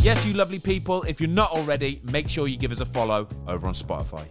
[0.00, 3.28] Yes, you lovely people, if you're not already, make sure you give us a follow
[3.48, 4.26] over on Spotify.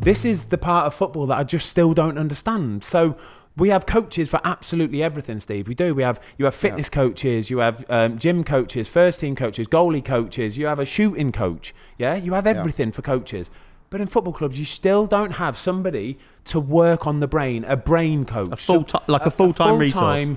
[0.00, 2.82] This is the part of football that I just still don't understand.
[2.82, 3.16] So
[3.56, 5.68] we have coaches for absolutely everything, Steve.
[5.68, 5.94] We do.
[5.94, 10.04] We have you have fitness coaches, you have um, gym coaches, first team coaches, goalie
[10.04, 10.56] coaches.
[10.56, 11.74] You have a shooting coach.
[11.98, 13.50] Yeah, you have everything for coaches.
[13.90, 17.76] But in football clubs, you still don't have somebody to work on the brain, a
[17.76, 20.36] brain coach, A full like a full-time resource.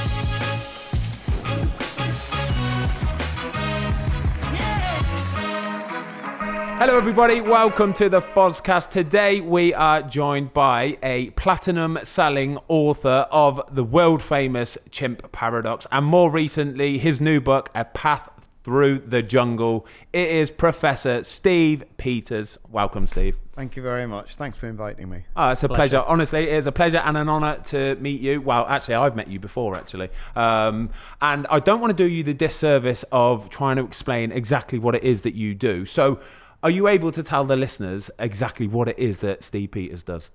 [6.81, 7.41] Hello, everybody.
[7.41, 8.89] Welcome to the Fozcast.
[8.89, 15.85] Today, we are joined by a platinum selling author of the world famous Chimp Paradox,
[15.91, 18.31] and more recently, his new book, A Path
[18.63, 19.85] Through the Jungle.
[20.11, 22.57] It is Professor Steve Peters.
[22.71, 23.37] Welcome, Steve.
[23.55, 24.33] Thank you very much.
[24.33, 25.25] Thanks for inviting me.
[25.35, 25.99] Oh, it's a pleasure.
[25.99, 28.41] Honestly, it is a pleasure and an honour to meet you.
[28.41, 30.09] Well, actually, I've met you before, actually.
[30.35, 30.89] Um,
[31.21, 34.95] and I don't want to do you the disservice of trying to explain exactly what
[34.95, 35.85] it is that you do.
[35.85, 36.19] So,
[36.63, 40.29] are you able to tell the listeners exactly what it is that Steve Peters does?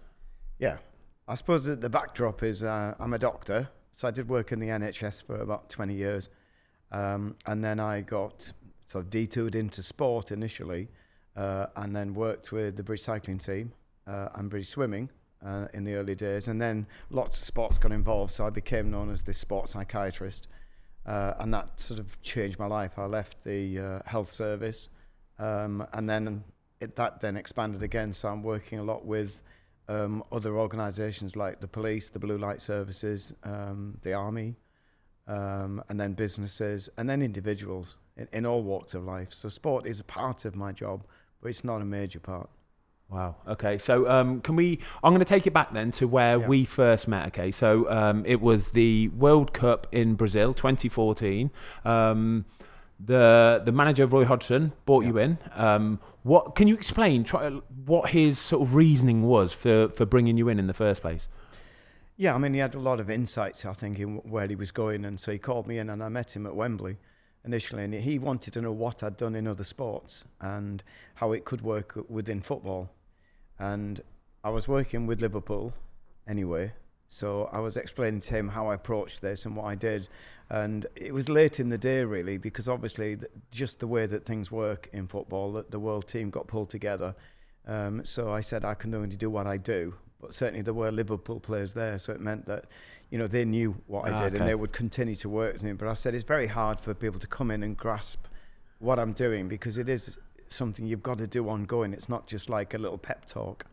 [0.58, 0.78] Yeah,
[1.28, 4.58] I suppose that the backdrop is uh, I'm a doctor, so I did work in
[4.58, 6.28] the NHS for about 20 years,
[6.90, 8.52] um, and then I got
[8.86, 10.88] sort of detoured into sport initially,
[11.36, 13.72] uh, and then worked with the British cycling team
[14.06, 15.08] uh, and British swimming
[15.44, 18.90] uh, in the early days, and then lots of sports got involved, so I became
[18.90, 20.48] known as the sports psychiatrist,
[21.06, 22.98] uh, and that sort of changed my life.
[22.98, 24.88] I left the uh, health service.
[25.38, 26.44] Um, and then
[26.80, 28.12] it, that then expanded again.
[28.12, 29.42] So I'm working a lot with
[29.88, 34.56] um, other organisations like the police, the blue light services, um, the army,
[35.28, 39.32] um, and then businesses, and then individuals in, in all walks of life.
[39.32, 41.04] So sport is a part of my job,
[41.40, 42.48] but it's not a major part.
[43.08, 43.36] Wow.
[43.46, 43.78] Okay.
[43.78, 44.80] So, um, can we?
[45.04, 46.48] I'm going to take it back then to where Yeah.
[46.48, 47.28] we first met.
[47.28, 47.52] Okay.
[47.52, 51.52] So, um, it was the World Cup in Brazil, 2014.
[51.84, 52.46] Um,
[52.98, 55.38] the the manager Roy Hodgson brought you in.
[55.54, 57.24] Um, what can you explain?
[57.24, 57.50] Try,
[57.84, 61.28] what his sort of reasoning was for for bringing you in in the first place?
[62.18, 64.70] Yeah, I mean, he had a lot of insights, I think, in where he was
[64.70, 65.04] going.
[65.04, 66.96] And so he called me in, and I met him at Wembley
[67.44, 67.84] initially.
[67.84, 70.82] And he wanted to know what I'd done in other sports and
[71.16, 72.90] how it could work within football.
[73.58, 74.00] And
[74.42, 75.74] I was working with Liverpool
[76.26, 76.72] anyway.
[77.08, 80.08] So I was explaining to him how I approached this and what I did.
[80.50, 83.16] And it was late in the day, really, because obviously,
[83.50, 87.14] just the way that things work in football, that the world team got pulled together.
[87.66, 90.92] Um, so I said I can only do what I do, but certainly there were
[90.92, 92.66] Liverpool players there, so it meant that
[93.10, 94.38] you know they knew what I Ah, did okay.
[94.38, 95.72] and they would continue to work with me.
[95.72, 98.26] But I said it's very hard for people to come in and grasp
[98.78, 100.16] what I'm doing because it is
[100.48, 101.92] something you've got to do ongoing.
[101.92, 103.66] It's not just like a little pep talk.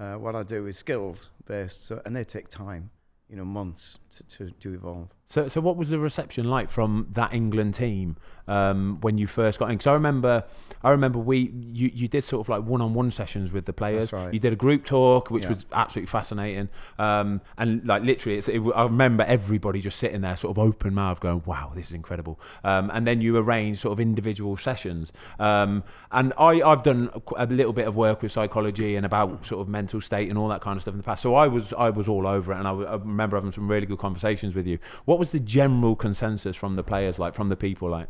[0.00, 2.90] Uh, what I do is skills based, so and they take time,
[3.28, 5.08] you know, months to, to, to evolve.
[5.28, 8.16] So, so what was the reception like from that England team
[8.48, 9.76] um, when you first got in?
[9.76, 10.42] Because I remember,
[10.82, 14.12] I remember we you, you did sort of like one-on-one sessions with the players.
[14.12, 14.34] Right.
[14.34, 15.50] You did a group talk, which Yeah.
[15.50, 16.68] was absolutely fascinating.
[16.98, 20.94] Um, and like literally, it's, it, I remember everybody just sitting there, sort of open
[20.94, 25.12] mouth, going, "Wow, this is incredible." Um, and then you arranged sort of individual sessions.
[25.38, 29.60] Um, and I, I've done a little bit of work with psychology and about sort
[29.60, 31.22] of mental state and all that kind of stuff in the past.
[31.22, 33.99] So I was, I was all over it, and I remember having some really good
[34.00, 34.78] conversations with you.
[35.04, 38.08] What was the general consensus from the players, like from the people, like?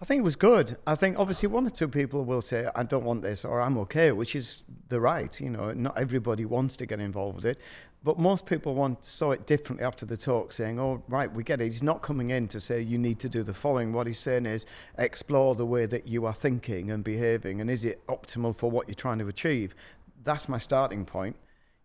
[0.00, 0.76] I think it was good.
[0.86, 3.76] I think obviously one or two people will say, I don't want this or I'm
[3.78, 5.38] okay, which is the right.
[5.40, 7.58] You know, not everybody wants to get involved with it.
[8.04, 11.60] But most people want saw it differently after the talk, saying, Oh, right, we get
[11.60, 11.64] it.
[11.64, 13.92] He's not coming in to say you need to do the following.
[13.92, 14.66] What he's saying is
[14.98, 18.86] explore the way that you are thinking and behaving and is it optimal for what
[18.86, 19.74] you're trying to achieve?
[20.22, 21.34] That's my starting point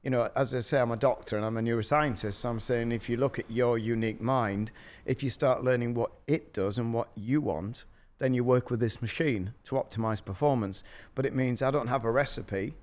[0.04, 2.34] you know, as I say, I'm a doctor and I'm a neuroscientist.
[2.34, 4.72] So I'm saying if you look at your unique mind,
[5.06, 7.86] if you start learning what it does and what you want,
[8.20, 10.84] then you work with this machine to optimize performance.
[11.16, 12.74] But it means I don't have a recipe.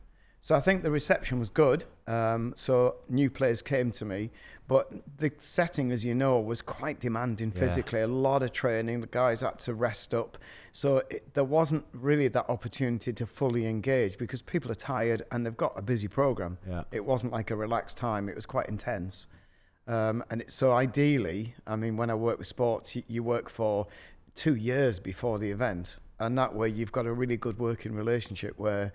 [0.41, 1.85] So I think the reception was good.
[2.07, 4.31] Um, so new players came to me,
[4.71, 4.85] but
[5.19, 7.61] the setting, as you know, was quite demanding Yeah.
[7.63, 8.01] physically.
[8.03, 9.01] A lot of training.
[9.01, 10.39] The guys had to rest up.
[10.73, 15.45] So it, there wasn't really that opportunity to fully engage because people are tired and
[15.45, 16.57] they've got a busy program.
[16.69, 16.85] Yeah.
[16.93, 18.29] It wasn't like a relaxed time.
[18.29, 19.27] It was quite intense.
[19.89, 23.51] Um, and it, so ideally, I mean, when I work with sports, you, you work
[23.51, 23.89] for
[24.37, 25.99] two years before the event.
[26.21, 28.93] and that way you've got a really good working relationship where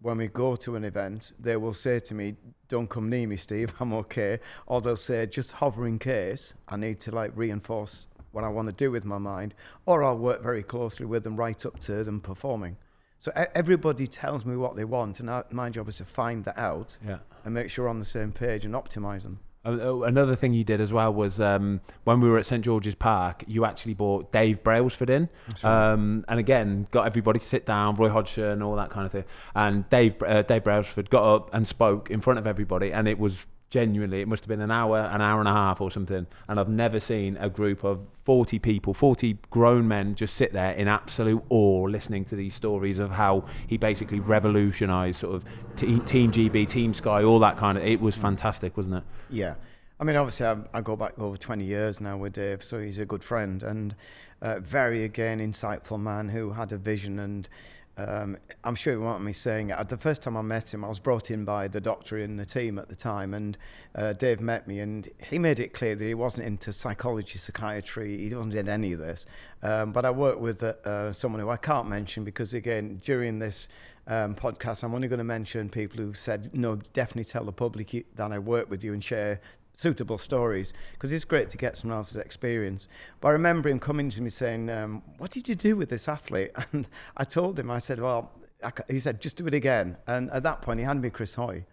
[0.00, 2.36] when we go to an event, they will say to me,
[2.68, 3.74] "Don't come near me, Steve.
[3.80, 8.44] I'm okay," or they'll say, "Just hover in case I need to like reinforce what
[8.44, 9.54] I want to do with my mind,"
[9.86, 12.76] or I'll work very closely with them right up to them performing.
[13.18, 16.58] So everybody tells me what they want, and I, my job is to find that
[16.58, 17.18] out Yeah.
[17.44, 19.40] and make sure we're on the same page and optimize them.
[19.66, 22.64] Uh, uh, Another thing you did as well was um, when we were at St
[22.64, 25.28] George's Park, you actually brought Dave Brailsford in,
[25.64, 29.24] um, and again got everybody to sit down, Roy Hodgson, all that kind of thing.
[29.54, 33.18] And Dave uh, Dave Brailsford got up and spoke in front of everybody, and it
[33.18, 36.26] was genuinely it must have been an hour, an hour and a half or something.
[36.48, 40.72] And I've never seen a group of forty people, forty grown men, just sit there
[40.72, 45.44] in absolute awe, listening to these stories of how he basically revolutionised sort of
[45.76, 47.84] te- Team GB, Team Sky, all that kind of.
[47.84, 49.04] It was fantastic, wasn't it?
[49.30, 49.54] Yeah.
[49.98, 52.98] I mean, obviously, I, I go back over 20 years now with Dave, so he's
[52.98, 53.94] a good friend and
[54.42, 57.18] uh, very, again, insightful man who had a vision.
[57.18, 57.48] And
[57.96, 59.88] um, I'm sure you mind me saying it.
[59.88, 62.44] The first time I met him, I was brought in by the doctor in the
[62.44, 63.56] team at the time, and
[63.94, 68.28] uh, Dave met me, and he made it clear that he wasn't into psychology, psychiatry,
[68.28, 69.24] he wasn't in any of this.
[69.62, 73.68] Um, but I worked with uh, someone who I can't mention because, again, during this
[74.06, 78.04] um, podcast, I'm only going to mention people who've said, no, definitely tell the public
[78.14, 79.40] that I work with you and share
[79.76, 82.88] suitable stories because it's great to get someone else's experience.
[83.20, 86.08] But I remember him coming to me saying, um, What did you do with this
[86.08, 86.50] athlete?
[86.72, 88.32] And I told him, I said, Well,
[88.64, 89.96] I he said, Just do it again.
[90.06, 91.64] And at that point, he handed me Chris Hoy.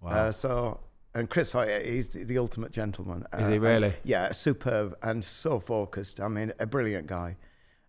[0.00, 0.10] Wow.
[0.10, 0.80] Uh, so,
[1.14, 3.26] and Chris Hoy, he's the, the ultimate gentleman.
[3.34, 3.94] Is he and- really?
[4.04, 6.20] yeah, superb and so focused.
[6.20, 7.36] I mean, a brilliant guy.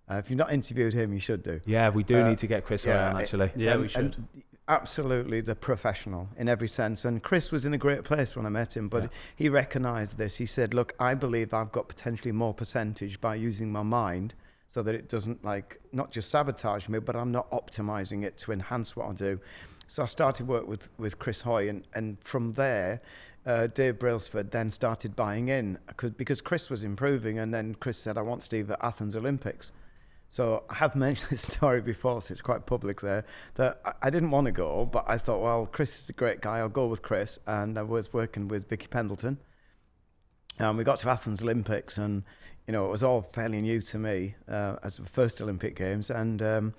[0.10, 1.62] Uh, if you've not interviewed him, you should do.
[1.66, 3.52] Yeah, we do Uh, need to get Chris Hoy yeah, on it- actually.
[3.56, 4.02] Yeah, and, we should.
[4.02, 4.28] and
[4.68, 7.04] absolutely the professional in every sense.
[7.06, 9.10] And Chris was in a great place when I met him, but Yeah.
[9.36, 10.36] he recognised this.
[10.38, 14.34] He said, "Look, I believe I've got potentially more percentage by using my mind."
[14.68, 18.54] So that it doesn't like not just sabotage me, but I'm not optimizing it to
[18.54, 19.40] enhance what I do.
[19.88, 23.02] So I started work with with Chris Hoy, and and from there,
[23.46, 25.78] uh, Dave Brailsford then started buying in
[26.18, 29.74] because Chris was improving, and then Chris said, "I want Steve at Athens Olympics."
[30.32, 33.26] So I have mentioned this story before, so it's quite public there.
[33.56, 36.60] That I- didn't want to go, but I thought, well, Chris is a great guy.
[36.60, 39.38] I'll go with Chris, and I was working with Vicky Pendleton.
[40.58, 42.24] And we got to Athens Olympics, and
[42.66, 46.10] you know it was all fairly new to me uh, as the first Olympic Games,
[46.10, 46.74] and um,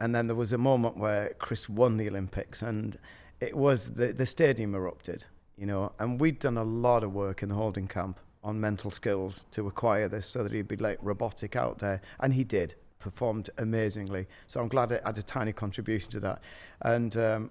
[0.00, 2.98] and then there was a moment where Chris won the Olympics, and
[3.40, 5.24] it was the the stadium erupted,
[5.56, 8.90] you know, and we'd done a lot of work in the holding camp on mental
[8.90, 12.74] skills to acquire this, so that he'd be like robotic out there, and he did
[12.98, 14.26] performed amazingly.
[14.46, 16.40] So I'm glad I had a tiny contribution to that,
[16.82, 17.16] and.
[17.16, 17.50] Um,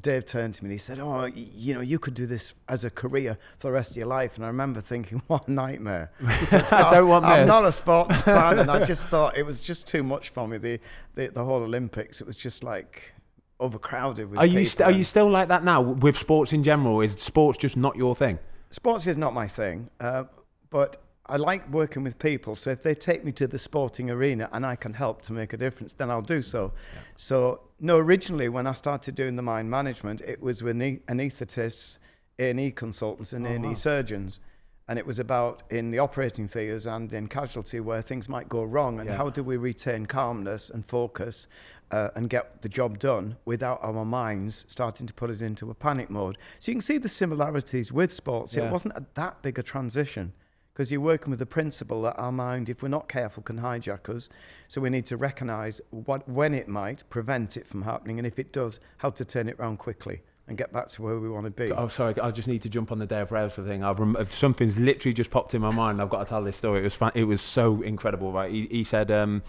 [0.00, 2.84] Dave turned to me and he said, "Oh, you know, you could do this as
[2.84, 6.12] a career for the rest of your life." And I remember thinking, "What a nightmare!"
[6.24, 7.48] I don't want I'm this.
[7.48, 10.58] not a sports fan, and I just thought it was just too much for me.
[10.58, 10.78] The
[11.16, 13.12] the, the whole Olympics, it was just like
[13.58, 17.00] overcrowded with Are you st- are you still like that now with sports in general?
[17.00, 18.38] Is sports just not your thing?
[18.70, 20.24] sports is not my thing, uh,
[20.70, 22.56] but I like working with people.
[22.56, 25.52] So if they take me to the sporting arena and I can help to make
[25.52, 26.72] a difference, then I'll do so.
[27.16, 31.98] So no, originally when I started doing the mind management, it was with anaesthetists,
[32.38, 34.40] A&E consultants, and A&E surgeons.
[34.88, 38.64] And it was about in the operating theatres and in casualty where things might go
[38.64, 39.16] wrong, and Yeah.
[39.16, 41.46] how do we retain calmness and focus
[41.90, 45.74] uh, and get the job done without our minds starting to put us into a
[45.74, 46.38] panic mode.
[46.58, 48.56] So you can see the similarities with sports.
[48.56, 48.66] Yeah.
[48.68, 50.32] It wasn't a, that big a transition
[50.78, 54.08] because you're working with the principle that our mind, if we're not careful, can hijack
[54.14, 54.28] us.
[54.68, 58.38] So we need to recognise what when it might, prevent it from happening, and if
[58.38, 61.46] it does, how to turn it around quickly and get back to where we want
[61.46, 61.72] to be.
[61.72, 62.14] Oh, sorry.
[62.20, 63.82] I just need to jump on the Dave Brailsford thing.
[63.82, 66.00] I've rem- something's literally just popped in my mind.
[66.00, 66.78] I've got to tell this story.
[66.78, 68.30] It was fan- it was so incredible.
[68.30, 68.52] Right?
[68.52, 69.10] He, he said.
[69.10, 69.42] Um,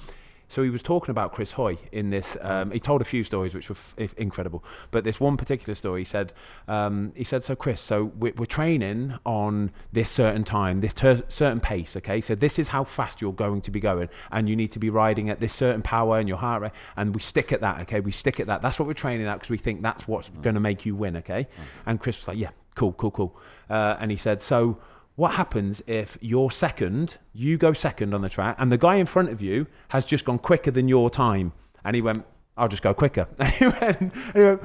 [0.50, 2.36] so he was talking about Chris Hoy in this.
[2.41, 6.01] Um, he told a few stories which were f- incredible, but this one particular story,
[6.01, 6.34] he said,
[6.68, 11.24] um, he said, so Chris, so we're, we're training on this certain time, this ter-
[11.29, 11.96] certain pace.
[11.96, 14.79] Okay, so this is how fast you're going to be going, and you need to
[14.79, 17.82] be riding at this certain power and your heart rate, and we stick at that.
[17.82, 18.62] Okay, we stick at that.
[18.63, 21.15] That's what we're training at because we think that's what's going to make you win.
[21.18, 21.48] Okay,
[21.86, 23.38] and Chris was like, yeah, cool, cool, cool,
[23.70, 24.79] uh, and he said, so
[25.20, 29.06] what happens if you're second, you go second on the track, and the guy in
[29.06, 31.52] front of you has just gone quicker than your time?
[31.84, 32.24] And he went,
[32.56, 33.28] I'll just go quicker.
[33.38, 34.62] And he went, and he went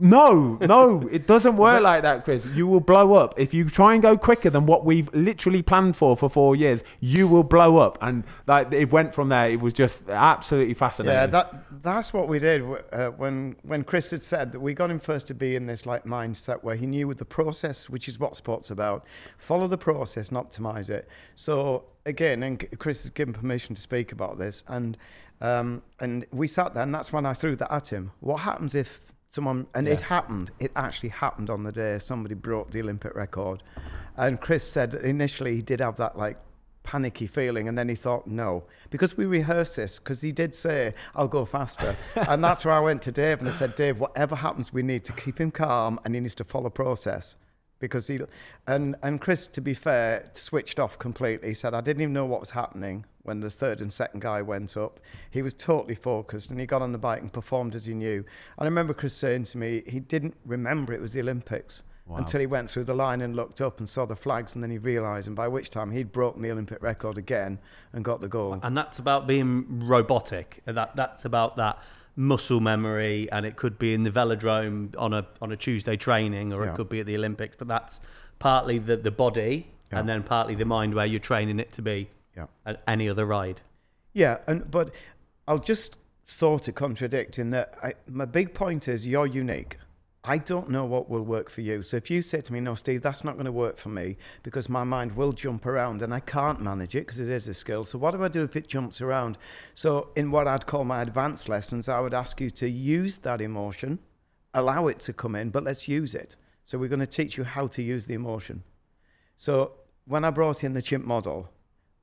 [0.00, 2.44] No, no, it doesn't work like that, Chris.
[2.46, 5.96] You will blow up if you try and go quicker than what we've literally planned
[5.96, 6.82] for for four years.
[7.00, 9.50] You will blow up, and like it went from there.
[9.50, 11.14] It was just absolutely fascinating.
[11.14, 14.90] Yeah, that that's what we did uh, when when Chris had said that we got
[14.90, 18.08] him first to be in this like mindset where he knew with the process, which
[18.08, 19.04] is what sport's about,
[19.38, 21.08] follow the process and optimize it.
[21.36, 24.96] So again, and Chris has given permission to speak about this, and
[25.40, 28.12] um, and we sat there, and that's when I threw that at him.
[28.20, 29.00] What happens if
[29.34, 30.50] someone and it happened.
[30.58, 33.62] It actually happened on the day somebody broke the olympic record.
[34.16, 36.38] And chris said initially he did have that like
[36.82, 40.92] panicky feeling and then he thought no because we rehearsed this because he did say
[41.14, 41.96] i'll go faster.
[42.16, 45.04] And that's where i went to dave and i said dave whatever happens we need
[45.04, 47.36] to keep him calm and he needs to follow process
[47.82, 48.18] because he
[48.66, 52.24] and and chris to be fair switched off completely he said i didn't even know
[52.24, 55.00] what was happening when the third and second guy went up.
[55.30, 58.16] He was totally focused and he got on the bike and performed as he knew.
[58.16, 58.24] And
[58.60, 62.16] I remember Chris saying to me, he didn't remember it was the Olympics wow.
[62.16, 64.70] until he went through the line and looked up and saw the flags and then
[64.70, 67.58] he realised, and by which time he'd broken the Olympic record again
[67.92, 68.58] and got the goal.
[68.62, 70.62] And that's about being robotic.
[70.66, 71.78] That That's about that
[72.14, 76.52] muscle memory and it could be in the velodrome on a on a Tuesday training
[76.52, 76.72] or yeah.
[76.72, 78.00] it could be at the Olympics but that's
[78.38, 79.98] partly the the body yeah.
[79.98, 82.46] and then partly the mind where you're training it to be yeah.
[82.66, 83.60] at any other ride.
[84.12, 84.94] Yeah, and but
[85.46, 89.76] I'll just sort of contradict in that I, my big point is you're unique.
[90.24, 91.82] I don't know what will work for you.
[91.82, 94.16] So if you say to me, no, Steve, that's not going to work for me
[94.44, 97.54] because my mind will jump around and I can't manage it because it is a
[97.54, 97.84] skill.
[97.84, 99.36] So what do I do if it jumps around?
[99.74, 103.40] So in what I'd call my advanced lessons, I would ask you to use that
[103.40, 103.98] emotion,
[104.54, 106.36] allow it to come in, but let's use it.
[106.66, 108.62] So we're going to teach you how to use the emotion.
[109.38, 109.72] So
[110.04, 111.50] when I brought in the chimp model,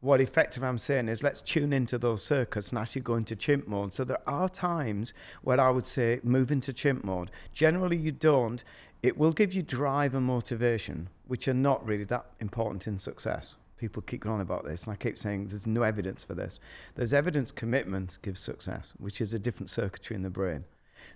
[0.02, 3.68] what effective I'm saying is let's tune into those circuits and actually go into chimp
[3.68, 3.94] mode.
[3.94, 7.32] So there are times where I would say move into chimp mode.
[7.54, 8.64] Generally, you don't.
[9.04, 13.56] It will give you drive and motivation, which are not really that important in success.
[13.78, 16.60] People keep going on about this, and I keep saying there's no evidence for this.
[16.96, 20.66] There's evidence commitment gives success, which is a different circuitry in the brain.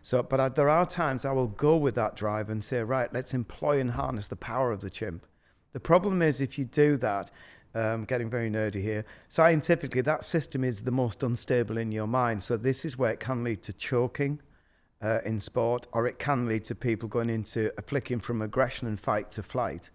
[0.02, 3.14] So, but I, there are times I will go with that drive and say, right,
[3.14, 5.26] let's employ and harness the power of the chimp.
[5.74, 7.32] The problem is if you do that,
[7.76, 9.06] um, getting very nerdy here.
[9.30, 12.42] Scientifically, that system is the most unstable in your mind.
[12.42, 14.40] So this is where it can lead to choking
[15.02, 18.88] uh, in sport, or it can lead to people going into a flicking from aggression
[18.88, 19.90] and fight to flight.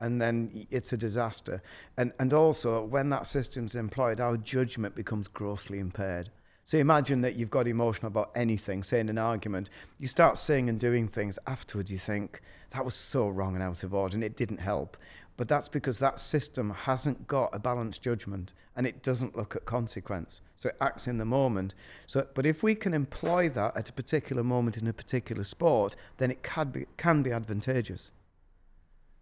[0.00, 1.62] And then it's a disaster.
[1.96, 6.30] And, and also, when that system's employed, our judgment becomes grossly impaired.
[6.64, 10.68] So imagine that you've got emotional about anything, say in an argument, you start saying
[10.68, 12.42] and doing things afterwards, you think,
[12.72, 14.98] that was so wrong and out of order, and it didn't help.
[15.38, 19.64] But that's because that system hasn't got a balanced judgment and it doesn't look at
[19.64, 20.40] consequence.
[20.56, 21.76] So it acts in the moment.
[22.08, 25.94] So, but if we can employ that at a particular moment in a particular sport,
[26.16, 28.10] then it can be, can be advantageous.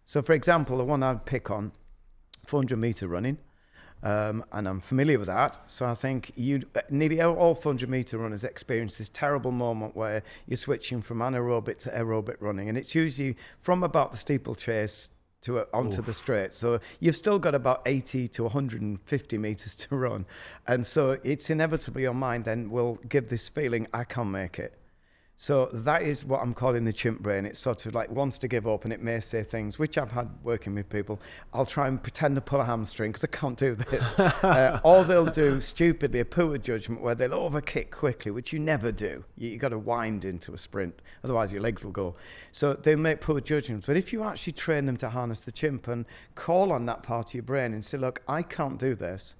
[0.07, 1.71] So, for example, the one I'd pick on
[2.47, 3.37] 400 meter running.
[4.01, 5.59] Um, and I'm familiar with that.
[5.67, 10.57] So I think you nearly all 400 meter runners experience this terrible moment where you're
[10.57, 15.09] switching from anaerobic to aerobic running, and it's usually from about the steeplechase
[15.41, 16.05] to onto Oof.
[16.05, 16.53] the straight.
[16.53, 20.25] So you've still got about 80 to 150 meters to run,
[20.67, 24.76] and so it's inevitably your mind then will give this feeling I can't make it.
[25.39, 27.45] So that is what I'm calling the chimp brain.
[27.45, 30.09] It sort of like wants to give up and it may say things, which I've
[30.09, 31.19] had working with people.
[31.53, 34.17] I'll try and pretend to pull a hamstring because I can't do this.
[34.19, 38.91] uh, or they'll do stupidly a poor judgment where they'll overkick quickly, which you never
[38.91, 39.23] do.
[39.37, 42.15] You, have got to wind into a sprint, otherwise your legs will go.
[42.51, 43.85] So they make poor judgments.
[43.85, 47.29] But if you actually train them to harness the chimp and call on that part
[47.29, 49.35] of your brain and say, look, I can't do this,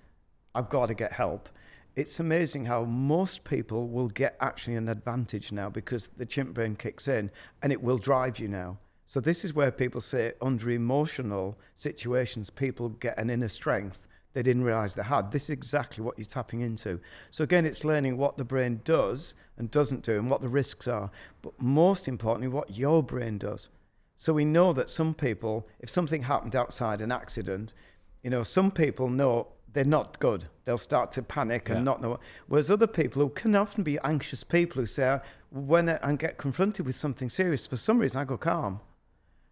[0.54, 1.50] I've got to get help
[1.98, 6.76] it's amazing how most people will get actually an advantage now because the chimp brain
[6.76, 7.32] kicks in
[7.64, 8.78] and it will drive you now.
[9.08, 14.44] So this is where people say under emotional situations, people get an inner strength they
[14.44, 15.32] didn't realize they had.
[15.32, 17.00] This is exactly what you're tapping into.
[17.32, 20.88] So again, it's learning what the brain does and doesn't do and what the risks
[20.88, 21.10] are.
[21.42, 23.70] But most importantly, what your brain does.
[24.16, 27.74] So we know that some people, if something happened outside an accident,
[28.22, 30.46] you know, some people know they're not good.
[30.66, 31.84] They'll start to panic and yeah.
[31.84, 32.20] not know.
[32.48, 35.20] Whereas other people who can often be anxious people who say,
[35.52, 38.80] when I get confronted with something serious, for some reason I go calm.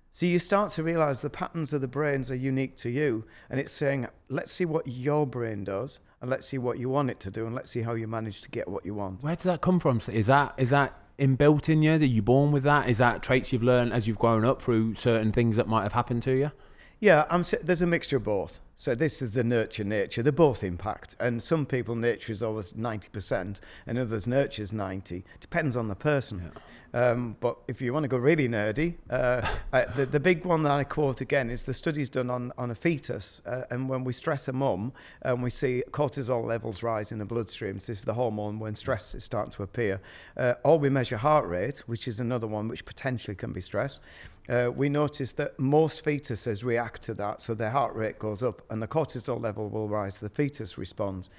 [0.10, 3.24] So you start to realize the patterns of the brains are unique to you.
[3.52, 7.12] And it's saying, let's see what your brain does and let's see what you want
[7.12, 9.22] it to do and let's see how you manage to get what you want.
[9.22, 10.02] Where does that come from?
[10.12, 11.92] Is that is that inbuilt in you?
[11.92, 12.90] Are you born with that?
[12.90, 15.94] Is that traits you've learned as you've grown up through certain things that might have
[15.94, 16.52] happened to you?
[17.00, 18.60] Yeah, I'm, there's a mixture of both.
[18.78, 20.22] So this is the nurture nature.
[20.22, 24.74] They both impact, and some people nature is always ninety percent, and others nurture is
[24.74, 25.24] ninety.
[25.40, 26.52] Depends on the person.
[26.94, 30.64] Um, but if you want to go really nerdy, uh, uh, the, the big one
[30.64, 33.42] that I quote again is the studies done on, on a fetus.
[33.46, 37.26] Uh, and when we stress a mum and we see cortisol levels rise in the
[37.26, 40.00] bloodstream, so this is the hormone when stress is starting to appear,
[40.38, 44.00] uh, or we measure heart rate, which is another one which potentially can be stress.
[44.48, 48.62] Uh, we notice that most fetuses react to that, so their heart rate goes up
[48.70, 51.30] and the cortisol level will rise, the fetus responds.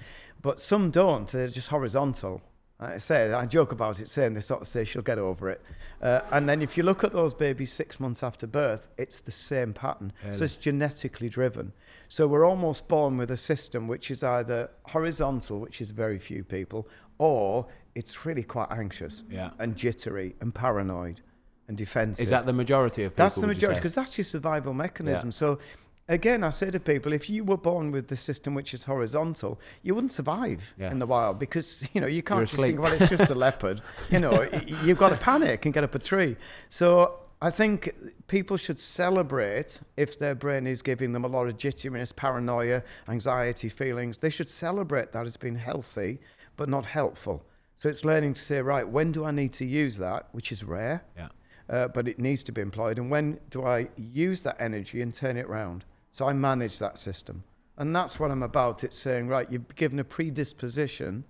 [0.41, 2.41] But some don't, they're just horizontal.
[2.79, 5.61] I say, I joke about it, saying they sort of say she'll get over it.
[5.99, 9.31] Uh, and then if you look at those babies six months after birth, it's the
[9.31, 10.13] same pattern.
[10.31, 11.73] So it's genetically driven.
[12.07, 16.43] So we're almost born with a system which is either horizontal, which is very few
[16.43, 16.87] people,
[17.17, 19.49] or it's really quite anxious Yeah.
[19.57, 21.21] and jittery and paranoid
[21.67, 22.23] and defensive.
[22.23, 23.25] Is that the majority of people?
[23.25, 25.31] That's the majority because that's your survival mechanism.
[25.31, 25.59] So,
[26.07, 29.59] again, I say to people, if you were born with the system which is horizontal,
[29.83, 30.91] you wouldn't survive Yeah.
[30.91, 33.35] in the wild because you know you can't You're just think, well, it's just a
[33.45, 33.81] leopard.
[34.09, 34.47] You know,
[34.83, 36.35] you've got to panic and get up a tree.
[36.69, 37.19] So.
[37.39, 37.93] I think
[38.25, 43.69] people should celebrate if their brain is giving them a lot of jitteriness, paranoia, anxiety
[43.69, 44.17] feelings.
[44.17, 46.19] They should celebrate that as being healthy,
[46.55, 47.45] but not helpful.
[47.77, 50.63] So it's learning to say, right, when do I need to use that, which is
[50.63, 51.27] rare Yeah.
[51.69, 52.97] Uh, but it needs to be employed.
[52.97, 55.85] And when do I use that energy and turn it round?
[56.11, 57.43] So I manage that system.
[57.77, 58.83] And that's what I'm about.
[58.83, 61.25] It's saying, right, you've given a predisposition,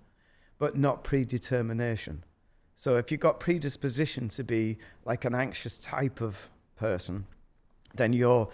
[0.58, 2.24] but not predetermination.
[2.76, 6.38] So if you've got predisposition to be like an anxious type of
[6.76, 7.26] person,
[7.94, 8.48] then you're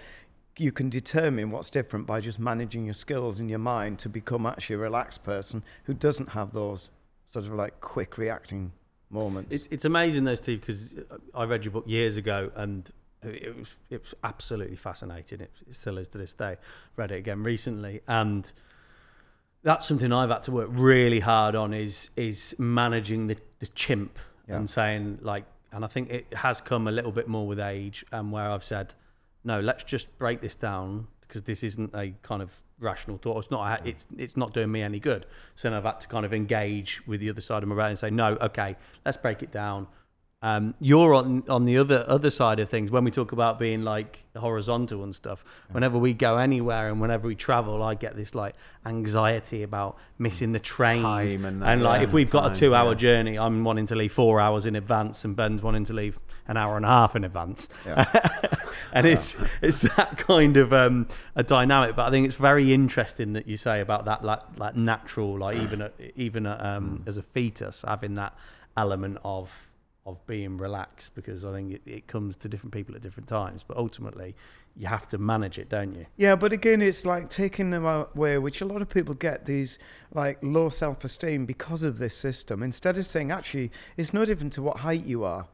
[0.56, 4.46] you can determine what's different by just managing your skills in your mind to become
[4.46, 6.90] actually a relaxed person who doesn't have those
[7.26, 8.70] sort of like quick reacting
[9.10, 9.54] moments.
[9.54, 10.94] It's, it's amazing those two because
[11.34, 12.90] I read your book years ago and
[13.22, 15.40] it was it was absolutely fascinating.
[15.40, 16.56] It, it still is to this day.
[16.96, 18.50] Read it again recently and
[19.62, 24.18] that's something I've had to work really hard on is is managing the, the chimp
[24.48, 24.56] Yeah.
[24.56, 28.04] and saying like and I think it has come a little bit more with age
[28.12, 28.94] and where I've said
[29.42, 33.38] no let's just break this down because this isn't a kind of rational thought.
[33.38, 35.26] It's not it's it's not doing me any good.
[35.56, 37.90] So then I've had to kind of engage with the other side of my brain
[37.90, 39.86] and say no okay let's break it down
[40.44, 43.82] um, you're on on the other other side of things when we talk about being
[43.82, 45.42] like horizontal and stuff.
[45.70, 50.52] Whenever we go anywhere and whenever we travel, I get this like anxiety about missing
[50.52, 52.98] the train Time and like yeah, if we've got time, a two-hour yeah.
[52.98, 56.58] journey, I'm wanting to leave four hours in advance, and Ben's wanting to leave an
[56.58, 57.70] hour and a half in advance.
[58.92, 61.96] and it's it's that kind of um, a dynamic.
[61.96, 65.56] But I think it's very interesting that you say about that like like natural, like
[65.56, 68.36] even at, even at, um, as a fetus having that
[68.76, 69.50] element of
[70.06, 73.64] of being relaxed because I think it, it comes to different people at different times.
[73.66, 74.34] But ultimately,
[74.76, 76.06] you have to manage it, don't you?
[76.16, 79.78] Yeah, but again, it's like taking them away, which a lot of people get these
[80.12, 82.62] like low self esteem because of this system.
[82.62, 85.46] Instead of saying, actually, it's no different to what height you are,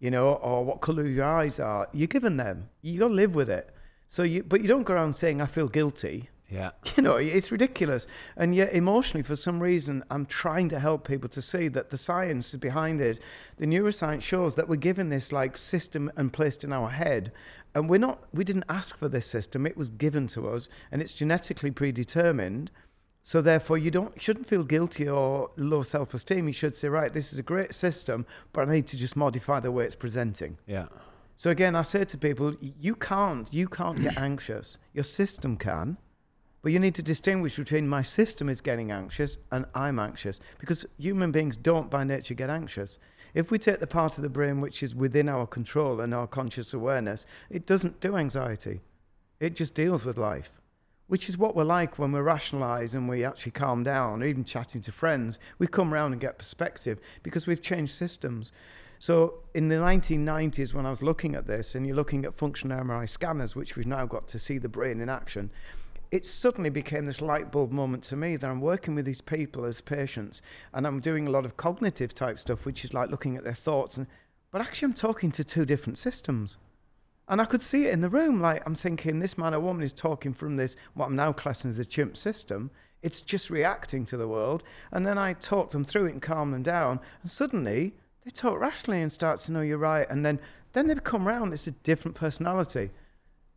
[0.00, 1.88] you know, or what colour your eyes are.
[1.92, 2.68] You're given them.
[2.80, 3.74] You got to live with it.
[4.08, 6.28] So you, but you don't go around saying, I feel guilty.
[6.52, 6.70] Yeah.
[6.96, 8.06] You know, it's ridiculous.
[8.36, 11.96] And yet, emotionally, for some reason, I'm trying to help people to see that the
[11.96, 13.18] science is behind it.
[13.56, 17.32] The neuroscience shows that we're given this like system and placed in our head.
[17.74, 19.66] And we're not, we didn't ask for this system.
[19.66, 22.70] It was given to us and it's genetically predetermined.
[23.22, 26.46] So therefore, you don't shouldn't feel guilty or low self-esteem.
[26.48, 29.60] You should say, right, this is a great system, but I need to just modify
[29.60, 30.58] the way it's presenting.
[30.66, 30.86] Yeah.
[31.36, 34.78] So again, I say to people, you can't, you can't get anxious.
[34.92, 35.96] Your system can,
[36.62, 40.86] but you need to distinguish between my system is getting anxious and I'm anxious because
[40.96, 42.98] human beings don't by nature get anxious.
[43.34, 46.26] If we take the part of the brain which is within our control and our
[46.26, 48.80] conscious awareness, it doesn't do anxiety.
[49.40, 50.52] It just deals with life,
[51.08, 54.44] which is what we're like when we rationalize and we actually calm down, or even
[54.44, 55.40] chatting to friends.
[55.58, 58.52] We come around and get perspective because we've changed systems.
[59.00, 62.78] So in the 1990s, when I was looking at this, and you're looking at functional
[62.78, 65.50] MRI scanners, which we've now got to see the brain in action,
[66.12, 69.64] it suddenly became this light bulb moment to me that I'm working with these people
[69.64, 70.42] as patients,
[70.74, 73.54] and I'm doing a lot of cognitive type stuff, which is like looking at their
[73.54, 73.96] thoughts.
[73.96, 74.06] And
[74.50, 76.58] but actually, I'm talking to two different systems.
[77.28, 78.42] And I could see it in the room.
[78.42, 81.70] Like, I'm thinking, this man or woman is talking from this, what I'm now classing
[81.70, 82.70] as a chimp system.
[83.00, 84.62] It's just reacting to the world.
[84.90, 87.00] And then I talk them through it and calm them down.
[87.22, 87.94] And suddenly,
[88.26, 90.06] they talk rationally and start to know you're right.
[90.10, 90.40] And then,
[90.74, 91.54] then they come round.
[91.54, 92.90] It's a different personality.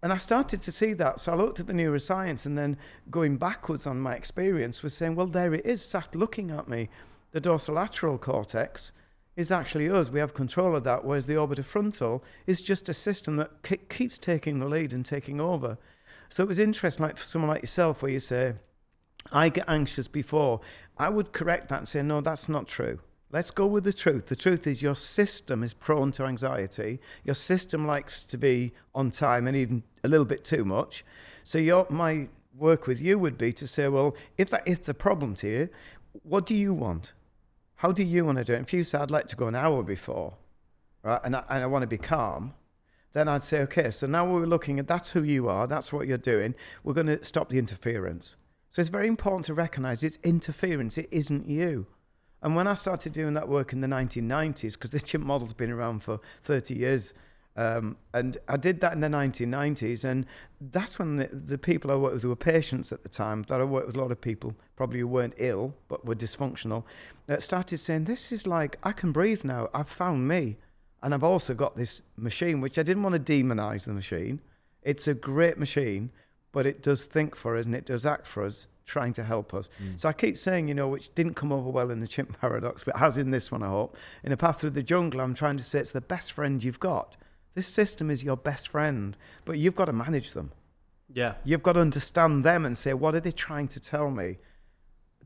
[0.06, 1.20] And I started to see that.
[1.20, 2.78] So I looked at the neuroscience and then
[3.10, 6.89] going backwards on my experience was saying, well, there it is, sat looking at me.
[7.32, 8.91] The dorsolateral cortex
[9.36, 10.12] is actually us.
[10.12, 14.20] We have control of that, whereas the orbitofrontal is just a system that ke- keeps
[14.20, 15.76] taking the lead and taking over.
[16.30, 18.54] So it was interesting, like for someone like yourself, where you say,
[19.32, 20.62] I get anxious before,
[21.00, 23.00] I would correct that and say, no, that's not true.
[23.32, 24.28] Let's go with the truth.
[24.28, 27.00] The truth is your system is prone to anxiety.
[27.24, 31.04] Your system likes to be on time and even a little bit too much.
[31.44, 34.94] So your my work with you would be to say, well, if that is the
[34.94, 35.70] problem to you,
[36.24, 37.14] what do you want?
[37.76, 38.62] How do you want to do it?
[38.62, 40.36] If you say, I'd like to go an hour before,
[41.04, 42.54] right, and I, and I want to be calm,
[43.14, 46.08] then I'd say, okay, so now we're looking at that's who you are, that's what
[46.08, 46.56] you're doing.
[46.84, 48.38] We're going to stop the interference.
[48.72, 51.88] So it's very important to recognize it's interference, it isn't you.
[52.45, 55.71] And when I started doing that work in the 1990s, because the chimp model's been
[55.71, 57.12] around for 30 years,
[57.55, 60.27] um, and I did that in the 1990s, and
[60.62, 63.45] that's when the, the people I worked with were patients at the time.
[63.47, 66.84] That I worked with a lot of people, probably who weren't ill but were dysfunctional,
[67.25, 69.69] that started saying, "This is like I can breathe now.
[69.73, 70.58] I've found me,
[71.01, 74.39] and I've also got this machine, which I didn't want to demonize the machine.
[74.84, 76.12] It's a great machine,
[76.51, 79.54] but it does think for us and it does act for us." Trying to help
[79.54, 79.69] us.
[79.78, 79.95] Hmm.
[79.95, 82.84] So I keep saying, you know, which didn't come over well in the chimp paradox,
[82.84, 83.98] but has in this one, I hope.
[84.24, 86.80] In a path through the jungle, I'm trying to say it's the best friend you've
[86.80, 87.17] got.
[87.56, 90.52] This system is your best friend, but you've got to manage them.
[91.12, 91.36] Yeah.
[91.43, 94.38] You've got to understand them and say, what are they trying to tell me?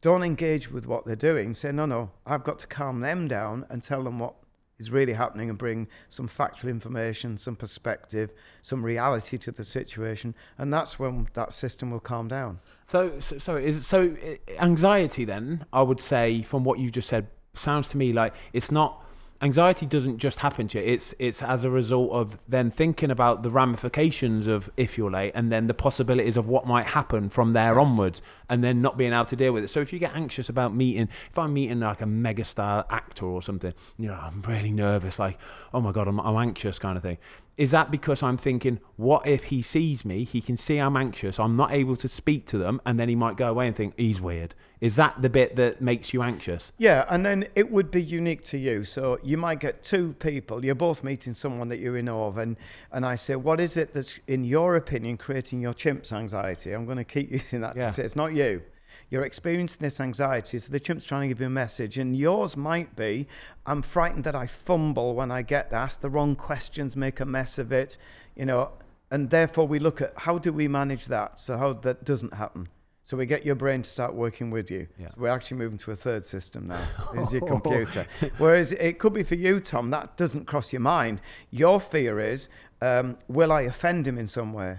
[0.02, 1.54] Don't engage with what they're doing.
[1.54, 4.36] Say, no, no, I've got to calm them down and tell them what
[4.80, 10.34] is really happening and bring some factual information, some perspective, some reality to the situation.
[10.58, 12.60] And that's when that system will calm down.
[12.88, 15.66] So, so sorry, is so uh, anxiety then?
[15.74, 19.04] I would say from what you just said sounds to me like it's not
[19.42, 20.86] anxiety doesn't just happen to you.
[20.86, 25.32] It's it's as a result of then thinking about the ramifications of if you're late
[25.36, 29.14] and then the possibilities of what might happen from there onwards and then not being
[29.14, 29.70] able to deal with it.
[29.70, 33.42] So if you get anxious about meeting if I'm meeting like a megastar actor or
[33.42, 35.38] something, you know, I'm really nervous, like,
[35.74, 37.18] oh my god, I'm I'm anxious kind of thing.
[37.60, 40.24] Is that because I'm thinking, what if he sees me?
[40.24, 41.38] He can see I'm anxious.
[41.42, 43.96] I'm not able to speak to them, and then he might go away and think
[43.98, 44.56] he's weird.
[44.80, 46.72] Is that the bit that makes you anxious?
[46.78, 48.86] Yeah, and then it would be unique to you.
[48.86, 50.64] So you might get two people.
[50.64, 52.56] You're both meeting someone that you're in awe of, and
[52.94, 56.72] and I say, what is it that's in your opinion creating your chimp's anxiety?
[56.72, 57.88] I'm going to keep using that Yeah.
[57.88, 58.62] to say it's not you.
[59.10, 62.56] You're experiencing this anxiety, so the chimp's trying to give you a message, and yours
[62.56, 63.28] might be,
[63.66, 67.58] I'm frightened that I fumble when I get asked the wrong questions, make a mess
[67.58, 67.98] of it,
[68.36, 68.70] you know,
[69.12, 72.70] and therefore we look at how do we manage that so how that doesn't happen.
[73.04, 74.86] So we get your brain to start working with you.
[75.00, 75.08] Yeah.
[75.08, 76.86] So we're actually moving to a third system now.
[77.12, 78.06] This is your computer.
[78.38, 81.20] Whereas it could be for you, Tom, that doesn't cross your mind.
[81.50, 82.50] Your fear is,
[82.84, 84.78] um, will I offend him in some way?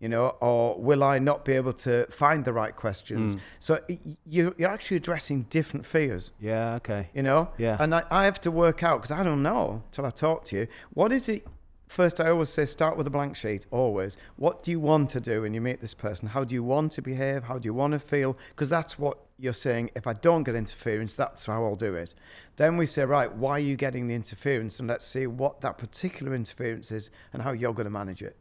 [0.00, 3.34] You know, or will I not be able to find the right questions?
[3.34, 3.40] Hmm.
[3.58, 3.80] So
[4.26, 7.10] you're, you're actually addressing different fears Yeah, okay.
[7.14, 7.50] you know?
[7.58, 7.76] Yeah.
[7.78, 10.56] And I, I have to work out, because I don't know till I talk to
[10.56, 11.46] you, what is it?
[11.88, 14.16] First, I always say start with a blank sheet, always.
[14.36, 16.28] What do you want to do when you meet this person?
[16.28, 17.42] How do you want to behave?
[17.42, 18.38] How do you want to feel?
[18.50, 19.90] Because that's what you're saying.
[19.96, 22.14] If I don't get interference, that's how I'll do it.
[22.56, 24.78] Then we say, right, why are you getting the interference?
[24.78, 28.36] And let's see what that particular interference is and how you're going to manage it.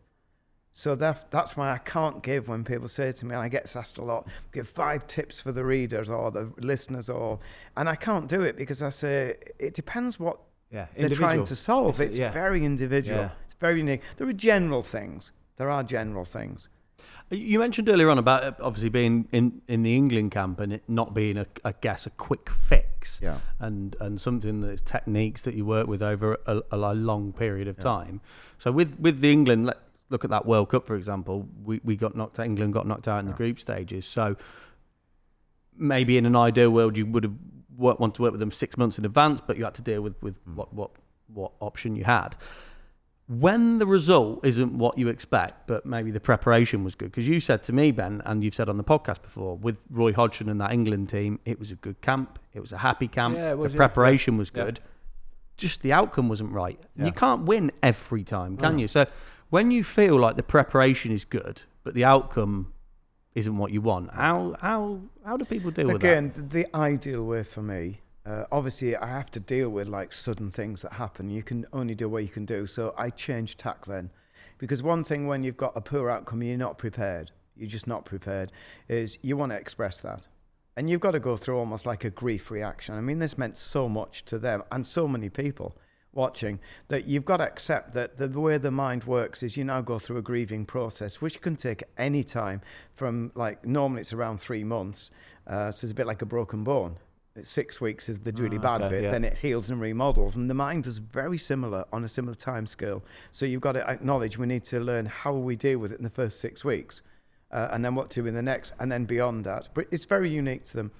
[0.72, 3.76] So that, that's why I can't give when people say to me, and I get
[3.76, 7.40] asked a lot, give five tips for the readers or the listeners, or
[7.76, 10.38] and I can't do it because I say it depends what
[10.72, 11.96] Yeah, they're trying to solve.
[12.00, 12.32] It's- It's, yeah.
[12.32, 13.20] very individual.
[13.22, 13.30] Yeah.
[13.46, 14.02] It's very unique.
[14.18, 15.32] There are general things.
[15.58, 16.70] There are general things.
[17.32, 20.84] You mentioned earlier on about uh, obviously being in, in the England camp and it
[20.88, 23.20] not being a, I guess, a quick fix.
[23.22, 23.40] Yeah.
[23.60, 27.78] And and something that's techniques that you work with over a, a long period of
[27.78, 28.22] time.
[28.58, 29.72] So with with the England,
[30.10, 31.48] look at that World Cup for example.
[31.64, 32.46] We we got knocked out.
[32.46, 34.06] England got knocked out in the group stages.
[34.06, 34.36] So
[35.76, 37.36] maybe in an ideal world you would have
[37.78, 40.02] worked, want to work with them six months in advance, but you had to deal
[40.02, 40.56] with with mm.
[40.56, 40.92] what what
[41.28, 42.36] what option you had
[43.30, 47.40] when the result isn't what you expect, but maybe the preparation was good, because you
[47.40, 50.60] said to me, Ben, and you've said on the podcast before, with Roy Hodgson and
[50.62, 53.72] that England team, it was a good camp, it was a happy camp, Yeah, was,
[53.72, 54.64] the yeah, preparation was yeah.
[54.64, 54.80] good,
[55.58, 56.80] just the outcome wasn't right.
[56.96, 57.06] Yeah.
[57.06, 58.88] You can't win every time, can you?
[58.88, 59.06] So
[59.50, 62.74] when you feel like the preparation is good, but the outcome
[63.36, 66.08] isn't what you want, how how how do people deal with that?
[66.08, 70.14] Again, th- the ideal way for me, uh, obviously, I have to deal with like
[70.14, 71.30] sudden things that happen.
[71.30, 72.68] You can only do what you can do.
[72.68, 74.12] So I change tack then.
[74.60, 78.04] Because one thing when you've got a poor outcome, you're not prepared, you're just not
[78.04, 78.52] prepared,
[78.90, 80.28] is you want to express that.
[80.76, 82.96] And you've got to go through almost like a grief reaction.
[82.96, 85.78] I mean, this meant so much to them and so many people
[86.14, 89.82] watching that you've got to accept that the way the mind works is you now
[89.82, 92.62] go through a grieving process, which can take any time
[92.96, 95.12] from like normally it's around three months.
[95.48, 96.96] Uh, so it's a bit like a broken bone.
[97.44, 99.12] Six weeks is the really Ah, bad okay, bit, yeah.
[99.12, 100.36] then it heals and remodels.
[100.36, 103.02] And the mind is very similar on a similar time scale.
[103.32, 106.04] So you've got to acknowledge we need to learn how we deal with it in
[106.04, 107.02] the first six weeks.
[107.52, 109.70] uh, and then what to do in the next, and then beyond that.
[109.74, 110.92] But it's very unique to them.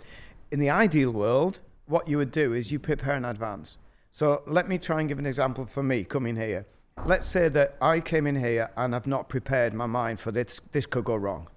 [0.52, 3.78] In the ideal world, what you would do is you prepare in advance.
[4.12, 6.66] So let me try and give an example for me coming here.
[7.06, 10.60] Let's say that I came in here and I've not prepared my mind for this.
[10.72, 11.48] This could go wrong.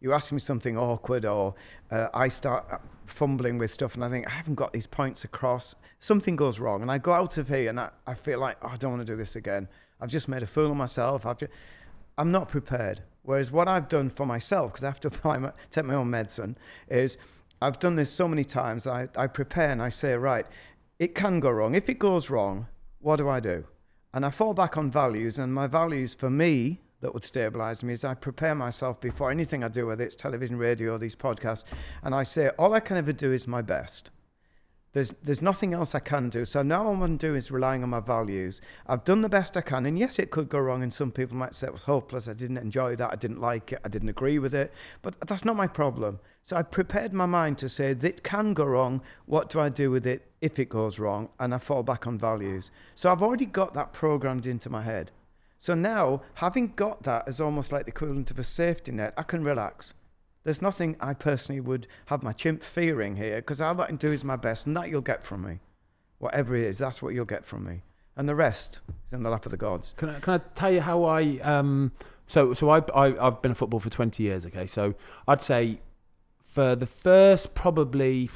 [0.00, 1.54] You ask me something awkward, or
[1.92, 5.76] uh, I start fumbling with stuff, and I think I haven't got these points across.
[6.00, 8.68] Something goes wrong, and I go out of here and I, I feel like oh,
[8.68, 9.68] I don't want to do this again.
[10.00, 11.24] I've just made a fool of myself.
[11.24, 11.52] I've just,
[12.18, 13.00] I'm not prepared.
[13.22, 16.10] Whereas what I've done for myself, because I have to apply my, take my own
[16.10, 17.16] medicine, is
[17.60, 18.88] I've done this so many times.
[18.88, 20.46] I, I prepare and I say, right,
[21.02, 21.74] it can go wrong.
[21.74, 22.68] If it goes wrong,
[23.00, 23.64] what do I do?
[24.14, 27.92] And I fall back on values, and my values for me that would stabilize me
[27.92, 31.64] is I prepare myself before anything I do, whether it's television, radio, or these podcasts,
[32.04, 34.12] and I say, all I can ever do is my best.
[34.92, 36.44] There's, there's nothing else I can do.
[36.44, 38.60] So now all I'm doing is relying on my values.
[38.86, 39.86] I've done the best I can.
[39.86, 40.82] And yes, it could go wrong.
[40.82, 42.28] And some people might say it was hopeless.
[42.28, 43.10] I didn't enjoy that.
[43.10, 43.80] I didn't like it.
[43.84, 44.72] I didn't agree with it.
[45.00, 46.20] But that's not my problem.
[46.42, 49.00] So I prepared my mind to say that can go wrong.
[49.24, 51.30] What do I do with it if it goes wrong?
[51.40, 52.70] And I fall back on values.
[52.94, 55.10] So I've already got that programmed into my head.
[55.56, 59.22] So now, having got that as almost like the equivalent of a safety net, I
[59.22, 59.94] can relax.
[60.44, 64.10] There's nothing I personally would have my chimp fearing here because all I can do
[64.10, 65.60] is my best, and that you'll get from me.
[66.18, 67.82] Whatever it is, that's what you'll get from me.
[68.16, 69.94] And the rest is in the lap of the gods.
[69.96, 71.92] Can I, can I tell you how I um
[72.26, 74.94] so so I, I I've been a football for 20 years okay so
[75.26, 75.80] I'd say
[76.46, 78.30] for the first probably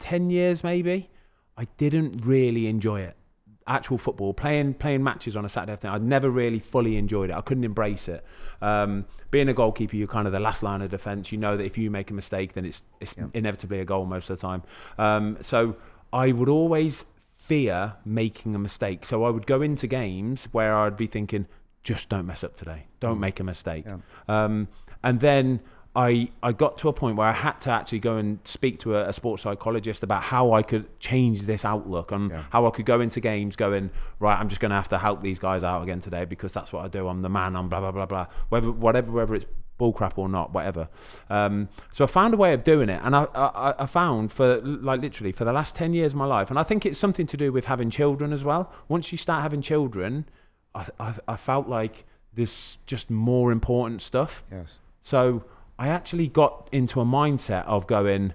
[0.00, 1.10] 10 years maybe
[1.56, 3.16] I didn't really enjoy it
[3.66, 7.32] actual football playing playing matches on a Saturday afternoon I'd never really fully enjoyed it
[7.34, 8.24] I couldn't embrace it
[8.60, 11.64] um, being a goalkeeper you're kind of the last line of defence you know that
[11.64, 13.26] if you make a mistake then it's it's Yeah.
[13.34, 14.62] inevitably a goal most of the time
[14.98, 15.76] um, so
[16.12, 17.04] I would always
[17.36, 19.04] fear making a mistake.
[19.04, 21.46] So I would go into games where I'd be thinking,
[21.82, 22.86] just don't mess up today.
[23.00, 23.84] Don't make a mistake.
[23.84, 23.98] Yeah.
[24.28, 24.68] Um,
[25.02, 25.60] and then
[25.96, 28.96] I I got to a point where I had to actually go and speak to
[28.96, 32.44] a, a sports psychologist about how I could change this outlook and Yeah.
[32.50, 34.38] how I could go into games going right.
[34.38, 36.84] I'm just going to have to help these guys out again today because that's what
[36.84, 37.06] I do.
[37.08, 37.54] I'm the man.
[37.56, 38.26] I'm blah blah blah blah.
[38.48, 39.46] Whether whatever whether it's
[39.78, 40.88] bullcrap or not, whatever.
[41.30, 44.60] Um, so I found a way of doing it, and I, I, I found for
[44.62, 47.26] like literally for the last ten years of my life, and I think it's something
[47.26, 48.72] to do with having children as well.
[48.88, 50.26] Once you start having children,
[50.74, 54.42] I, I, I felt like there's just more important stuff.
[54.50, 54.78] Yes.
[55.02, 55.44] So
[55.78, 58.34] I actually got into a mindset of going,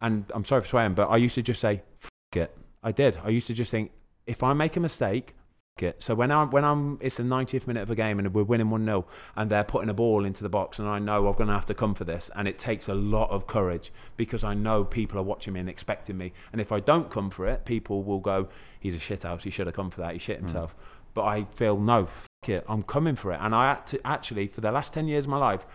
[0.00, 3.18] and I'm sorry for swearing, but I used to just say, "F it." I did.
[3.22, 3.90] I used to just think,
[4.26, 5.34] if I make a mistake,
[5.78, 6.02] f- it.
[6.02, 8.70] So when I'm when I'm it's the 90th minute of a game and we're winning
[8.70, 11.48] one 0 and they're putting a ball into the box and I know I'm going
[11.48, 14.54] to have to come for this and it takes a lot of courage because I
[14.54, 17.64] know people are watching me and expecting me and if I don't come for it,
[17.64, 19.42] people will go, "He's a shithouse.
[19.42, 20.12] He should have come for that.
[20.12, 20.46] He shit hmm.
[20.46, 20.74] himself."
[21.14, 22.08] But I feel no,
[22.46, 22.64] it.
[22.68, 25.30] I'm coming for it, and I had to actually for the last 10 years of
[25.30, 25.66] my life,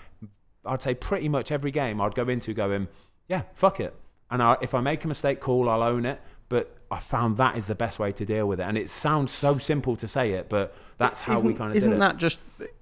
[0.65, 2.87] I'd say pretty much every game I'd go into going,
[3.27, 3.93] yeah, fuck it.
[4.31, 6.19] And I, if I make a mistake, cool, I'll own it.
[6.49, 8.63] But I found that is the best way to deal with it.
[8.63, 11.99] And it sounds so simple to say it, but that's how we kind of Isn't
[11.99, 12.39] that just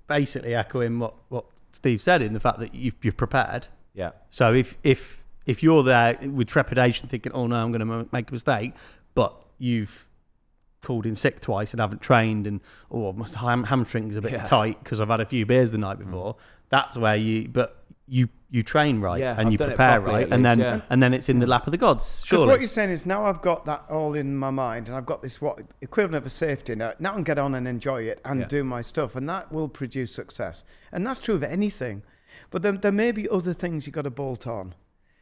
[0.07, 3.67] basically echoing what, what Steve said in the fact that you've, you're prepared?
[3.93, 4.11] Yeah.
[4.29, 8.29] So if if if you're there with trepidation, thinking, "Oh no, I'm going to make
[8.29, 8.73] a mistake,"
[9.13, 10.07] but you've
[10.81, 12.59] called in sick twice and haven't trained, and
[12.91, 14.43] oh, my ham- hamstring's a bit Yeah.
[14.43, 16.05] tight because I've had a few beers the night mm.
[16.05, 16.35] before.
[16.69, 20.27] That's where you, but you you train right Yeah, and I've you prepare properly right,
[20.27, 20.81] at and then yeah.
[20.91, 22.21] and then it's in the lap of the gods.
[22.21, 25.07] Because what you're saying is now I've got that all in my mind and I've
[25.07, 27.01] got this what equivalent of a safety net.
[27.01, 28.47] Now I can get on and enjoy it and Yeah.
[28.47, 30.63] do my stuff, and that will produce success.
[30.91, 32.03] And that's true of anything.
[32.51, 34.75] But then there may be other things you've got to bolt on.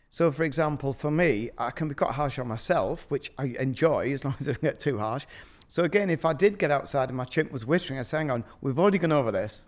[0.09, 4.11] So, for example, for me, I can be quite harsh on myself, which I enjoy
[4.11, 5.25] as long as I don't get too harsh.
[5.71, 8.29] So again, if I did get outside and my chimp was whistling, I'd say, hang
[8.29, 9.63] on, we've already gone over this.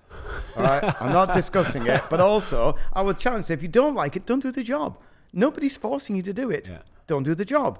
[0.57, 4.17] All right, I'm not discussing it, but also I would challenge if you don't like
[4.17, 4.97] it, don't do the job.
[5.31, 6.67] Nobody's forcing you to do it.
[6.67, 6.79] Yeah.
[7.07, 7.79] Don't do the job.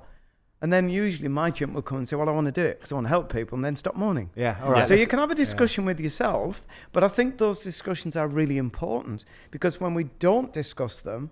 [0.62, 2.78] And then usually my chimp will come and say, well, I want to do it
[2.80, 4.30] because I want to help people, and then stop moaning.
[4.38, 4.88] Yeah, all right.
[4.88, 6.62] So you can have a discussion with yourself,
[6.94, 11.30] but I think those discussions are really important because when we don't discuss them,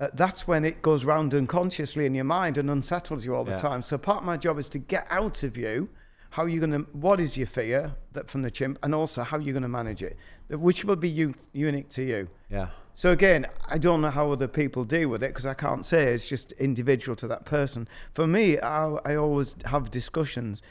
[0.00, 3.50] uh, that's when it goes round unconsciously in your mind and unsettles you all the
[3.50, 3.56] Yeah.
[3.68, 3.82] time.
[3.82, 5.90] So part of my job is to get out of you
[6.32, 9.22] how are you're going to, what is your fear that from the chimp, and also
[9.22, 10.16] how are you're going to manage it,
[10.48, 12.26] which will be u- unique to you.
[12.48, 12.68] Yeah.
[12.94, 16.14] So again, I don't know how other people deal with it because I can't say
[16.14, 17.86] it's just individual to that person.
[18.14, 20.62] For me, I, I always have discussions,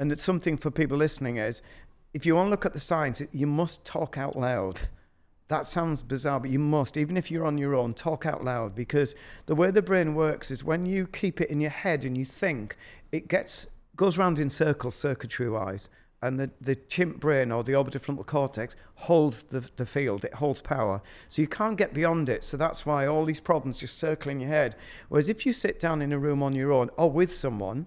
[0.00, 1.62] and it's something for people listening is,
[2.12, 4.80] if you want to look at the science, you must talk out loud.
[5.46, 8.74] That sounds bizarre, but you must, even if you're on your own, talk out loud
[8.74, 9.14] because
[9.46, 12.24] the way the brain works is when you keep it in your head and you
[12.24, 12.76] think,
[13.12, 15.88] it gets goes round in circles, circuitry wise,
[16.22, 20.62] and the, the chimp brain or the orbitofrontal cortex holds the, the field, it holds
[20.62, 21.02] power.
[21.28, 22.44] So you can't get beyond it.
[22.44, 24.76] So that's why all these problems just circle in your head.
[25.10, 27.86] Whereas if you sit down in a room on your own or with someone,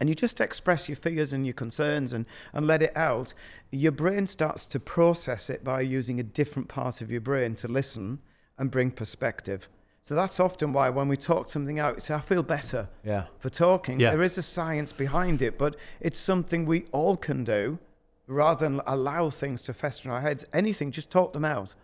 [0.00, 3.32] and you just express your fears and your concerns and, and let it out,
[3.70, 7.68] your brain starts to process it by using a different part of your brain to
[7.68, 8.18] listen
[8.58, 9.68] and bring perspective.
[10.04, 13.26] So that's often why when we talk something out, it's I feel better Yeah.
[13.38, 14.00] for talking.
[14.00, 14.10] Yeah.
[14.10, 17.78] There is a science behind it, but it's something we all can do
[18.26, 20.44] rather than allow things to fester in our heads.
[20.52, 21.74] Anything, just talk them out.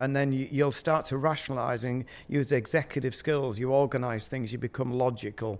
[0.00, 4.90] And then you, you'll start to rationalizing, use executive skills, you organize things, you become
[4.92, 5.58] logical.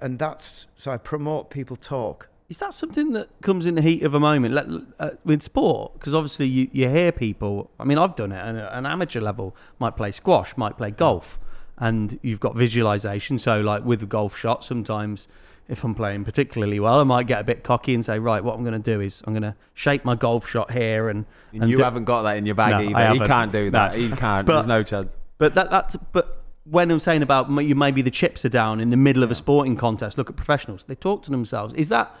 [0.00, 2.28] And that's so I promote people talk.
[2.48, 5.94] Is that something that comes in the heat of a moment Let- uh, with sport?
[5.94, 7.70] Because obviously you, you hear people.
[7.80, 9.56] I mean, I've done it at an amateur level.
[9.78, 11.38] Might play squash, might play golf,
[11.78, 13.38] and you've got visualization.
[13.38, 15.28] So, like with the golf shot, sometimes
[15.68, 18.54] if I'm playing particularly well, I might get a bit cocky and say, right, what
[18.54, 21.24] I'm going to do is I'm going to shape my golf shot here, and,
[21.54, 22.96] And you do- haven't got that in your bag No, either.
[22.96, 23.92] I He can't do that.
[23.92, 23.98] No.
[23.98, 24.46] He can't.
[24.46, 25.12] But- There's no chance.
[25.38, 28.90] But that that's but when I'm saying about you maybe the chips are down in
[28.90, 30.84] the middle of a sporting contest, look at professionals.
[30.86, 31.74] They talk to themselves.
[31.74, 32.14] Is that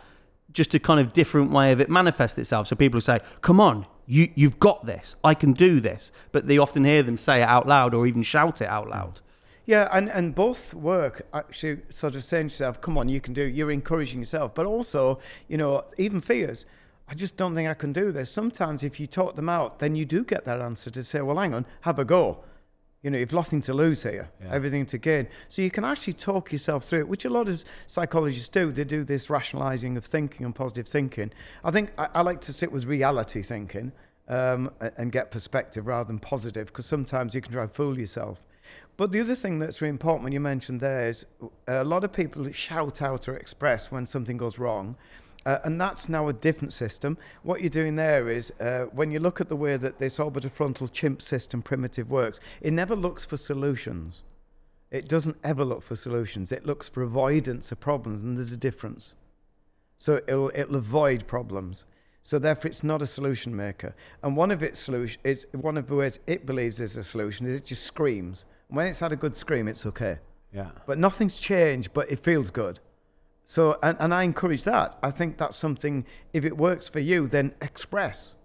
[0.52, 2.68] just a kind of different way of it manifest itself?
[2.68, 5.16] So people say, "Come on, you you've got this.
[5.24, 8.22] I can do this." But they often hear them say it out loud or even
[8.22, 9.20] shout it out loud.
[9.64, 13.32] Yeah, and, and both work actually sort of saying to yourself, come on, you can
[13.32, 13.42] do.
[13.42, 14.54] You're encouraging yourself.
[14.54, 16.64] But also, you know, even fears.
[17.08, 18.30] I just don't think I can do this.
[18.30, 21.36] Sometimes if you talk them out, then you do get that answer to say, well,
[21.36, 22.38] hang on, have a go.
[23.02, 24.54] You know, you've nothing to lose here, Yeah.
[24.54, 25.26] everything to gain.
[25.48, 28.70] So you can actually talk yourself through it, which a lot of psychologists do.
[28.70, 31.32] They do this rationalizing of thinking and positive thinking.
[31.64, 33.90] I think I, I like to sit with reality thinking
[34.28, 38.40] um, and get perspective rather than positive, because sometimes you can try to fool yourself.
[38.96, 41.26] But the other thing that's really important when you mentioned there is
[41.66, 44.96] a lot of people shout out or express when something goes wrong.
[45.44, 47.18] Uh, and that's now a different system.
[47.42, 50.92] What you're doing there is uh, when you look at the way that this orbitofrontal
[50.92, 54.22] chimp system primitive works, it never looks for solutions.
[54.90, 56.52] It doesn't ever look for solutions.
[56.52, 59.16] It looks for avoidance of problems, and there's a difference.
[59.96, 61.84] So it'll, it'll avoid problems.
[62.22, 63.94] So therefore, it's not a solution maker.
[64.22, 67.46] And one of its solution is one of the ways it believes is a solution
[67.46, 68.44] is it just screams.
[68.68, 70.18] When it's had a good scream, it's okay.
[70.52, 70.70] Yeah.
[70.86, 72.78] But nothing's changed, but it feels good.
[73.44, 74.98] So, and, and I encourage that.
[75.02, 78.36] I think that's something, if it works for you, then express.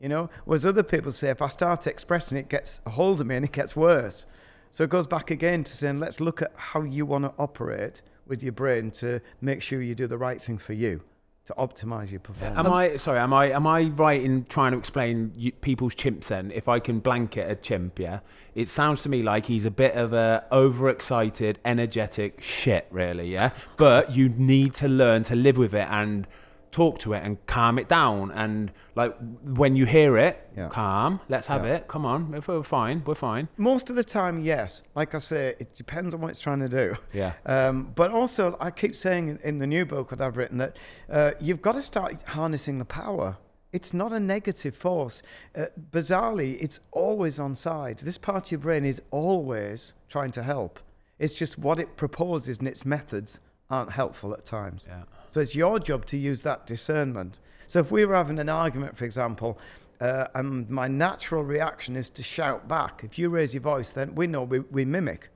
[0.00, 3.26] You know, whereas other people say, if I start expressing, it gets a hold of
[3.26, 4.26] me and it gets worse.
[4.70, 8.02] So it goes back again to saying, let's look at how you want to operate
[8.26, 11.02] with your brain to make sure you do the right thing for you
[11.46, 12.58] to optimize your performance.
[12.58, 13.18] Am I sorry?
[13.18, 16.26] Am I am I right in trying to explain you, people's chimps?
[16.26, 18.20] Then, if I can blanket a chimp, yeah,
[18.54, 23.50] it sounds to me like he's a bit of a overexcited, energetic shit, really, yeah.
[23.76, 26.26] But you need to learn to live with it and
[26.72, 28.30] talk to it and calm it down.
[28.32, 30.68] And like when you hear it, Yeah.
[30.68, 31.20] calm.
[31.28, 31.74] Let's have Yeah.
[31.74, 31.88] it.
[31.88, 33.48] Come on, if we're fine, we're fine.
[33.56, 34.82] Most of the time, yes.
[34.94, 36.96] Like I say, it depends on what it's trying to do.
[37.12, 37.34] Yeah.
[37.46, 40.76] Um, but also, I keep saying in, the new book that I've written that
[41.10, 43.36] uh, you've got to start harnessing the power.
[43.72, 45.22] It's not a negative force.
[45.56, 47.98] Uh, bizarrely, it's always on side.
[47.98, 50.80] This part of your brain is always trying to help.
[51.18, 54.86] It's just what it proposes and its methods aren't helpful at times.
[54.88, 55.04] Yeah.
[55.32, 57.38] So it's your job to use that discernment.
[57.66, 59.58] So if we were having an argument, for example,
[59.98, 64.14] uh, and my natural reaction is to shout back, if you raise your voice, then
[64.14, 65.30] we know we, we mimic.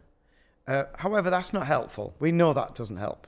[0.69, 2.15] Uh, however, that's not helpful.
[2.19, 3.27] We know that doesn't help.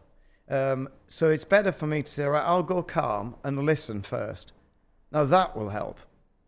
[0.50, 4.52] Um, so it's better for me to say, right, I'll go calm and listen first.
[5.10, 5.98] Now that will help.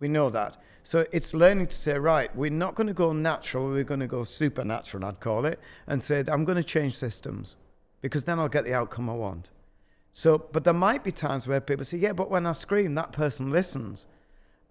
[0.00, 0.61] We know that.
[0.83, 4.06] So it's learning to say, right, we're not going to go natural, we're going to
[4.06, 7.56] go supernatural, I'd call it, and say, I'm going to change systems
[8.02, 9.50] because then I'll get the outcome I want.
[10.12, 13.12] So, but there might be times where people say, yeah, but when I scream, that
[13.12, 14.07] person listens.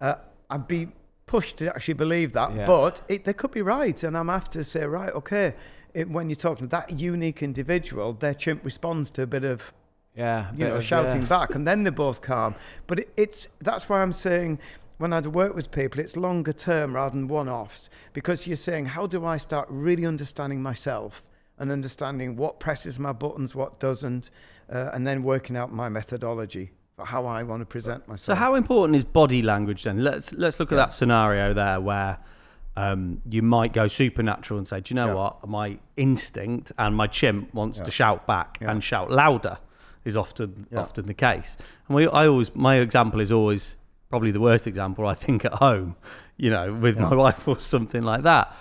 [0.00, 0.16] Uh,
[0.50, 0.88] I'd be
[1.26, 2.66] pushed to actually believe that, Yeah.
[2.66, 4.02] but it, they could be right.
[4.02, 5.54] And I'm have to say, right, okay,
[5.94, 9.72] it, when you're talking to that unique individual, their chimp responds to a bit of
[10.14, 10.50] Yeah.
[10.54, 11.28] you know, of- shouting yeah.
[11.28, 12.54] back, and then they're both calm.
[12.86, 14.58] But it, it's that's why I'm saying
[14.98, 19.06] when I'd work with people, it's longer term rather than one-offs because you're saying, how
[19.06, 21.22] do I start really understanding myself
[21.58, 24.30] and understanding what presses my buttons, what doesn't,
[24.70, 28.26] uh, and then working out my methodology for how I want to present myself.
[28.26, 30.02] So how important is body language then?
[30.04, 32.18] Let's let's look at that scenario there where
[32.76, 35.14] um, you might go supernatural and say, do you know Yeah.
[35.14, 35.48] what?
[35.48, 37.84] My instinct and my chimp wants Yeah.
[37.84, 38.70] to shout back Yeah.
[38.70, 39.58] and shout louder
[40.04, 40.80] is often Yeah.
[40.80, 41.56] often the case.
[41.88, 43.76] And we, I always my example is always
[44.08, 45.96] probably the worst example I think at home,
[46.36, 48.54] you know, with my wife or something like that.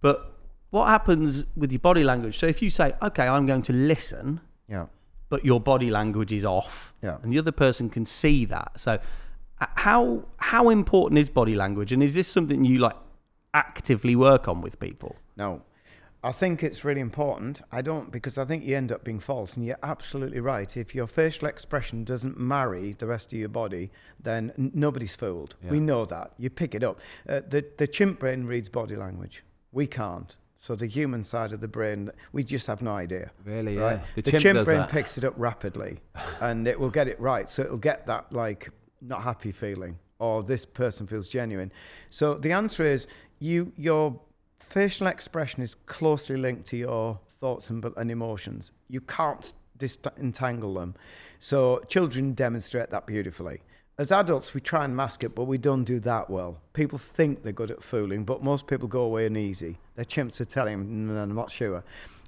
[0.00, 0.32] But
[0.70, 2.38] what happens with your body language?
[2.38, 4.86] So if you say, okay, I'm going to listen, yeah,
[5.28, 7.18] but your body language is off, Yeah.
[7.22, 8.72] and the other person can see that.
[8.80, 8.98] So,
[9.60, 12.96] uh, how how important is body language, and is this something you like
[13.52, 15.16] actively work on with people?
[15.36, 15.62] No.
[16.22, 17.60] I think it's really important.
[17.70, 20.74] I don't because I think you end up being false, and you're absolutely right.
[20.74, 25.54] If your facial expression doesn't marry the rest of your body, then n- nobody's fooled.
[25.68, 26.32] We know that.
[26.38, 26.98] You pick it up.
[27.28, 29.44] Uh, the the chimp brain reads body language.
[29.70, 30.34] We can't.
[30.64, 33.30] So the human side of the brain, we just have no idea.
[33.44, 33.98] Really, right?
[33.98, 34.04] yeah.
[34.14, 34.88] The The, chimp chimp, brain that.
[34.88, 35.98] picks it up rapidly,
[36.40, 37.50] and it will get it right.
[37.50, 38.70] So it'll get that like
[39.02, 41.70] not happy feeling, or this person feels genuine.
[42.08, 43.06] So the answer is
[43.40, 44.18] you your
[44.58, 48.72] facial expression is closely linked to your thoughts and, and emotions.
[48.88, 50.94] You can't disentangle them.
[51.40, 53.60] So children demonstrate that beautifully.
[53.96, 56.58] As adults, we try and mask it, but we don't do that well.
[56.72, 59.78] People think they're good at fooling, but most people go away uneasy.
[59.94, 61.84] Their chimps are telling "Mm, I'm not sure.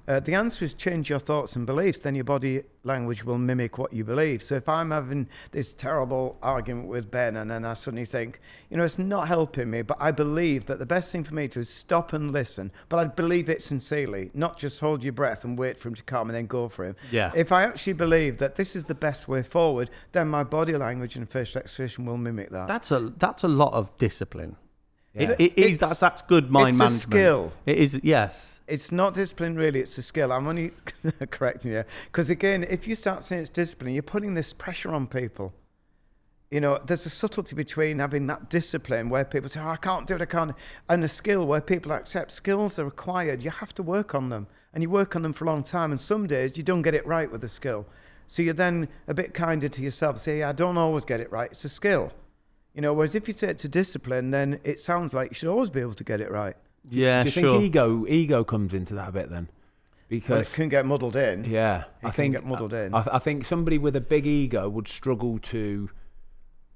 [0.07, 3.77] Uh, the answer is change your thoughts and beliefs, then your body language will mimic
[3.77, 4.41] what you believe.
[4.41, 8.39] So if I'm having this terrible argument with Ben and then I suddenly think,
[8.69, 11.47] you know, it's not helping me, but I believe that the best thing for me
[11.49, 15.13] to do is stop and listen, but I believe it sincerely, not just hold your
[15.13, 16.95] breath and wait for him to come and then go for him.
[17.11, 17.31] Yeah.
[17.35, 21.17] If I actually believe that this is the best way forward, then my body language
[21.17, 22.67] and facial expression will mimic that.
[22.67, 24.55] That's a that's a lot of discipline.
[25.17, 25.31] Yeah.
[25.31, 27.51] It, it is It's- that's that's good mind it's a skill.
[27.65, 28.59] It is yes.
[28.67, 29.79] It's not discipline, really.
[29.79, 30.31] It's a skill.
[30.31, 30.71] I'm only
[31.31, 35.07] correcting you because again, if you start saying it's discipline, you're putting this pressure on
[35.07, 35.53] people.
[36.51, 40.07] You know, there's a subtlety between having that discipline where people say, "Oh, I can't
[40.07, 40.53] do it, I can't,"
[40.87, 43.43] and a skill where people accept skills are acquired.
[43.43, 45.91] You have to work on them, and you work on them for a long time.
[45.91, 47.85] And some days you don't get it right with the skill,
[48.27, 50.19] so you're then a bit kinder to yourself.
[50.19, 51.51] Say, "I don't always get it right.
[51.51, 52.13] It's a skill."
[52.77, 55.49] You know, whereas if you take it to discipline, then it sounds like you should
[55.49, 56.55] always be able to get it right.
[56.87, 57.59] Yeah, Do you sure.
[57.59, 59.47] think ego ego comes into that a bit then?
[59.49, 61.43] Well, Because it can get muddled in.
[61.45, 62.93] Yeah, It I can think get muddled in.
[62.93, 65.89] I, I think somebody with a big ego would struggle to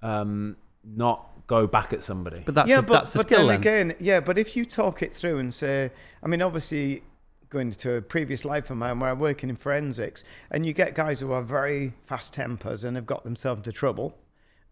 [0.01, 2.41] um, not go back at somebody.
[2.47, 3.85] but that's yeah, the, but, that's the but skill then then.
[3.89, 5.91] again, yeah, but if you talk it through and say,
[6.23, 7.03] I mean, obviously,
[7.49, 10.95] going to a previous life of mine where I'm working in forensics, and you get
[10.95, 14.17] guys who are very fast tempers and have got themselves into trouble.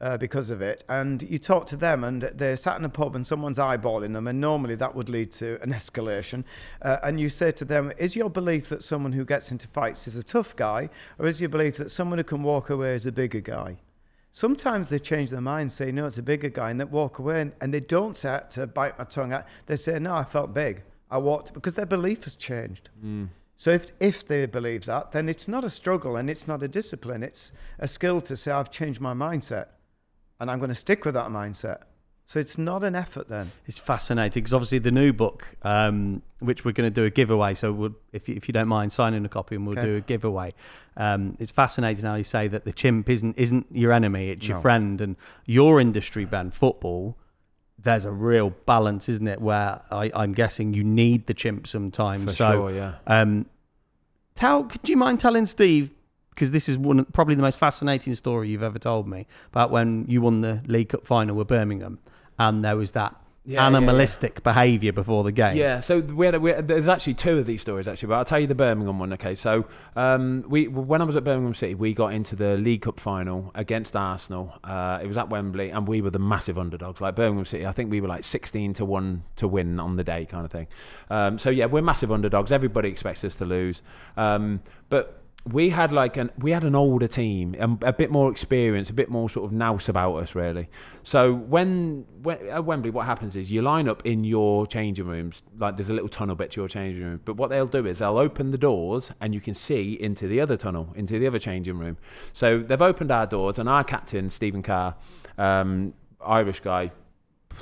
[0.02, 3.18] Uh, because of it, and you talk to them, and they're sat in a pub,
[3.18, 6.45] and someone's eyeballing them, and normally that would lead to an escalation.
[6.82, 10.08] Uh, and you say to them, "Is your belief that someone who gets into fights
[10.08, 13.06] is a tough guy, or is your belief that someone who can walk away is
[13.06, 13.76] a bigger guy?"
[14.32, 17.41] Sometimes they change their mind, say, no, it's a bigger guy, and they walk away,
[17.41, 19.43] and, and they don't say to bite my tongue out.
[19.66, 20.84] They say, no, I felt big.
[21.12, 22.89] I walked, because their belief has changed.
[23.58, 26.68] So if, if they believe that, then it's not a struggle and it's not a
[26.70, 27.22] discipline.
[27.22, 29.66] It's a skill to say, I've changed my mindset,
[30.40, 31.82] and I'm going to stick with that mindset.
[32.26, 33.52] So it's not an effort then.
[33.66, 37.56] It's fascinating because obviously the new book, um, which we're going to do a giveaway.
[37.56, 39.88] So we'll, if you, if you don't mind signing a copy, and we'll Okay.
[39.88, 40.54] do a giveaway.
[40.96, 44.58] Um, it's fascinating how you say that the chimp isn't isn't your enemy; it's your
[44.58, 44.62] No.
[44.62, 45.02] friend.
[45.02, 45.16] And
[45.48, 47.18] your industry, Ben, football.
[47.82, 49.42] There's a real balance, isn't it?
[49.42, 52.26] Where I, I'm guessing you need the chimp sometimes.
[52.30, 52.94] For so, sure, yeah.
[53.08, 53.48] Um,
[54.36, 55.90] tell, could you mind telling Steve?
[56.40, 60.06] Because this is one probably the most fascinating story you've ever told me about when
[60.08, 62.00] you won the League Cup final with Birmingham,
[62.40, 63.14] and there was that
[63.44, 63.78] Yeah, yeah, yeah.
[63.78, 65.58] animalistic behaviour before the game.
[65.58, 68.26] Yeah, so we had, we had, there's actually two of these stories actually, but I'll
[68.26, 69.12] tell you the Birmingham one.
[69.14, 69.66] Okay, so
[69.98, 73.52] um, we when I was at Birmingham City, we got into the League Cup final
[73.56, 74.54] against Arsenal.
[74.64, 77.02] Uh, it was at Wembley, and we were the massive underdogs.
[77.02, 80.06] Like Birmingham City, I think we were like 16 to one to win on the
[80.06, 80.68] day, kind of thing.
[81.10, 82.54] Um, so yeah, we're massive underdogs.
[82.54, 83.82] Everybody expects us to lose,
[84.16, 88.30] um, but we had like an we had an older team, um, a bit more
[88.30, 90.70] experience, a bit more sort of nous about us really.
[91.04, 95.42] So when, when at Wembley, what happens is you line up in your changing rooms,
[95.58, 97.22] like there's a little tunnel bit to your changing room.
[97.24, 100.42] But what they'll do is they'll open the doors and you can see into the
[100.42, 101.98] other tunnel, into the other changing room.
[102.34, 104.96] So they've opened our doors, and our captain Stephen Carr,
[105.38, 106.92] um, Irish guy,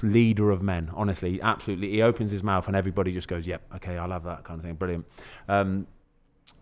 [0.02, 0.90] leader of men.
[0.94, 4.44] Honestly, absolutely, he opens his mouth and everybody just goes, "Yep, okay, I'll have that
[4.44, 5.06] kind of thing." Brilliant.
[5.48, 5.88] Um,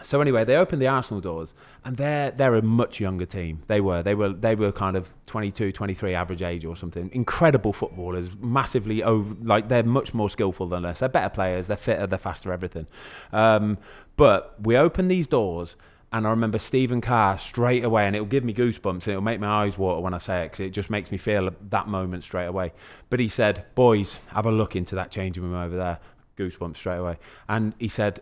[0.04, 1.54] so anyway, they opened the Arsenal doors,
[1.86, 3.64] and they're they're a much younger team.
[3.68, 7.10] They were they were they were kind of 22, 23 average age or something.
[7.14, 11.00] Incredible footballers, massively over like they're much more skillful than us.
[11.00, 11.68] They're better players.
[11.68, 12.08] They're fitter.
[12.08, 12.52] They're faster.
[12.52, 12.88] Everything.
[13.32, 13.78] Um,
[14.18, 15.76] but we opened these doors.
[16.12, 19.42] And I remember Stephen Carr straight away, and it'll give me goosebumps, and it'll make
[19.42, 22.24] my eyes water when I say it, because it just makes me feel that moment
[22.24, 22.72] straight away.
[23.10, 26.00] But he said, "Boys, have a look into that changing room over there."
[26.38, 27.18] Goosebumps straight away.
[27.50, 28.22] And he said,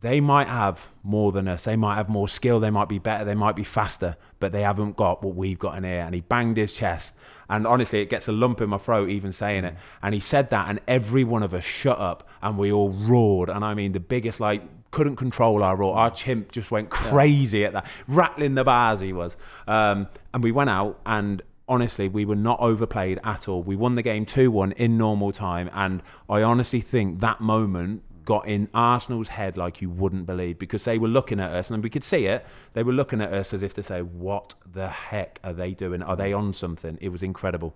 [0.00, 1.64] they might have more than us.
[1.64, 2.60] They might have more skill.
[2.60, 3.24] They might be better.
[3.24, 6.00] They might be faster, but they haven't got what we've got in here.
[6.00, 7.14] And he banged his chest.
[7.50, 9.74] And honestly, it gets a lump in my throat even saying it.
[10.02, 13.48] And he said that, and every one of us shut up and we all roared.
[13.50, 15.96] And I mean, the biggest, like, couldn't control our roar.
[15.96, 19.00] Our chimp just went crazy at that, rattling the bars.
[19.00, 19.36] He was,
[19.66, 21.42] um, and we went out and.
[21.70, 23.62] Honestly, we were not overplayed at all.
[23.62, 25.68] We won the game 2 1 in normal time.
[25.74, 30.84] And I honestly think that moment got in Arsenal's head like you wouldn't believe because
[30.84, 32.44] they were looking at us and we could see it.
[32.74, 36.02] They were looking at us as if to say, What the heck are they doing?
[36.02, 36.98] Are they on something?
[37.00, 37.74] It was incredible.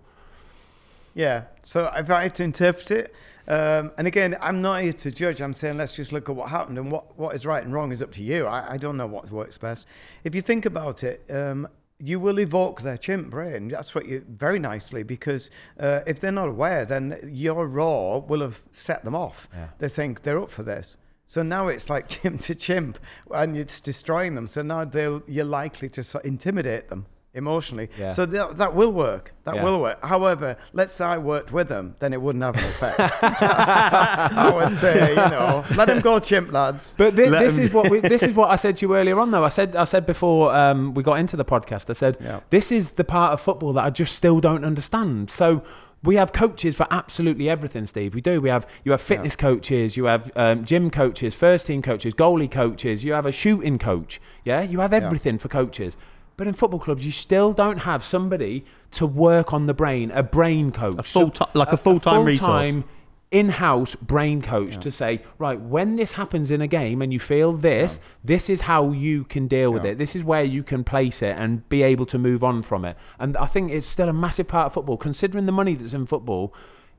[1.15, 1.45] Yeah.
[1.63, 3.15] So if I had to interpret it,
[3.47, 5.41] um, and again, I'm not here to judge.
[5.41, 7.91] I'm saying let's just look at what happened and what, what is right and wrong
[7.91, 8.45] is up to you.
[8.45, 9.87] I, I don't know what works best.
[10.23, 11.67] If you think about it, um,
[12.03, 13.69] you will evoke their chimp brain.
[13.69, 15.49] That's what you very nicely because
[15.79, 19.47] uh, if they're not aware, then your roar will have set them off.
[19.53, 19.67] Yeah.
[19.79, 20.97] They think they're up for this.
[21.25, 22.99] So now it's like chimp to chimp,
[23.31, 24.47] and it's destroying them.
[24.47, 27.89] So now they'll you're likely to so- intimidate them emotionally.
[27.97, 28.09] Yeah.
[28.09, 29.33] So that, that will work.
[29.45, 29.63] That Yeah.
[29.63, 30.03] will work.
[30.05, 32.99] However, let's say I worked with them, then it wouldn't have an effect.
[33.23, 36.95] I would say, you know, let them go, chimp lads.
[36.97, 38.95] But thi- Let this 'em- is what we, this is what I said to you
[38.95, 39.43] earlier on, though.
[39.43, 41.89] I said I said before um, we got into the podcast.
[41.89, 42.41] I said Yeah.
[42.49, 45.29] this is the part of football that I just still don't understand.
[45.31, 45.63] So
[46.03, 48.13] we have coaches for absolutely everything, Steve.
[48.13, 48.41] We do.
[48.41, 52.51] We have you have fitness coaches, you have um, gym coaches, first team coaches, goalie
[52.51, 53.03] coaches.
[53.03, 54.21] You have a shooting coach.
[54.45, 55.95] Yeah, you have everything for coaches.
[56.43, 60.21] But in football clubs, you still don't have somebody to work on the brain, a
[60.23, 62.41] brain coach, A full-ti- like a full-time resource.
[62.49, 62.83] full-time
[63.31, 67.53] in-house brain coach to say right when this happens in a game and you feel
[67.53, 69.91] this this is how you can deal with Yeah.
[69.91, 69.97] it.
[69.97, 72.97] This is where you can place it and be able to move on from it.
[73.19, 74.97] And i think it's still a massive part of football.
[74.97, 76.53] Considering the money that's in football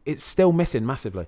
[0.07, 1.27] it's still missing massively.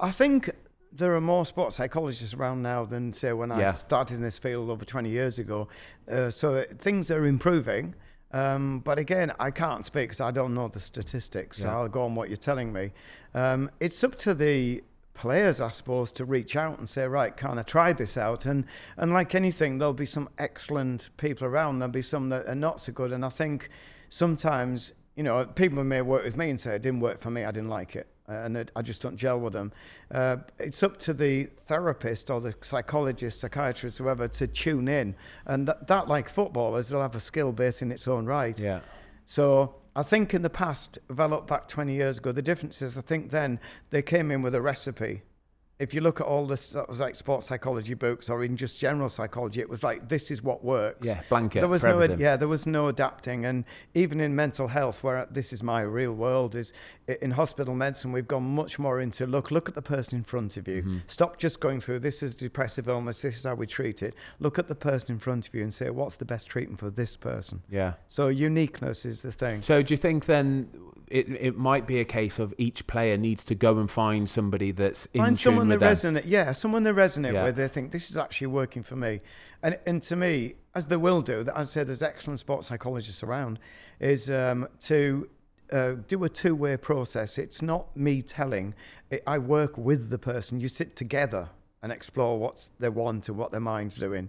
[0.00, 0.50] I think
[0.92, 4.70] there are more sports psychologists around now than say when I started in this field
[4.70, 5.68] over 20 years ago.
[6.10, 7.94] Uh, so things are improving.
[8.32, 11.58] Um, but again, I can't speak because I don't know the statistics.
[11.58, 11.76] So Yeah.
[11.78, 12.92] I'll go on what you're telling me.
[13.34, 14.82] Um, it's up to the
[15.14, 18.46] players, I suppose, to reach out and say, right, can I try this out?
[18.46, 18.64] And
[18.96, 21.78] and like anything, there'll be some excellent people around.
[21.78, 23.12] There'll be some that are not so good.
[23.12, 23.70] And I think
[24.10, 27.44] sometimes, you know, people may work with me and say it didn't work for me.
[27.44, 29.72] I didn't like it and I just don't gel with them.
[30.10, 35.14] Uh, it's up to the therapist or the psychologist, psychiatrist, whoever, to tune in.
[35.46, 38.58] And that, that like footballers, they'll have a skill base in its own right.
[38.58, 38.80] yeah
[39.26, 42.82] So I think in the past, if I look back 20 years ago, the difference
[42.82, 43.58] is I think then
[43.90, 45.22] they came in with a recipe.
[45.78, 48.80] If you look at all the sort of like sports psychology books or in just
[48.80, 51.06] general psychology, it was like this is what works.
[51.06, 52.18] Yeah, blanket There was no everything.
[52.18, 53.64] yeah, there was no adapting, and
[53.94, 56.72] even in mental health, where this is my real world, is
[57.22, 60.56] in hospital medicine we've gone much more into look, look at the person in front
[60.56, 60.82] of you.
[60.82, 60.98] Mm-hmm.
[61.06, 64.14] Stop just going through this is depressive illness, this is how we treat it.
[64.40, 66.90] Look at the person in front of you and say what's the best treatment for
[66.90, 67.62] this person.
[67.70, 69.62] yeah So uniqueness is the thing.
[69.62, 70.68] so do you think then
[71.10, 74.72] it, it might be a case of each player needs to go and find somebody
[74.72, 75.80] that's in Find someone them?
[75.80, 76.24] resonate.
[76.26, 77.44] Yeah, someone they resonate Yeah.
[77.44, 77.56] with.
[77.56, 79.20] They think this is actually working for me,
[79.62, 81.40] and and to me, as they will do.
[81.40, 83.58] As I said, there's excellent sports psychologists around.
[84.00, 85.28] Is um, to
[85.72, 87.38] uh, do a two-way process.
[87.38, 88.74] It's not me telling.
[89.10, 90.60] It, I work with the person.
[90.60, 91.48] You sit together
[91.82, 94.28] and explore what's they want and what their mind's doing.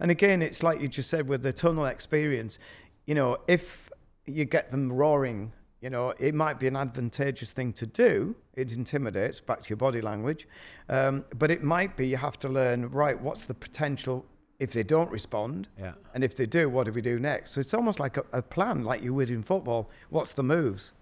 [0.00, 2.58] And again, it's like you just said with the tunnel experience.
[3.06, 3.90] You know, if
[4.26, 8.34] you get them roaring you know, it might be an advantageous thing to do.
[8.54, 10.48] It intimidates, back to your body language.
[10.88, 14.24] Um, but it might be you have to learn, right, what's the potential
[14.58, 15.68] if they don't respond?
[15.78, 15.92] Yeah.
[16.14, 17.52] And if they do, what do we do next?
[17.52, 19.88] So it's almost like a, a plan, like you would in football.
[20.10, 20.92] What's the moves?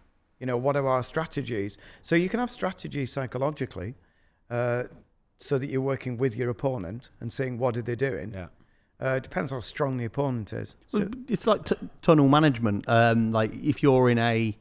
[0.41, 1.79] You know, what are our strategies?
[2.03, 3.95] So you can have strategy psychologically
[4.51, 4.85] uh,
[5.39, 8.33] so that you're working with your opponent and seeing what are they doing.
[8.35, 8.49] yeah
[9.01, 10.77] Uh, it depends how strong the opponent is.
[10.87, 12.85] So, Well, it's like t- tunnel management.
[12.89, 14.55] Um, like if you're in a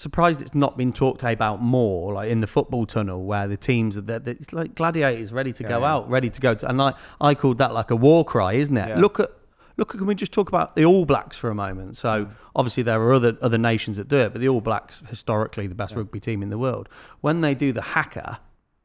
[0.00, 3.96] surprised it's not been talked about more, like in the football tunnel where the teams
[3.98, 4.20] are there.
[4.24, 5.92] It's like gladiators ready to go yeah.
[5.92, 6.68] out, ready to go to.
[6.68, 8.88] And I, I called that like a war cry, isn't it?
[8.88, 8.98] Yeah.
[8.98, 9.30] Look at.
[9.76, 11.96] Look, can we just talk about the All Blacks for a moment?
[11.96, 12.30] So, mm.
[12.54, 15.74] obviously, there are other other nations that do it, but the All Blacks, historically the
[15.74, 16.88] best rugby team in the world,
[17.20, 18.40] when they do the haka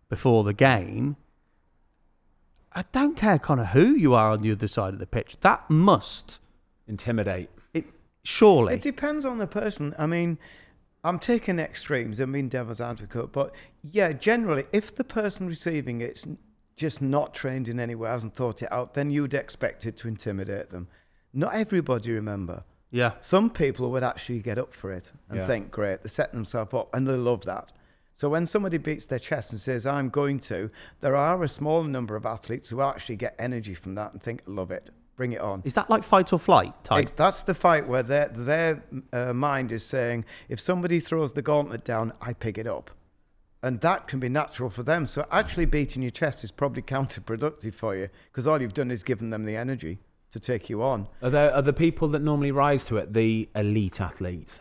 [0.09, 1.18] before the game,
[2.72, 5.38] I don't care kind of who you are on the other side of the pitch.
[5.41, 6.39] That must
[6.88, 7.86] intimidate it
[8.24, 8.76] surely.
[8.76, 9.95] It depends on the person.
[9.97, 10.38] I mean,
[11.06, 12.20] I'm taking extremes.
[12.20, 13.53] I mean, devil's advocate, but
[13.84, 16.26] yeah, generally, if the person receiving it's
[16.76, 20.08] just not trained in any way, hasn't thought it out, then you'd expect it to
[20.08, 20.88] intimidate them.
[21.34, 22.64] Not everybody, remember.
[22.91, 23.12] yeah.
[23.22, 25.45] Some people would actually get up for it and Yeah.
[25.45, 27.72] think, great, they're setting themselves up, and they love that.
[28.14, 30.70] So when somebody beats their chest and says, I'm going to,
[31.01, 34.41] there are a small number of athletes who actually get energy from that and think,
[34.45, 35.61] love it, bring it on.
[35.66, 37.05] Is that like fight or flight type?
[37.05, 41.41] It, that's the fight where their their uh, mind is saying, if somebody throws the
[41.41, 42.91] gauntlet down, I pick it up,
[43.63, 45.07] And that can be natural for them.
[45.07, 49.03] So actually beating your chest is probably counterproductive for you because all you've done is
[49.03, 49.99] given them the energy
[50.32, 51.07] to take you on.
[51.22, 54.59] Are there are the people that normally rise to it the elite athletes?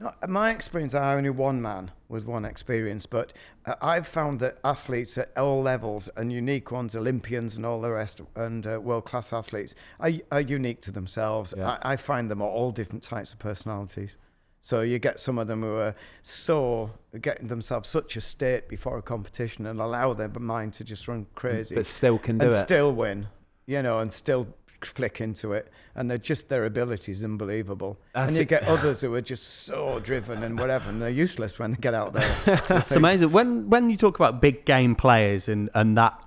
[0.00, 3.34] No, my experience, I only one man was one experience, but
[3.66, 7.90] uh, I've found that athletes at all levels and unique ones, Olympians and all the
[7.90, 11.52] rest, and uh, world class athletes, are, are unique to themselves.
[11.54, 11.76] Yeah.
[11.82, 14.16] I, I find them are all different types of personalities.
[14.62, 16.90] So you get some of them who are so
[17.20, 21.26] getting themselves such a state before a competition and allow their mind to just run
[21.34, 22.60] crazy, But still can do and it.
[22.60, 23.26] still win,
[23.66, 24.46] you know, and still
[24.84, 25.70] flick into it.
[25.94, 27.98] And they're just their ability is unbelievable.
[28.14, 31.72] And you get others who are just so driven and whatever, and they're useless when
[31.72, 32.30] they get out there.
[32.70, 36.20] It's amazing when when you talk about big game players and and that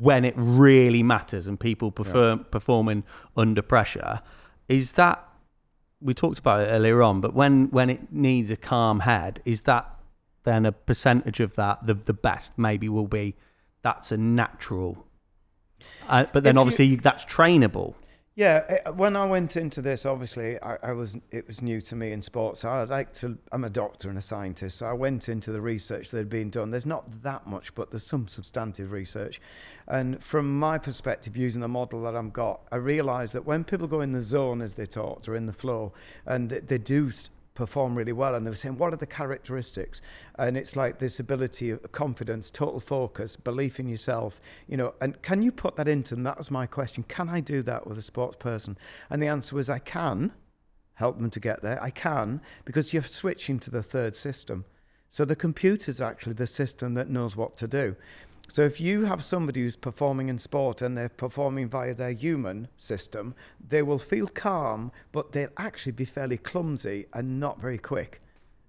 [0.00, 3.04] when it really matters and people perform performing
[3.36, 4.20] under pressure,
[4.68, 5.26] is that
[6.00, 9.62] we talked about it earlier on, but when when it needs a calm head, is
[9.62, 9.88] that
[10.44, 13.36] then a percentage of that the the best maybe will be
[13.82, 15.06] that's a natural,
[16.08, 17.94] uh, but then If you- obviously that's trainable.
[18.34, 21.94] Yeah, eh, when I went into this, obviously, I, I was it was new to
[21.94, 22.60] me in sports.
[22.60, 23.36] So I like to.
[23.52, 26.48] I'm a doctor and a scientist, so I went into the research that had been
[26.48, 26.70] done.
[26.70, 29.38] There's not that much, but there's some substantive research.
[29.86, 33.86] And from my perspective, using the model that I've got, I realised that when people
[33.86, 35.92] go in the zone, as they talked, or in the flow,
[36.24, 37.10] and they- they do
[37.54, 40.00] perform really well and they were saying what are the characteristics?
[40.38, 45.20] And it's like this ability of confidence total focus belief in yourself you know and
[45.22, 47.98] can you put that into them that was my question can i do that with
[47.98, 48.76] a sports person?
[49.10, 50.32] And the answer was i can
[50.94, 51.82] help them to get there.
[51.82, 54.64] I can because you're switching to the third system.
[55.10, 57.96] So the computer's actually the system that knows what to do
[58.52, 62.68] so if you have somebody who's performing in sport and they're performing via their human
[62.76, 63.34] system,
[63.66, 68.20] they will feel calm, but they'll actually be fairly clumsy and not very quick.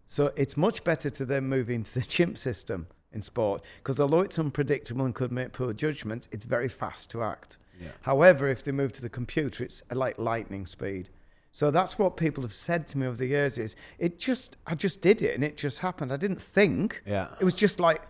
[0.07, 4.21] So it's much better to then move into the chimp system in sport because although
[4.21, 7.57] it's unpredictable and could make poor judgments, it's very fast to act.
[8.03, 11.09] However, if they move to the computer, it's uh, like lightning speed.
[11.51, 14.75] So that's what people have said to me over the years is it just I
[14.75, 16.13] just did it and it just happened.
[16.13, 17.03] I didn't think.
[17.05, 17.27] Yeah.
[17.41, 18.01] It was just like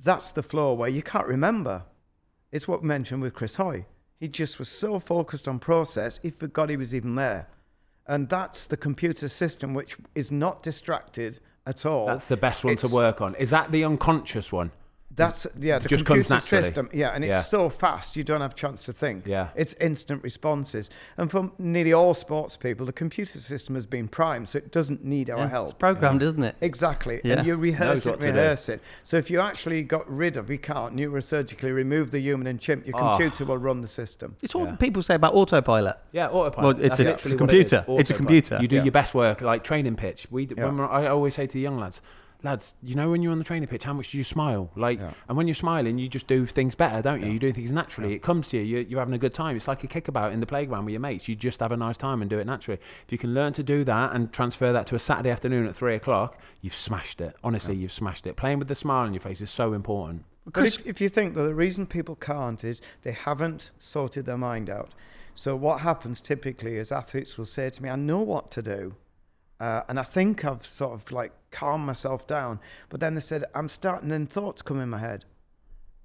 [0.00, 1.84] that's the flow where you can't remember.
[2.52, 3.86] It's what we mentioned with Chris Hoy.
[4.20, 7.48] He just was so focused on process, he forgot he was even there.
[8.06, 12.06] And that's the computer system which is not distracted at all.
[12.06, 13.34] That's the best one to work on.
[13.34, 14.72] Is that the unconscious one?
[15.18, 16.62] That's yeah, the just comes computer naturally.
[16.62, 16.88] system.
[16.92, 17.40] Yeah, and it's Yeah.
[17.42, 19.26] so fast you don't have a chance to think.
[19.26, 19.48] Yeah.
[19.56, 20.88] it's instant responses.
[21.16, 25.04] And for nearly all sports people, the computer system has been primed, so it doesn't
[25.04, 25.68] need our Yeah, help.
[25.70, 26.54] It's programmed, isn't it?
[26.60, 27.20] Exactly.
[27.24, 27.38] Yeah.
[27.38, 28.28] And you rehearse it, what do.
[28.28, 28.80] rehearse it.
[29.02, 32.86] So if you actually got rid of, we can't neurosurgically remove the human and chimp,
[32.86, 33.08] your Oh.
[33.16, 34.36] computer will run the system.
[34.42, 34.76] It's what Yeah.
[34.76, 35.96] people say about autopilot.
[36.12, 36.76] Yeah, autopilot.
[36.78, 37.84] Well, it's a- it's a what it is, computer.
[37.88, 38.58] It's a computer.
[38.60, 38.84] You do Yeah.
[38.84, 40.26] your best work, like training pitch.
[40.30, 40.66] We, Yeah.
[40.66, 42.00] when I always say to the young lads,
[42.42, 44.70] lads, you know when you're on the training pitch, how much do you smile?
[44.76, 45.12] Like, Yeah.
[45.28, 47.30] and when you're smiling, you just do things better, don't you?
[47.32, 48.14] You do things naturally.
[48.14, 48.62] It comes to you.
[48.62, 49.56] You're, you're having a good time.
[49.56, 51.26] It's like a kickabout in the playground with your mates.
[51.28, 52.80] You just have a nice time and do it naturally.
[53.06, 55.74] If you can learn to do that and transfer that to a Saturday afternoon at
[55.74, 57.34] three o'clock, you've smashed it.
[57.42, 58.36] Honestly, you've smashed it.
[58.36, 60.24] Playing with the smile on your face is so important.
[60.44, 64.38] Because if, if you think that the reason people can't is they haven't sorted their
[64.38, 64.94] mind out.
[65.34, 68.94] So what happens typically is athletes will say to me, "I know what to do,
[69.60, 73.44] uh, and I think I've sort of like calmed myself down," but then they said,
[73.54, 75.24] "I'm starting then thoughts come in my head."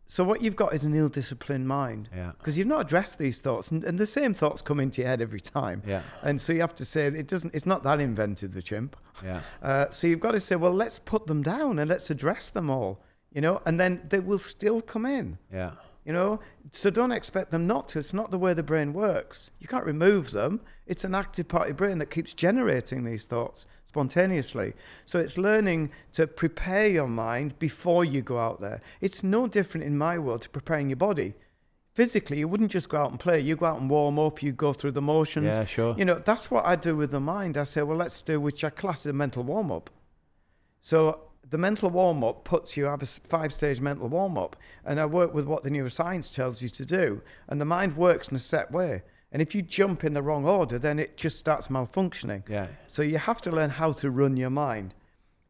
[0.07, 2.33] So what you've got is an ill-disciplined mind, Yeah.
[2.37, 5.21] because you've not addressed these thoughts, and, and the same thoughts come into your head
[5.21, 5.81] every time.
[5.87, 6.03] Yeah.
[6.21, 7.55] And so you have to say it doesn't.
[7.55, 8.95] It's not that invented the chimp.
[9.23, 9.41] Yeah.
[9.63, 12.69] Uh, so you've got to say, well, let's put them down and let's address them
[12.69, 12.99] all,
[13.33, 15.71] you know, and then they will still come in, Yeah.
[16.05, 16.39] You know.
[16.71, 17.99] So don't expect them not to.
[17.99, 19.51] It's not the way the brain works.
[19.59, 20.61] You can't remove them.
[20.87, 24.73] It's an active part of your brain that keeps generating these thoughts spontaneously.
[25.05, 28.81] So it's learning to prepare your mind before you go out there.
[29.01, 31.35] It's no different in my world to preparing your body.
[31.93, 33.39] Physically, you wouldn't just go out and play.
[33.39, 34.41] You go out and warm up.
[34.41, 35.57] You go through the motions.
[35.57, 35.95] Yeah, sure.
[35.95, 37.55] You know, that's what I do with the mind.
[37.55, 39.91] I say, well, let's do which I class as a mental warm up.
[40.81, 41.19] So
[41.49, 45.05] the mental warm up puts you have a five stage mental warm up, and I
[45.05, 48.39] work with what the neuroscience tells you to do, and the mind works in a
[48.39, 49.03] set way.
[49.31, 52.47] And if you jump in the wrong order, then it just starts malfunctioning.
[52.47, 52.67] Yeah.
[52.87, 54.93] So you have to learn how to run your mind.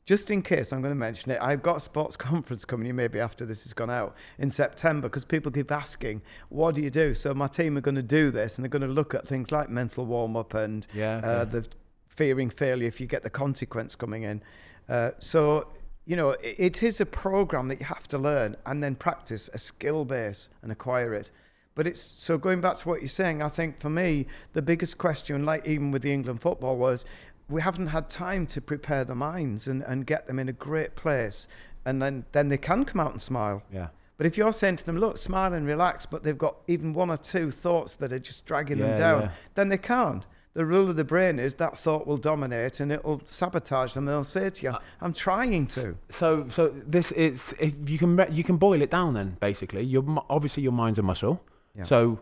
[0.06, 1.40] Just in case, I'm going to mention it.
[1.42, 5.08] I've got a sports conference coming in maybe after this has gone out in September
[5.10, 8.32] because people keep asking, "What do you do?" So my team are going to do
[8.32, 11.30] this, and they're going to look at things like mental warm up and Yeah, uh,
[11.42, 11.50] okay.
[11.52, 11.68] the
[12.10, 14.42] fearing failure if you get the consequence coming in.
[14.88, 15.68] Uh, so
[16.06, 19.58] you know, it, is a program that you have to learn and then practice a
[19.58, 21.32] skill base and acquire it.
[21.76, 23.42] But it's so going back to what you're saying.
[23.42, 27.06] I think for me, the biggest question, like even with the England football, was
[27.50, 30.96] we haven't had time to prepare the minds and, and get them in a great
[30.96, 31.48] place
[31.86, 33.64] and then then they can come out and smile.
[33.72, 33.88] Yeah.
[34.18, 37.10] But if you're saying to them, look, smile and relax, but they've got even one
[37.10, 39.32] or two thoughts that are just dragging Yeah, them down, yeah.
[39.56, 40.26] then they can't.
[40.56, 44.06] The rule of the brain is that thought will dominate and it will sabotage them.
[44.06, 45.98] They'll say to you, uh, I'm trying to.
[46.12, 49.16] So, so this is if you can you can boil it down.
[49.16, 51.42] Then basically, your obviously your mind's a muscle.
[51.76, 51.86] Yeah.
[51.86, 52.20] So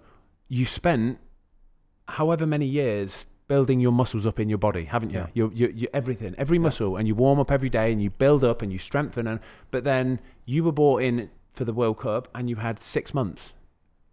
[0.47, 1.19] you spent
[2.07, 5.19] however many years building your muscles up in your body, haven't you?
[5.19, 5.27] Yeah.
[5.33, 8.45] You, you, you everything, every muscle, and you warm up every day, and you build
[8.45, 9.27] up and you strengthen.
[9.27, 13.13] And but then you were brought in for the World Cup, and you had six
[13.13, 13.53] months.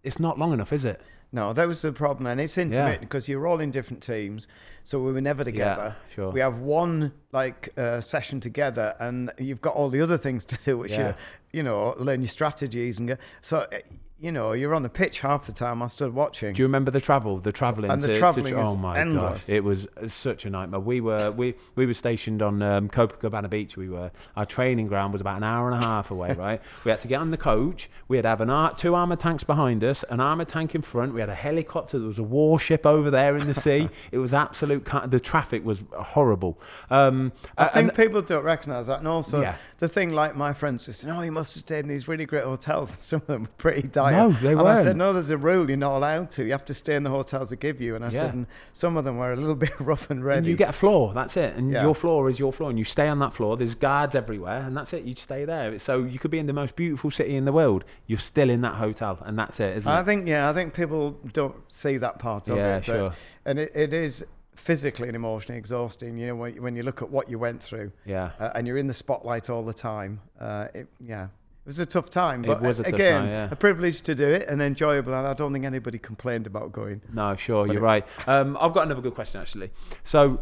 [0.03, 1.01] It's not long enough, is it?
[1.31, 2.27] No, that was the problem.
[2.27, 4.49] And it's intimate because you're all in different teams.
[4.83, 5.95] So we were never together.
[6.15, 6.31] sure.
[6.31, 10.59] We have one like uh, session together and you've got all the other things to
[10.65, 11.09] do, which Yeah.
[11.09, 13.17] you, you know, learn your strategies and go.
[13.43, 13.79] So, uh,
[14.21, 15.83] you know, you're on the pitch half the time.
[15.83, 16.53] I stood watching.
[16.55, 17.91] Do you remember the travel, the travelling?
[17.91, 19.47] And the to, travelling is oh my endless.
[19.47, 20.81] gosh, it was uh, such a nightmare.
[20.81, 23.77] We were we we were stationed on um, Copacabana Beach.
[23.77, 26.29] We were our training ground was about an hour and a half away.
[26.39, 27.89] Right, we had to get on the coach.
[28.09, 30.83] We had to have an ar- two armored tanks behind us, an armored tank in
[30.83, 31.15] front.
[31.15, 31.99] We had a helicopter.
[31.99, 33.89] There was a warship over there in the sea.
[34.13, 34.85] it was absolute.
[34.85, 36.59] ca- The traffic was horrible.
[36.91, 38.99] Um, I a- think people don't recognise that.
[38.99, 39.57] And also, Yeah.
[39.79, 42.27] the thing like my friends just said, oh, you must have stayed in these really
[42.27, 42.95] great hotels.
[42.99, 44.29] Some of them were pretty dire.
[44.29, 44.83] No, they and I weren't.
[44.83, 45.69] said, no, there's a rule.
[45.69, 46.45] You're not allowed to.
[46.45, 47.95] You have to stay in the hotels they give you.
[47.97, 48.19] And I Yeah.
[48.21, 50.39] said, and some of them were a little bit rough and ready.
[50.39, 51.55] And you get a floor, that's it.
[51.57, 51.83] And Yeah.
[51.83, 53.57] your floor is your floor, and you stay on that floor.
[53.57, 55.05] There's guards everywhere, and that's it.
[55.05, 55.79] You stay there.
[55.79, 57.85] So you could be in the most beautiful city in the world.
[58.07, 60.01] You're still in that hotel, and that's it, isn't I it?
[60.01, 62.87] I think, yeah, I think people don't see that part of Yeah, it.
[62.87, 63.13] but- sure.
[63.45, 66.19] And it, it is physically and emotionally exhausting.
[66.19, 68.33] You know, when, when you look at what you went through Yeah.
[68.39, 70.21] uh, and you're in the spotlight all the time.
[70.39, 71.29] Uh, it, yeah.
[71.69, 73.49] It was a tough time, It but was a tough again, time, yeah.
[73.51, 75.13] a privilege to do it and enjoyable.
[75.13, 77.03] And I don't think anybody complained about going.
[77.13, 78.07] No, sure, But you're it- right.
[78.27, 79.71] Um, I've got another good question actually.
[80.03, 80.41] So,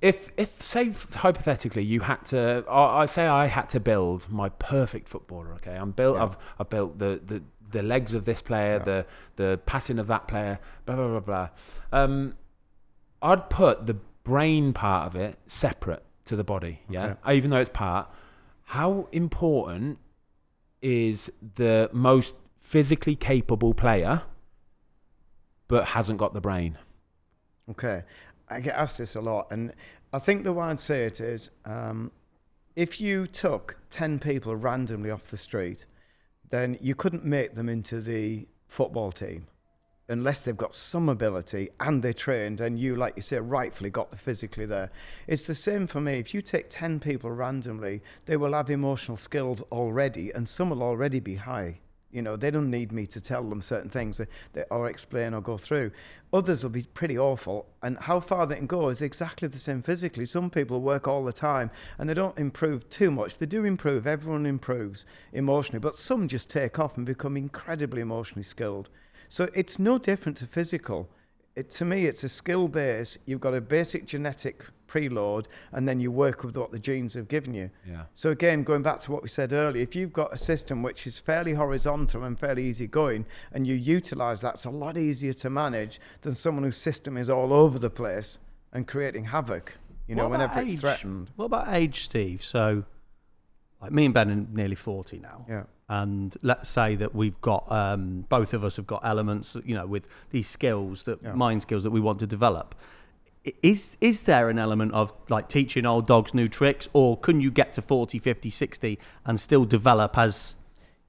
[0.00, 4.48] if if say hypothetically you had to, I, I say I had to build my
[4.48, 5.52] perfect footballer.
[5.56, 6.16] Okay, I'm built.
[6.16, 6.22] Yeah.
[6.24, 7.42] I've I've built the the.
[7.68, 8.84] The legs of this player, Yeah.
[8.84, 11.48] the the passing of that player, blah blah blah blah.
[11.92, 12.36] Um,
[13.20, 16.80] I'd put the brain part of it separate to the body.
[16.88, 18.08] Yeah, even though it's part.
[18.66, 19.98] How important
[20.82, 24.22] is the most physically capable player,
[25.68, 26.78] but hasn't got the brain?
[27.70, 28.02] Okay.
[28.48, 29.48] I get asked this a lot.
[29.50, 29.72] And
[30.12, 32.12] I think the way I'd say it is um,
[32.76, 35.86] if you took 10 people randomly off the street,
[36.50, 39.46] then you couldn't make them into the football team
[40.08, 44.10] unless they've got some ability and they're trained and you, like you say, rightfully got
[44.10, 44.90] the physically there.
[45.26, 46.18] It's the same for me.
[46.18, 50.82] If you take 10 people randomly, they will have emotional skills already and some will
[50.82, 51.80] already be high.
[52.12, 54.18] You know, they don't need me to tell them certain things
[54.52, 55.90] that, or explain or go through.
[56.32, 57.66] Others will be pretty awful.
[57.82, 60.24] And how far they can go is exactly the same physically.
[60.24, 63.38] Some people work all the time and they don't improve too much.
[63.38, 68.44] They do improve, everyone improves emotionally, but some just take off and become incredibly emotionally
[68.44, 68.88] skilled.
[69.36, 71.10] So it's no different to physical.
[71.56, 73.18] It, to me, it's a skill base.
[73.26, 77.28] You've got a basic genetic preload, and then you work with what the genes have
[77.28, 77.68] given you.
[77.86, 78.04] Yeah.
[78.14, 81.06] So again, going back to what we said earlier, if you've got a system which
[81.06, 85.34] is fairly horizontal and fairly easy going, and you utilize that, it's a lot easier
[85.34, 88.38] to manage than someone whose system is all over the place
[88.72, 89.74] and creating havoc.
[90.08, 91.30] You know, whenever it's threatened.
[91.36, 92.42] What about age, Steve?
[92.42, 92.84] So,
[93.80, 95.44] like me and Ben are nearly 40 now.
[95.48, 95.64] Yeah.
[95.88, 99.86] And let's say that we've got, um, both of us have got elements, you know,
[99.86, 101.32] with these skills, that Yeah.
[101.34, 102.74] mind skills that we want to develop.
[103.62, 107.52] Is, is there an element of like teaching old dogs new tricks, or can you
[107.52, 110.56] get to 40, 50, 60 and still develop as.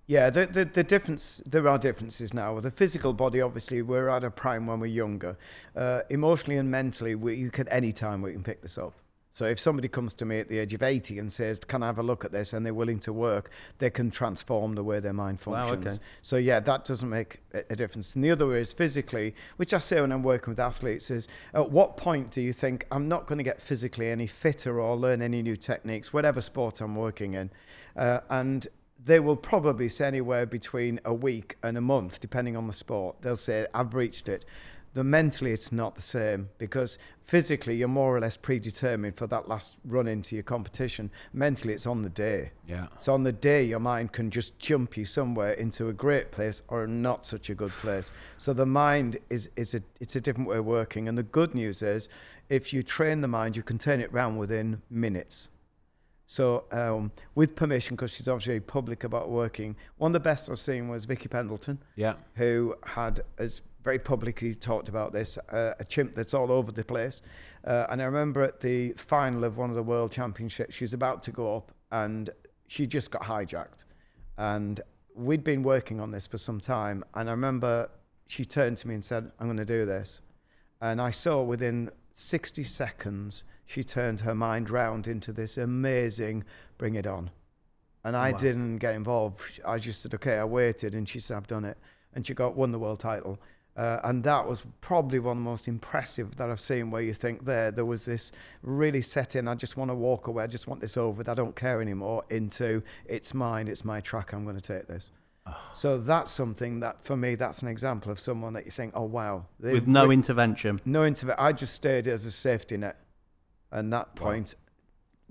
[0.05, 2.59] Yeah, the, the, the difference, there are differences now.
[2.59, 5.38] The physical body, obviously, we're at a prime when we're younger.
[5.76, 8.93] Uh, emotionally and mentally, we, you can any time we can pick this up.
[9.38, 11.86] So if somebody comes to me at the age of 80 and says, can I
[11.86, 15.00] have a look at this, and they're willing to work, they can transform the way
[15.00, 15.98] their mind Wow, functions.
[15.98, 16.04] okay.
[16.24, 18.16] So yeah, that doesn't make a, a difference.
[18.16, 21.28] And the other way is physically, which I say when I'm working with athletes, is
[21.54, 24.98] at what point do you think I'm not going to get physically any fitter or
[24.98, 27.52] learn any new techniques, whatever sport I'm working in,
[27.96, 28.68] uh, and
[29.06, 33.18] they will probably say anywhere between a week and a month, depending on the sport.
[33.22, 34.46] They'll say, I've reached it.
[34.96, 39.47] The mentally, it's not the same because physically, you're more or less predetermined for that
[39.47, 41.11] last run into your competition.
[41.34, 42.51] Mentally, it's on the day.
[42.67, 42.88] Yeah.
[42.97, 46.61] So on the day, your mind can just jump you somewhere into a great place
[46.69, 48.11] or not such a good place.
[48.38, 51.07] So the mind is is a it's a different way of working.
[51.07, 52.09] And the good news is,
[52.49, 55.49] if you train the mind, you can turn it around within minutes.
[56.30, 60.59] So um, with permission, because she's obviously public about working, one of the best I've
[60.59, 62.15] seen was Vicky Pendleton Yeah.
[62.36, 66.84] who had has very publicly talked about this uh, a chimp that's all over the
[66.84, 67.21] place
[67.65, 70.93] uh, and i remember at the final of one of the world championships she was
[70.93, 72.30] about to go up and
[72.67, 73.86] she just got hijacked.
[74.38, 74.82] And
[75.15, 77.03] we'd been working on this for some time.
[77.15, 77.89] And I remember
[78.28, 80.19] she turned to me and said, I'm going to do this.
[80.82, 86.43] And I saw within 60 seconds, she turned her mind round into this amazing
[86.78, 87.32] bring it on.
[88.03, 88.38] And I Wow.
[88.38, 89.41] didn't get involved.
[89.65, 90.93] I just said, okay, I waited.
[90.93, 91.78] And she said, I've done it.
[92.13, 93.39] And she got won the world title.
[93.78, 97.13] Uh, and that was probably one of the most impressive that I've seen where you
[97.13, 98.32] think there, there was this
[98.63, 101.36] really set in, I just want to walk away, I just want this over, I
[101.36, 105.11] don't care anymore, into it's mine, it's my track, I'm going to take this.
[105.73, 109.03] So that's something that, for me, that's an example of someone that you think, oh,
[109.03, 109.45] wow.
[109.59, 110.82] with no re- intervention.
[110.84, 111.41] no intervention.
[111.41, 112.97] I just stayed as a safety net.
[113.71, 114.55] And that point,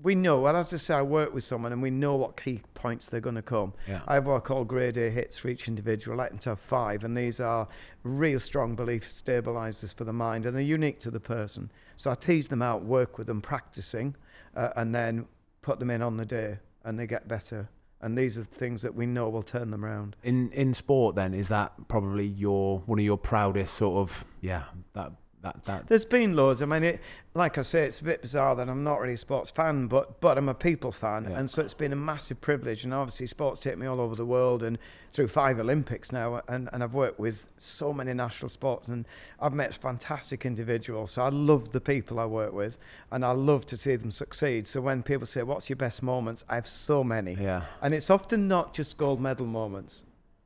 [0.01, 2.61] we know, well, as I say, I work with someone and we know what key
[2.75, 3.73] points they're going to come.
[3.87, 4.01] Yeah.
[4.07, 6.19] I have what I call grade A hits for each individual.
[6.19, 7.67] I like them to have five, and these are
[8.03, 11.71] real strong belief stabilizers for the mind and they're unique to the person.
[11.95, 14.15] So I tease them out, work with them, practicing,
[14.55, 15.25] uh, and then
[15.61, 17.67] put them in on the day, and they get better.
[17.99, 20.15] And these are the things that we know will turn them around.
[20.21, 24.65] In in sport, then is that probably your one of your proudest sort of yeah
[24.93, 25.11] that
[25.41, 26.61] that that There's been loads.
[26.61, 26.99] I mean, it,
[27.35, 30.19] like I say, it's a bit bizarre that I'm not really a sports fan, but
[30.19, 31.37] but I'm a people fan, Yeah.
[31.39, 32.83] and so it's been a massive privilege.
[32.83, 34.77] And obviously, sports take me all over the world and
[35.13, 39.05] through five Olympics now, and, and I've worked with so many national sports, and
[39.39, 41.11] I've met fantastic individuals.
[41.11, 42.77] So I love the people I work with,
[43.11, 44.67] and I love to see them succeed.
[44.67, 48.09] So when people say, "What's your best moments?" I have so many, yeah and it's
[48.09, 50.03] often not just gold medal moments.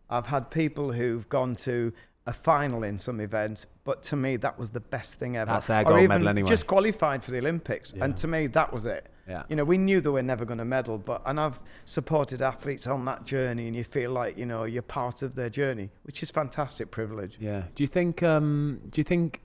[0.09, 1.93] I've had people who've gone to
[2.28, 5.51] a final in some event, but to me that was the best thing ever.
[5.53, 6.47] That's their Or gold even medal anyway.
[6.49, 8.03] Just qualified for the Olympics, Yeah.
[8.05, 9.07] and to me that was it.
[9.28, 12.41] yeah You know, we knew they were never going to medal, but and I've supported
[12.41, 15.89] athletes on that journey, and you feel like you know you're part of their journey,
[16.03, 17.38] which is fantastic privilege.
[17.39, 17.63] yeah.
[17.76, 19.41] Do you think um do you think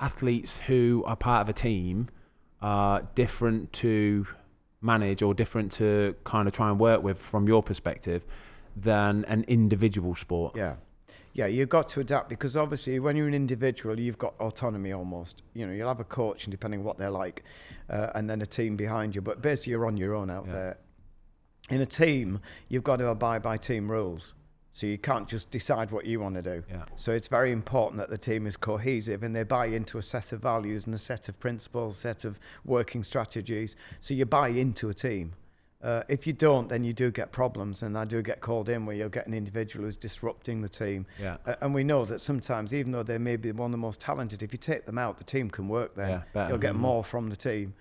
[0.00, 2.08] athletes who are part of a team
[2.60, 4.26] are different to
[4.80, 8.24] manage or different to kind of try and work with from your perspective
[8.76, 10.56] than an individual sport?
[10.56, 10.74] Yeah.
[11.34, 15.42] Yeah, you've got to adapt because obviously when you're an individual, you've got autonomy almost.
[15.52, 17.42] You know, you'll have a coach and depending on what they're like,
[17.90, 19.20] uh, and then a team behind you.
[19.20, 20.52] But basically, you're on your own out Yeah.
[20.52, 20.76] there.
[21.70, 24.34] In a team, you've got to abide by team rules.
[24.70, 26.62] So you can't just decide what you want to do.
[26.68, 26.84] Yeah.
[26.96, 30.32] So it's very important that the team is cohesive and they buy into a set
[30.32, 33.76] of values and a set of principles, set of working strategies.
[34.00, 35.34] So you buy into a team.
[35.84, 38.86] Uh, if you don't, then you do get problems, and I do get called in
[38.86, 41.04] where you'll get an individual who's disrupting the team.
[41.20, 41.36] Yeah.
[41.46, 44.00] Uh, and we know that sometimes, even though they may be one of the most
[44.00, 46.08] talented, if you take them out, the team can work then.
[46.08, 46.48] Yeah, better.
[46.48, 46.78] You'll get Mhm.
[46.78, 47.74] more from the team.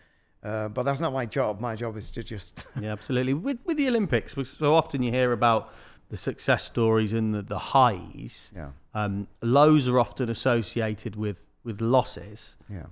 [0.44, 1.62] Uh, but that's not my job.
[1.62, 2.66] My job is to just.
[2.82, 3.34] Yeah, absolutely.
[3.34, 5.72] With with the Olympics, so often you hear about
[6.10, 8.52] the success stories and the, the highs.
[8.54, 8.72] yeah.
[8.94, 12.56] Um, lows are often associated with with losses.
[12.70, 12.88] Yeah.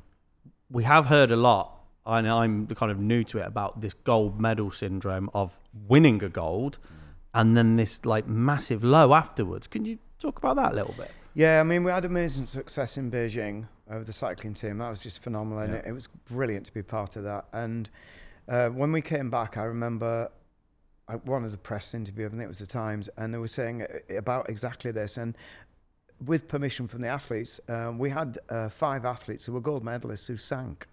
[0.70, 4.40] We have heard a lot, and I'm kind of new to it about this gold
[4.40, 6.80] medal syndrome of winning a gold,
[7.34, 9.68] and then this like massive low afterwards.
[9.68, 11.12] Can you talk about that a little bit?
[11.34, 14.80] Yeah, I mean, we had amazing success in Beijing with the cycling team.
[14.80, 15.80] That was just phenomenal, and Yeah.
[15.80, 17.46] it, it was brilliant to be part of that.
[17.54, 17.90] And
[18.50, 20.30] uh, when we came back, I remember
[21.08, 23.82] I of the press interview, I think it was the Times, and they were saying
[23.84, 25.18] uh, about exactly this.
[25.18, 25.38] And
[26.26, 30.28] with permission from the athletes, um, we had uh, five athletes who were gold medalists
[30.28, 30.88] who sank.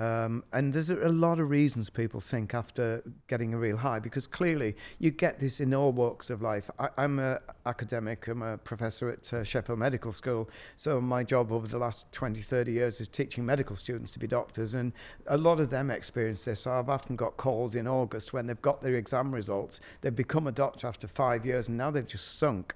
[0.00, 4.26] Um, and there's a, lot of reasons people sink after getting a real high because
[4.26, 6.70] clearly you get this in all walks of life.
[6.78, 7.36] I, I'm an
[7.66, 10.48] academic, I'm a professor at uh, Sheffield Medical School.
[10.76, 14.26] So my job over the last 20, 30 years is teaching medical students to be
[14.26, 14.72] doctors.
[14.72, 14.94] And
[15.26, 16.62] a lot of them experience this.
[16.62, 19.80] So I've often got calls in August when they've got their exam results.
[20.00, 22.74] They've become a doctor after five years and now they've just sunk.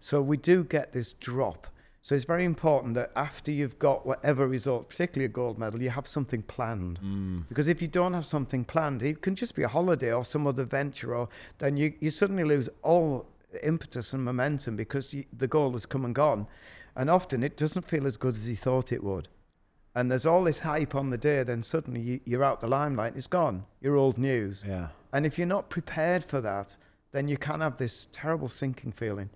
[0.00, 1.68] So we do get this drop.
[2.04, 5.88] So it's very important that after you've got whatever result, particularly a gold medal, you
[5.88, 7.00] have something planned.
[7.02, 7.48] Mm.
[7.48, 10.46] Because if you don't have something planned, it can just be a holiday or some
[10.46, 11.30] other venture, or
[11.60, 13.24] then you, you suddenly lose all
[13.62, 16.46] impetus and momentum because you, the goal has come and gone.
[16.94, 19.28] And often it doesn't feel as good as you thought it would.
[19.94, 23.14] And there's all this hype on the day, then suddenly you, you're out the limelight,
[23.16, 23.64] it's gone.
[23.80, 24.62] You're old news.
[24.68, 24.88] Yeah.
[25.14, 26.76] And if you're not prepared for that,
[27.12, 29.30] then you can have this terrible sinking feeling.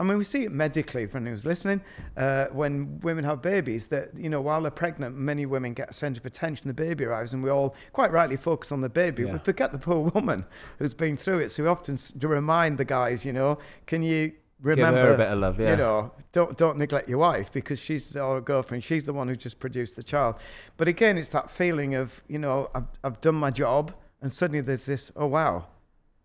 [0.00, 1.82] I mean, we see it medically for anyone who's listening.
[2.16, 5.92] Uh, when women have babies, that you know, while they're pregnant, many women get a
[5.92, 6.68] centre of attention.
[6.68, 9.24] The baby arrives, and we all quite rightly focus on the baby.
[9.24, 9.34] Yeah.
[9.34, 10.46] We forget the poor woman
[10.78, 11.50] who's been through it.
[11.50, 14.32] So we often to remind the guys, you know, can you
[14.62, 15.70] her a remember bit of love, yeah.
[15.72, 18.84] You know, don't don't neglect your wife because she's our girlfriend.
[18.84, 20.36] She's the one who just produced the child.
[20.78, 23.92] But again, it's that feeling of you know, I've I've done my job,
[24.22, 25.66] and suddenly there's this, oh wow,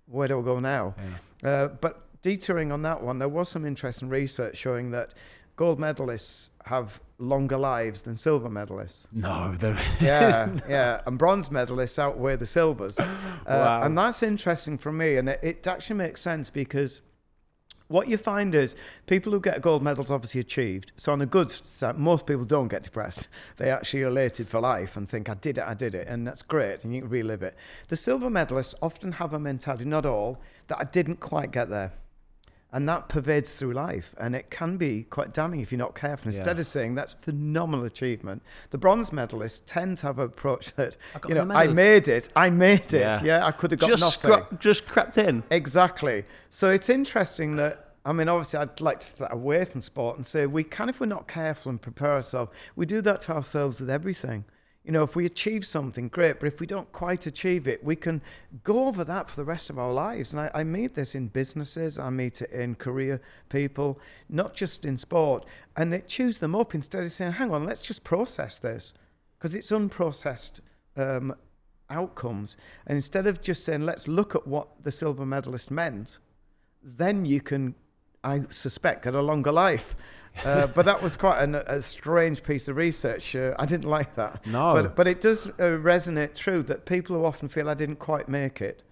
[0.06, 0.96] where do I go now?
[1.44, 5.14] Uh, but detouring on that one, there was some interesting research showing that
[5.58, 9.06] gold medalists have longer lives than silver medalists.
[9.12, 11.02] No, there Yeah, yeah.
[11.06, 13.00] And bronze medalists outweigh the silvers.
[13.00, 13.08] Uh,
[13.48, 13.84] Wow.
[13.84, 15.18] And that's interesting for me.
[15.18, 17.02] And it, it actually makes sense because
[17.90, 20.94] what you find is people who get gold medals obviously achieved.
[20.98, 23.28] So on a good side, most people don't get depressed.
[23.58, 26.08] They actually are elated for life and think, I did it, I did it.
[26.08, 26.84] And that's great.
[26.84, 27.56] And you can relive it.
[27.90, 31.94] The silver medalists often have a mentality, not all, that I didn't quite get there.
[32.76, 34.14] And that pervades through life.
[34.20, 36.28] And it can be quite damning if you're not careful.
[36.28, 36.60] Instead Yeah.
[36.62, 40.98] of saying that's phenomenal achievement, the bronze medalists tend to have an approach that,
[41.30, 43.00] you know, I made it, I made it.
[43.00, 43.24] Yeah.
[43.24, 44.30] Yeah, I could have got just nothing.
[44.30, 45.42] scra- just crept in.
[45.50, 46.26] Exactly.
[46.50, 50.24] So it's interesting that I mean, obviously, I'd like to step away from sport and
[50.24, 53.80] say we can, if we're not careful and prepare ourselves, we do that to ourselves
[53.82, 54.46] with everything.
[54.86, 57.96] You know, if we achieve something, great, but if we don't quite achieve it, we
[57.96, 58.22] can
[58.64, 60.32] go over that for the rest of our lives.
[60.32, 63.20] And I, I meet this in businesses, I meet it in career
[63.50, 65.46] people, not just in sport.
[65.76, 68.94] And it chews them up instead of saying, hang on, let's just process this.
[69.38, 70.60] Because it's unprocessed
[70.98, 71.34] um,
[71.90, 72.56] outcomes.
[72.86, 76.20] And instead of just saying, let's look at what the silver medalist meant,
[76.84, 77.74] then you can,
[78.24, 79.96] I suspect, get a longer life.
[80.44, 83.36] Uh, but that was quite an, a strange piece of research.
[83.36, 84.46] Uh, I didn't like that.
[84.46, 84.74] No.
[84.74, 88.28] But, but it does uh, resonate true that people who often feel I didn't quite
[88.28, 88.84] make it,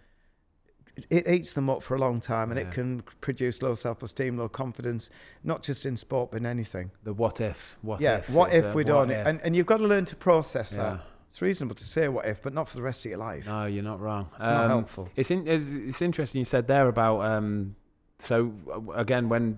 [1.09, 2.67] it eats them up for a long time and Yeah.
[2.67, 5.09] it can produce low self esteem, low confidence,
[5.43, 6.91] not just in sport, but in anything.
[7.03, 7.77] the what if?
[7.81, 8.29] What yeah, if?
[8.29, 9.25] what if we'd what done it?
[9.27, 10.83] And, and you've got to learn to process Yeah.
[10.83, 11.01] that.
[11.29, 13.47] It's reasonable to say what if, but not for the rest of your life.
[13.47, 14.29] No, you're not wrong.
[14.33, 15.09] It's not helpful.
[15.15, 17.75] It's in, it's interesting you said there about um,
[18.19, 19.57] so uh, again when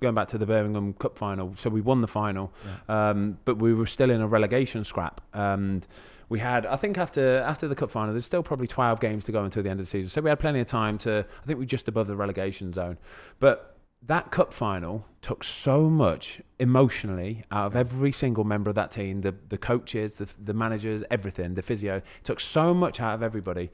[0.00, 1.54] going back to the Birmingham Cup final.
[1.56, 2.52] So we won the final,
[2.88, 5.86] um, but we were still in a relegation scrap and.
[6.28, 9.32] We had, I think, after after the cup final, there's still probably 12 games to
[9.32, 10.08] go until the end of the season.
[10.08, 11.26] So we had plenty of time to.
[11.42, 12.96] I think we're just above the relegation zone,
[13.38, 13.72] but
[14.06, 19.20] that cup final took so much emotionally out of every single member of that team
[19.20, 23.70] the the coaches the, the managers everything the physio took so much out of everybody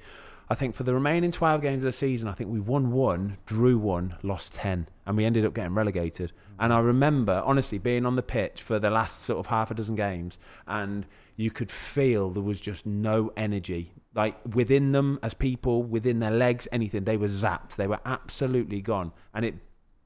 [0.50, 3.36] i think for the remaining 12 games of the season i think we won one
[3.46, 6.32] drew one lost 10 and we ended up getting relegated.
[6.60, 9.74] And i remember honestly being on the pitch for the last sort of half a
[9.74, 13.92] dozen games and you could feel there was just no energy.
[14.14, 17.76] Like within them as people within their legs anything they were zapped.
[17.76, 19.12] They were absolutely gone.
[19.32, 19.54] And it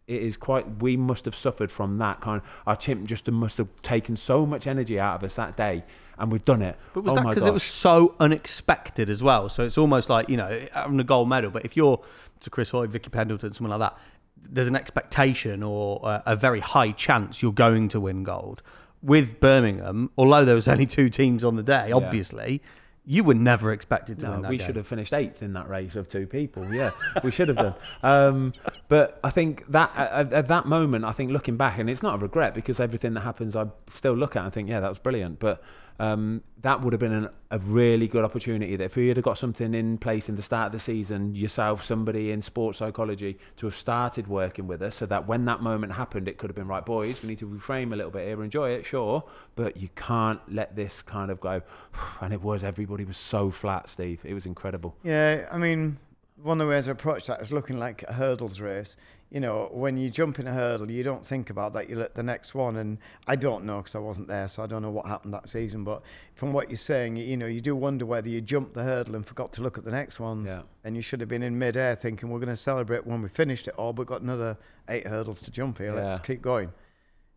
[0.06, 3.58] it is quite we must have suffered from that kind of, our chimp just must
[3.58, 5.84] have taken so much energy out of us that day
[6.18, 9.48] and we've done it But was oh that because it was so unexpected as well?
[9.48, 11.50] So it's almost like you know having a gold medal.
[11.50, 12.00] But if you're
[12.40, 13.98] to Chris Hoy, Vicky Pendleton, someone like that,
[14.36, 18.62] there's an expectation or a, a very high chance you're going to win gold.
[19.02, 22.62] With Birmingham, although there was only two teams on the day, obviously,
[23.04, 24.66] you were never expected to no, win that we game.
[24.66, 26.72] should have finished eighth in that race of two people.
[26.72, 26.92] Yeah,
[27.24, 27.74] we should have done.
[28.04, 28.52] Um,
[28.88, 32.14] but I think that at, at that moment, I think looking back, and it's not
[32.14, 34.98] a regret because everything that happens, I still look at and think, yeah, that was
[34.98, 35.38] brilliant.
[35.40, 35.62] But
[35.98, 39.38] um, that would have been an, a really good opportunity that if you had got
[39.38, 43.66] something in place in the start of the season, yourself, somebody in sports psychology, to
[43.66, 46.68] have started working with us, so that when that moment happened, it could have been
[46.68, 47.22] right, boys.
[47.22, 49.24] We need to reframe a little bit here, enjoy it, sure,
[49.56, 51.62] but you can't let this kind of go.
[52.20, 54.20] And it was everybody was so flat, Steve.
[54.24, 54.94] It was incredible.
[55.02, 55.98] Yeah, I mean,
[56.42, 58.96] one of the ways I approach that is looking like a hurdles race.
[59.30, 61.88] You know, when you jump in a hurdle, you don't think about that.
[61.88, 64.66] You let the next one, and I don't know because I wasn't there, so I
[64.66, 65.84] don't know what happened that season.
[65.84, 66.02] But
[66.34, 69.24] from what you're saying, you know, you do wonder whether you jumped the hurdle and
[69.24, 70.62] forgot to look at the next ones, Yeah.
[70.84, 73.68] and you should have been in mid-air thinking we're going to celebrate when we finished
[73.68, 74.58] it all, but got another
[74.90, 75.94] eight hurdles to jump here.
[75.94, 76.18] Let's Yeah.
[76.18, 76.70] keep going.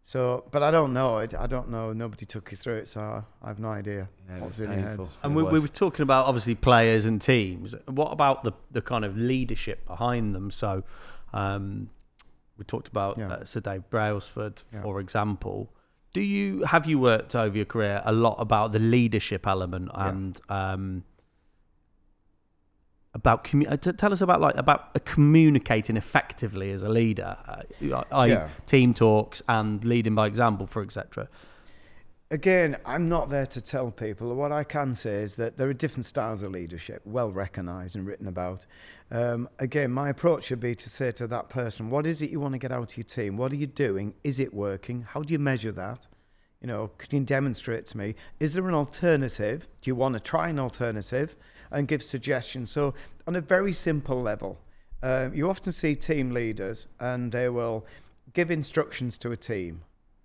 [0.07, 1.17] So, but I don't know.
[1.17, 1.91] I, I don't know.
[1.91, 4.59] Nobody took you through it, so I, I have no idea Yeah, it what was
[4.59, 5.05] was in your painful.
[5.05, 5.17] heads.
[5.23, 7.73] And we, we were talking about obviously players and teams.
[7.87, 10.51] What about the the kind of leadership behind them?
[10.51, 10.83] So,
[11.33, 11.89] um,
[12.57, 13.31] we talked about Yeah.
[13.33, 14.83] uh, Sir Dave Brailsford, Yeah.
[14.83, 15.71] for example.
[16.13, 20.39] Do you have you worked over your career a lot about the leadership element and
[20.49, 21.03] um,
[23.15, 27.63] about commu- uh, tell us about like about uh, communicating effectively as a leader, uh,
[28.11, 28.29] i.e.
[28.29, 28.49] Yeah.
[28.67, 31.27] team talks and leading by example, for etc.
[32.31, 34.35] Again, I'm not there to tell people.
[34.35, 38.05] What I can say is that there are different styles of leadership, well recognised and
[38.05, 38.65] written about.
[39.11, 42.39] Um, again, my approach should be to say to that person, what is it you
[42.39, 43.37] want to get out of your team?
[43.37, 44.13] What are you doing?
[44.23, 45.03] Is it working?
[45.03, 46.07] How do you measure that?
[46.61, 48.15] You know, can you demonstrate to me?
[48.39, 49.67] Is there an alternative?
[49.81, 51.35] Do you want to try an alternative?
[51.75, 52.71] And give suggestions.
[52.71, 52.93] So,
[53.27, 54.57] on a very simple level,
[55.03, 57.85] um, you often see team leaders and they will
[58.33, 59.81] give instructions to a team.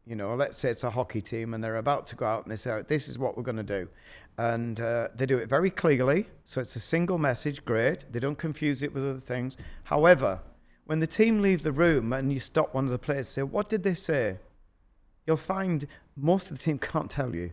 [0.07, 2.51] You know, let's say it's a hockey team and they're about to go out and
[2.51, 3.89] they say, This is what we're going to do.
[4.39, 6.27] And uh, they do it very clearly.
[6.45, 8.07] So it's a single message, great.
[8.11, 9.57] They don't confuse it with other things.
[9.85, 10.41] However,
[10.87, 13.43] when the team leave the room and you stop one of the players and say,
[13.43, 14.39] What did they say?
[15.27, 15.87] You'll find
[16.17, 17.53] most of the team can't tell you.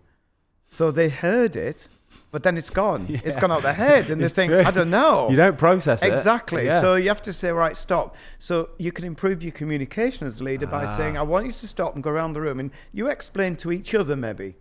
[0.67, 1.87] So they heard it,
[2.31, 3.07] but then it's gone.
[3.25, 4.63] It's gone out their head, and they think, true.
[4.63, 5.27] I don't know.
[5.31, 6.07] You don't process it.
[6.11, 6.65] Exactly.
[6.65, 6.81] Yeah.
[6.81, 8.15] So you have to say, right, stop.
[8.39, 11.21] So you can improve your communication as a leader by saying, Ah.
[11.21, 13.93] I want you to stop and go around the room and you explain to each
[13.95, 14.55] other, maybe,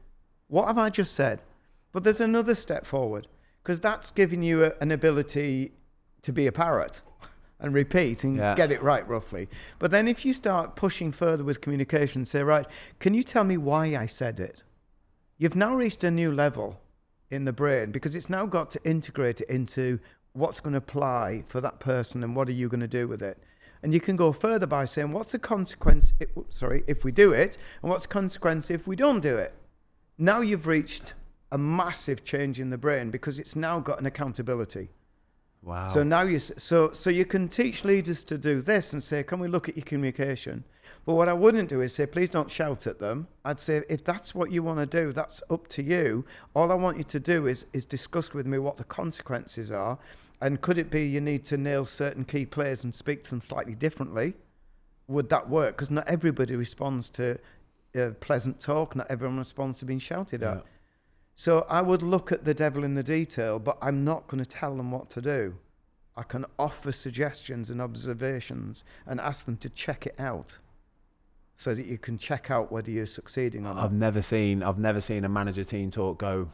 [0.48, 1.42] what have I just said?
[1.92, 3.26] But there's another step forward
[3.62, 5.72] because that's giving you a, an ability
[6.22, 7.00] to be a parrot
[7.60, 8.54] and repeat and Yeah.
[8.54, 9.48] get it right roughly.
[9.78, 12.66] But then if you start pushing further with communication, say, right,
[13.00, 14.62] can you tell me why I said it?
[15.38, 16.80] You've now reached a new level
[17.30, 19.98] in the brain because it's now got to integrate it into
[20.32, 23.22] what's going to apply for that person and what are you going to do with
[23.22, 23.38] it.
[23.82, 27.32] And you can go further by saying, what's the consequence, if, sorry, if we do
[27.32, 29.54] it, and what's the consequence if we don't do it?
[30.18, 31.14] Now you've reached
[31.52, 34.88] a massive change in the brain because it's now got an accountability.
[35.62, 35.88] wow.
[35.88, 39.38] So now you so so you can teach leaders to do this and say, can
[39.38, 40.64] we look at your communication?
[41.06, 43.28] But what I wouldn't do is say, please don't shout at them.
[43.44, 46.24] I'd say, if that's what you want to do, that's up to you.
[46.52, 49.98] All I want you to do is is discuss with me what the consequences are,
[50.40, 53.40] and could it be you need to nail certain key players and speak to them
[53.40, 54.34] slightly differently?
[55.06, 55.76] Would that work?
[55.76, 57.38] Because not everybody responds to
[57.96, 58.96] uh, pleasant talk.
[58.96, 60.56] Not everyone responds to being shouted at.
[60.56, 60.62] Yeah.
[61.36, 64.48] So I would look at the devil in the detail, but I'm not going to
[64.48, 65.54] tell them what to do.
[66.16, 70.58] I can offer suggestions and observations and ask them to check it out
[71.56, 73.84] so that you can check out whether you're succeeding or not.
[73.84, 76.48] I've never seen I've never seen a manager team talk go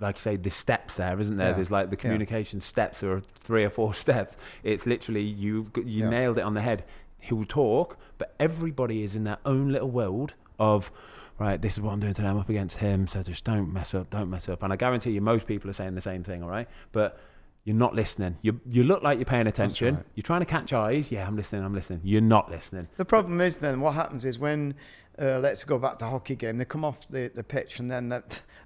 [0.00, 1.52] like I say the steps there isn't there Yeah.
[1.56, 2.02] there's like the Yeah.
[2.02, 6.10] communication steps there are three or four steps it's literally you you Yeah.
[6.10, 6.84] nailed it on the head
[7.20, 10.90] he'll talk but everybody is in their own little world of
[11.38, 13.94] right this is what I'm doing today I'm up against him so just don't mess
[13.94, 16.42] up don't mess up and I guarantee you most people are saying the same thing
[16.42, 17.18] all right but
[17.64, 18.36] you're not listening.
[18.42, 19.94] You you look like you're paying attention.
[19.96, 20.04] right.
[20.14, 21.10] You're trying to catch eyes.
[21.10, 21.64] Yeah, I'm listening.
[21.64, 22.00] I'm listening.
[22.04, 22.88] You're not listening.
[22.96, 24.74] The problem is then what happens is when,
[25.18, 27.90] uh, let's go back to the hockey game, they come off the, the pitch and
[27.90, 28.22] then the,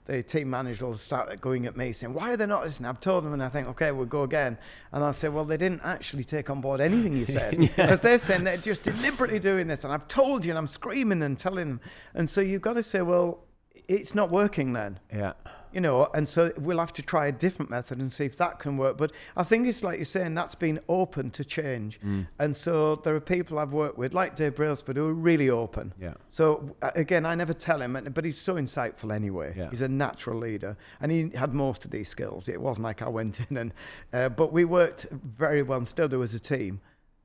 [0.06, 2.88] the team manager will start going at me saying, why are they not listening?
[2.88, 4.58] I've told them and I think, okay, we'll go again.
[4.92, 7.56] And I'll say, well, they didn't actually take on board anything you said.
[7.76, 11.22] Because they're saying they're just deliberately doing this and I've told you and I'm screaming
[11.22, 11.80] and telling them.
[12.14, 13.44] And so you've got to say, well,
[13.86, 15.34] it's not working then Yeah.
[15.72, 18.58] You know, and so we'll have to try a different method and see if that
[18.58, 18.96] can work.
[18.96, 22.00] But I think it's like you're saying, that's been open to change.
[22.00, 22.26] Mm.
[22.38, 25.92] And so there are people I've worked with, like Dave Brailsford, who are really open.
[26.00, 26.14] Yeah.
[26.28, 29.54] So uh, again, I never tell him, but he's so insightful anyway.
[29.56, 29.70] Yeah.
[29.70, 32.48] He's a natural leader, and he had most of these skills.
[32.48, 33.72] It wasn't like I went in and,
[34.12, 36.80] uh, but we worked very well and still do as a team.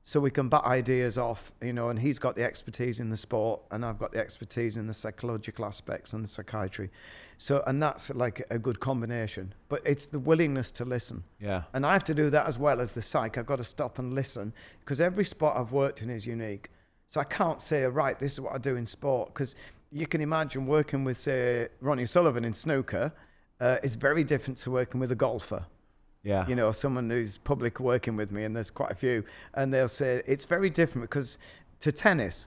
[0.06, 3.16] So we can bat ideas off, you know, and he's got the expertise in the
[3.16, 6.90] sport, and I've got the expertise in the psychological aspects and the psychiatry.
[7.38, 9.54] So, and that's like a good combination.
[9.70, 11.24] But it's the willingness to listen.
[11.40, 11.62] Yeah.
[11.72, 13.38] And I have to do that as well as the psych.
[13.38, 16.68] I've got to stop and listen because every spot I've worked in is unique.
[17.06, 19.54] So I can't say, right, this is what I do in sport because
[19.90, 23.10] you can imagine working with, say, Ronnie Sullivan in snooker
[23.58, 25.64] uh, is very different to working with a golfer
[26.24, 26.46] Yeah.
[26.48, 29.88] you know, someone who's public working with me, and there's quite a few, and they'll
[29.88, 31.38] say it's very different because
[31.80, 32.46] to tennis,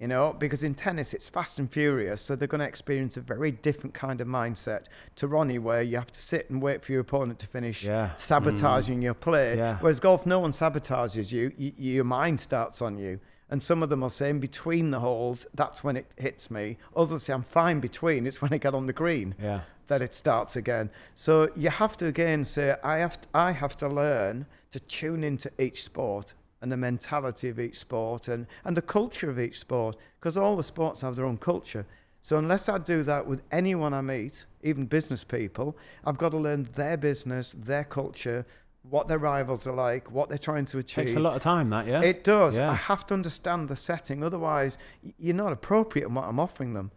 [0.00, 3.20] you know, because in tennis it's fast and furious, so they're going to experience a
[3.20, 6.90] very different kind of mindset to Ronnie, where you have to sit and wait for
[6.90, 8.08] your opponent to finish Yeah.
[8.14, 8.18] Mm.
[8.18, 9.56] sabotaging your play.
[9.56, 9.78] Yeah.
[9.80, 13.20] Whereas golf, no one sabotages you, y- your mind starts on you.
[13.50, 16.78] And some of them are saying between the holes, that's when it hits me.
[16.96, 19.60] Others say I'm fine between, it's when I get on the green Yeah.
[19.86, 20.90] That it starts again.
[21.14, 25.24] So you have to again say, I have to, I have to learn to tune
[25.24, 29.58] into each sport and the mentality of each sport and, and the culture of each
[29.58, 31.86] sport because all the sports have their own culture.
[32.22, 35.76] So unless I do that with anyone I meet, even business people,
[36.06, 38.46] I've got to learn their business, their culture,
[38.88, 41.06] what their rivals are like, what they're trying to achieve.
[41.06, 42.02] Takes a lot of time, that, yeah?
[42.02, 42.56] It does.
[42.56, 42.70] Yeah.
[42.70, 44.24] I have to understand the setting.
[44.24, 44.78] Otherwise,
[45.18, 46.90] you're not appropriate in what I'm offering them.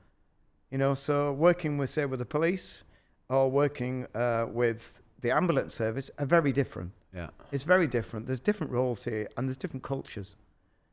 [0.71, 2.83] You know, so working with, say, with the police
[3.29, 6.91] or working uh, with the ambulance service are very different.
[7.13, 7.29] yeah.
[7.51, 8.25] It's very different.
[8.25, 10.35] There's different roles here and there's different cultures.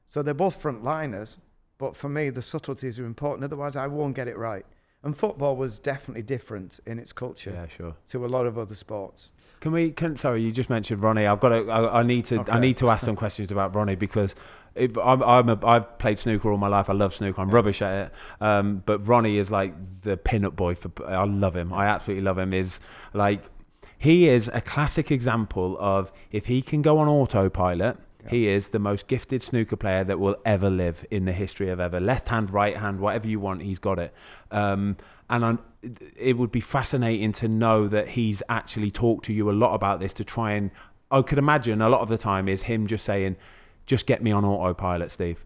[0.07, 1.39] So they're both frontliners,
[1.79, 3.45] but for me, the subtleties are important.
[3.45, 4.65] Otherwise, I won't get it right.
[5.03, 7.95] And football was definitely different in its culture Yeah, sure.
[8.09, 9.33] to a lot of other sports.
[9.61, 9.91] Can we?
[9.91, 11.27] Can sorry, you just mentioned Ronnie.
[11.27, 11.71] I've got to.
[11.71, 12.45] I, I need to.
[12.49, 14.35] I need to ask some questions about Ronnie because
[14.75, 15.23] if I'm.
[15.23, 16.91] I'm a, I've played snooker all my life.
[16.91, 17.41] I love snooker.
[17.41, 18.13] I'm rubbish at it.
[18.41, 20.91] Um, but Ronnie is like the pin-up boy for.
[21.07, 21.73] I love him.
[21.73, 22.53] I absolutely love him.
[22.53, 22.81] Is
[23.13, 23.43] like
[23.99, 27.99] he is a classic example of if he can go on autopilot.
[28.27, 31.79] He is the most gifted snooker player that will ever live in the history of
[31.79, 32.01] ever.
[32.01, 34.15] Left hand, right hand, whatever you want, he's got it.
[34.51, 34.97] Um,
[35.29, 35.59] and I'm,
[36.17, 40.01] it would be fascinating to know that he's actually talked to you a lot about
[40.01, 40.71] this to try and.
[41.11, 43.37] I could imagine a lot of the time is him just saying,
[43.87, 45.45] "Just get me on autopilot, Steve."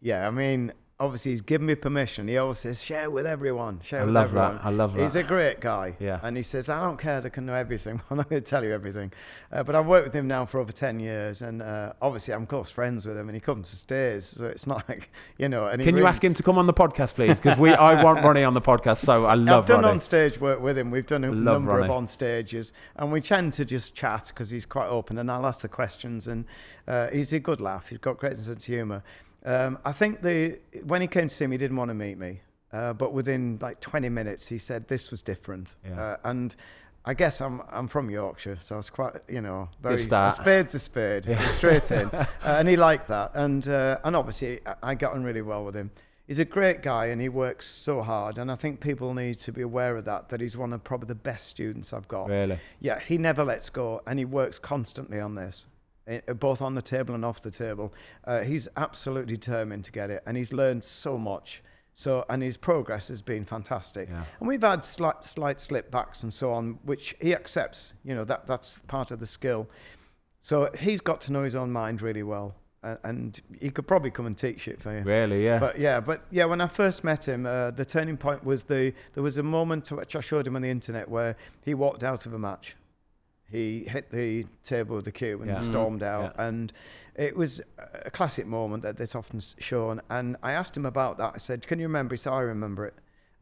[0.00, 2.26] Yeah, I mean, obviously he's given me permission.
[2.26, 3.80] He always says, share with everyone.
[3.80, 4.60] Share I with love that.
[4.64, 5.02] I love that.
[5.02, 5.94] He's a great guy.
[6.00, 6.18] Yeah.
[6.22, 7.20] And he says, I don't care.
[7.20, 8.00] They can know everything.
[8.10, 9.12] I'm not going to tell you everything.
[9.52, 11.42] Uh, but I've worked with him now for over 10 years.
[11.42, 14.24] And uh, obviously I'm close friends with him and he comes to stays.
[14.26, 15.68] So it's not like, you know.
[15.68, 17.38] And Can you ask him to come on the podcast, please?
[17.38, 19.92] Because we, I want Ronnie on the podcast, so I love I've done Ronnie.
[19.92, 20.90] on stage work with him.
[20.90, 21.84] We've done a Love number Ronnie.
[21.84, 25.46] of on stages, and we tend to just chat because he's quite open, and I'll
[25.46, 26.26] ask the questions.
[26.26, 26.44] And
[26.88, 27.88] uh, he's a good laugh.
[27.88, 29.02] He's got great sense of humour.
[29.48, 32.18] Um, I think the when he came to see me, he didn't want to meet
[32.18, 32.40] me,
[32.72, 36.00] uh, but within like 20 minutes, he said this was different, Yeah.
[36.00, 36.54] uh, and.
[37.04, 40.74] I guess I'm I'm from Yorkshire, so I was quite you know very a spade's
[40.74, 44.94] a spade, straight in, uh, and he liked that, and uh, and obviously I, I
[44.94, 45.90] got on really well with him.
[46.26, 49.52] He's a great guy, and he works so hard, and I think people need to
[49.52, 50.28] be aware of that.
[50.28, 52.28] That he's one of probably the best students I've got.
[52.28, 52.58] Really?
[52.80, 55.64] Yeah, he never lets go, and he works constantly on this,
[56.38, 57.92] both on the table and off the table.
[58.24, 61.62] Uh, he's absolutely determined to get it, and he's learned so much.
[61.94, 64.08] So, and his progress has been fantastic.
[64.08, 64.22] Yeah.
[64.38, 67.94] And we've had slight, slight slip backs and so on, which he accepts.
[68.04, 69.68] You know that that's part of the skill.
[70.40, 72.54] So he's got to know his own mind really well,
[72.84, 75.02] uh, and he could probably come and teach it for you.
[75.02, 75.44] Really?
[75.44, 75.58] Yeah.
[75.58, 78.94] But yeah, but yeah, when I first met him, uh, the turning point was the
[79.14, 82.26] there was a moment which I showed him on the internet where he walked out
[82.26, 82.76] of a match.
[83.50, 85.58] He hit the table with the cue and Yeah.
[85.58, 86.40] stormed out, Mm-hmm.
[86.40, 86.46] Yeah.
[86.48, 86.72] and
[87.14, 87.60] it was
[88.04, 90.00] a classic moment that that's often shown.
[90.10, 91.32] And I asked him about that.
[91.34, 92.94] I said, "Can you remember?" He said, "I remember it."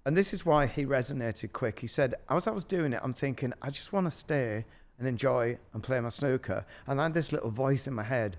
[0.05, 1.81] And this is why he resonated quick.
[1.81, 4.65] He said, as I was doing it, I'm thinking, I just want to stay
[5.01, 6.65] and enjoy and play my snooker.
[6.87, 8.37] And I had this little voice in my head.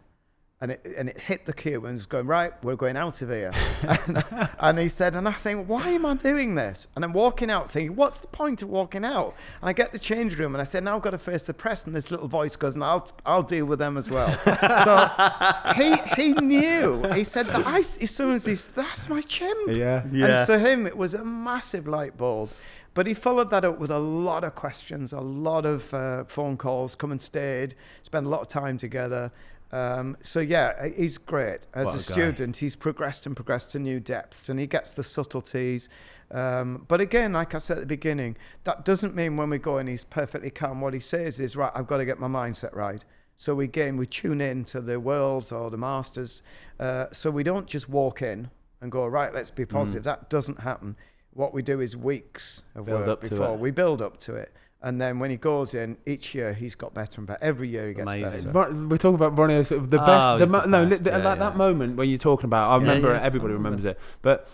[0.59, 3.29] And it, and it hit the cue and was going, right, we're going out of
[3.29, 3.51] here.
[3.83, 4.23] and,
[4.59, 6.87] and he said, and I think, why am I doing this?
[6.95, 9.35] And I'm walking out thinking, what's the point of walking out?
[9.61, 11.53] And I get the change room and I said, now I've got to face the
[11.53, 11.85] press.
[11.85, 14.35] And this little voice goes, and I'll, I'll deal with them as well.
[14.83, 17.03] so he, he knew.
[17.13, 19.69] He said, that I, as soon as he's, that's my chimp.
[19.69, 20.05] Yeah.
[20.11, 20.39] Yeah.
[20.39, 22.49] And for him, it was a massive light bulb.
[22.95, 26.57] But he followed that up with a lot of questions, a lot of uh, phone
[26.57, 29.31] calls, come and stayed, spent a lot of time together.
[29.71, 32.57] Um, so yeah, he's great as What a a student.
[32.57, 35.89] He's progressed and progressed to new depths, and he gets the subtleties.
[36.31, 39.77] Um, but again, like I said at the beginning, that doesn't mean when we go
[39.77, 40.81] in, he's perfectly calm.
[40.81, 43.03] What he says is, right, I've got to get my mindset right.
[43.35, 46.41] So we again, we tune in to the worlds or the masters.
[46.79, 48.49] Uh, so we don't just walk in
[48.81, 49.55] and go, right, let's Mm.
[49.55, 50.03] be positive.
[50.03, 50.95] That doesn't happen.
[51.33, 54.51] What we do is weeks of Build work before we build up to it.
[54.81, 57.39] And then when he goes in, each year he's got better and better.
[57.43, 58.51] Every year he gets Amazing.
[58.51, 58.73] better.
[58.73, 61.03] We're talking about Ronnie as sort of the Oh, the mo- the no, li- best,
[61.03, 61.57] the- yeah, like that yeah.
[61.57, 62.69] moment when you're talking about.
[62.71, 64.47] I remember yeah, everybody I remembers it, but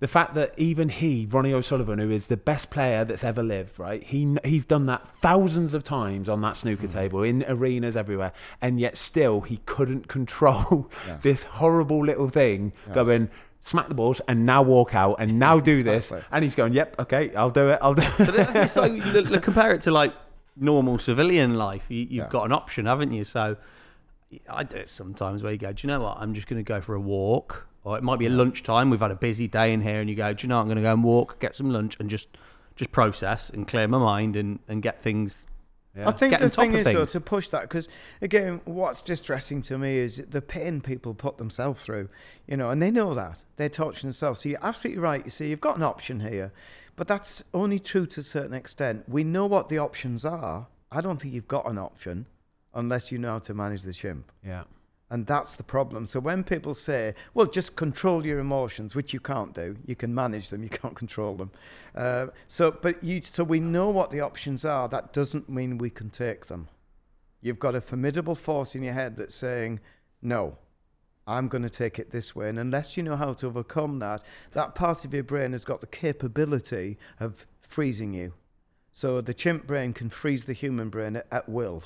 [0.00, 3.78] the fact that even he, Ronnie O'Sullivan, who is the best player that's ever lived,
[3.78, 4.02] right?
[4.02, 6.92] He he's done that thousands of times on that snooker Mm.
[6.92, 10.90] table in arenas everywhere, and yet still he couldn't control
[11.22, 13.28] this horrible little thing going.
[13.68, 16.06] Smack the balls and now walk out and now do this.
[16.06, 16.26] Exactly.
[16.32, 17.78] And he's going, Yep, okay, I'll do it.
[17.82, 18.12] I'll do it.
[18.18, 20.14] But it- it's like look, look, compare it to like
[20.56, 21.84] normal civilian life.
[21.88, 22.28] You, you've Yeah.
[22.30, 23.24] got an option, haven't you?
[23.24, 23.56] So
[24.48, 26.16] I do it sometimes where you go, do you know what?
[26.18, 28.90] I'm just going to go for a walk, or it might be at lunchtime.
[28.90, 30.56] We've had a busy day in here, and you go, do you know?
[30.56, 30.62] what?
[30.62, 32.28] I'm going to go and walk, get some lunch, and just
[32.76, 35.46] just process and clear my mind and and get things.
[36.06, 37.88] I think Get the thing is though to push that because
[38.22, 42.08] again, what's distressing to me is the pain people put themselves through,
[42.46, 44.40] you know, and they know that they're torturing themselves.
[44.40, 45.24] So you're absolutely right.
[45.24, 46.52] You see, you've got an option here,
[46.96, 49.04] but that's only true to a certain extent.
[49.08, 50.68] We know what the options are.
[50.92, 52.26] I don't think you've got an option
[52.74, 54.30] unless you know how to manage the chimp.
[54.44, 54.64] yeah.
[55.10, 56.04] And that's the problem.
[56.04, 60.14] So when people say, well, just control your emotions, which you can't do, you can
[60.14, 61.50] manage them, you can't control them.
[61.94, 64.88] Uh, so, but you, so we know what the options are.
[64.88, 66.68] That doesn't mean we can take them.
[67.40, 69.80] You've got a formidable force in your head that's saying,
[70.20, 70.58] no,
[71.26, 72.48] I'm going to take it this way.
[72.48, 75.80] And unless you know how to overcome that, that part of your brain has got
[75.80, 78.34] the capability of freezing you.
[78.92, 81.84] So the chimp brain can freeze the human brain at, at will.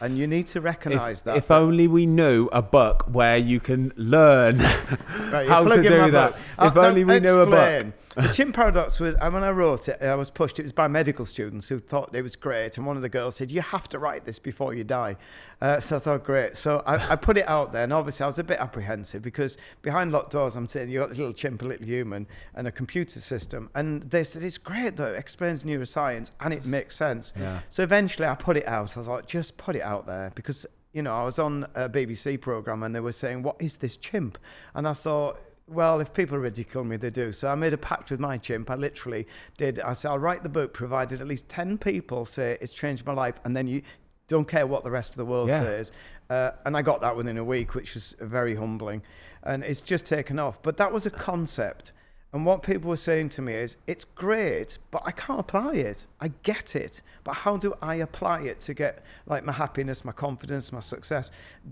[0.00, 1.36] And you need to recognize If, that.
[1.36, 5.98] if only we knew a book where you can learn Right, how to plug in
[5.98, 6.30] my do that.
[6.32, 6.40] book.
[6.40, 7.86] If oh, I'll- only we I'll knew a book.
[8.16, 10.58] The chimp paradox was uh, when I wrote it, I was pushed.
[10.58, 13.36] It was by medical students who thought it was great, and one of the girls
[13.36, 15.16] said, "You have to write this before you die."
[15.60, 16.56] Uh, so I thought, great.
[16.56, 19.58] So I, I put it out there, and obviously I was a bit apprehensive because
[19.82, 22.72] behind locked doors, I'm saying You've got this little chimp, a little human, and a
[22.72, 25.12] computer system, and they said it's great though.
[25.12, 27.32] It explains neuroscience and it makes sense.
[27.38, 27.60] Yeah.
[27.68, 28.96] So eventually I put it out.
[28.96, 32.40] I thought, just put it out there because, you know, I was on a BBC
[32.40, 34.38] program and they were saying, what is this chimp?
[34.74, 35.38] And I thought,
[35.70, 37.32] well, if people ridicule me, they do.
[37.32, 38.70] So I made a pact with my chimp.
[38.70, 39.26] I literally
[39.56, 39.78] did.
[39.80, 43.12] I said, I'll write the book provided at least 10 people say it's changed my
[43.12, 43.36] life.
[43.44, 43.82] And then you
[44.28, 45.60] don't care what the rest of the world Yeah.
[45.60, 45.92] says.
[46.28, 49.02] Uh, and I got that within a week, which was very humbling.
[49.42, 50.62] and it's just taken off.
[50.62, 51.92] But that was a concept.
[52.34, 56.06] And what people were saying to me is, it's great, but I can't apply it.
[56.20, 60.12] I get it, but how do I apply it to get like my happiness, my
[60.12, 61.30] confidence, my success?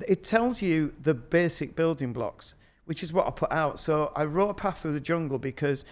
[0.08, 2.54] It tells you the basic building blocks,
[2.88, 3.78] which is what I put out.
[3.78, 5.84] So I wrote a path through the jungle because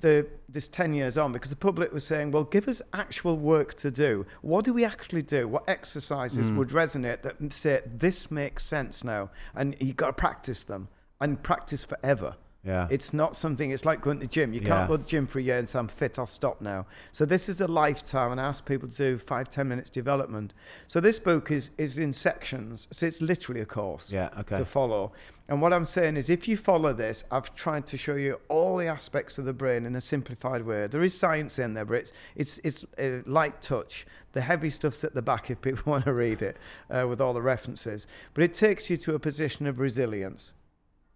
[0.00, 3.74] the this 10 years on because the public was saying well give us actual work
[3.74, 4.26] to do.
[4.42, 5.46] What do we actually do?
[5.46, 6.56] What exercises mm.
[6.56, 9.30] would resonate that say this makes sense now?
[9.54, 10.88] And you got to practice them
[11.20, 12.88] and practice forever Yeah.
[12.90, 14.66] it's not something it's like going to the gym you Yeah.
[14.68, 16.84] can't go to the gym for a year and say i'm fit i'll stop now
[17.10, 20.52] so this is a lifetime and i ask people to do five ten minutes development
[20.86, 24.58] so this book is is in sections so it's literally a course Yeah, okay.
[24.58, 25.12] to follow.
[25.48, 28.76] And what I'm saying is, if you follow this, I've tried to show you all
[28.76, 30.86] the aspects of the brain in a simplified way.
[30.86, 34.06] There is science in there, but it's it's it's a light touch.
[34.32, 36.56] The heavy stuff's at the back if people want to read it
[36.88, 38.06] uh, with all the references.
[38.32, 40.54] But it takes you to a position of resilience.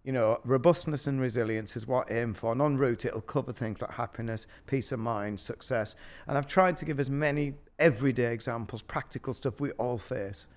[0.05, 2.51] You know, robustness and resilience is what I aim for.
[2.51, 5.95] And en route, it'll cover things like happiness, peace of mind, success.
[6.27, 10.47] And I've tried to give as many everyday examples, practical stuff we all face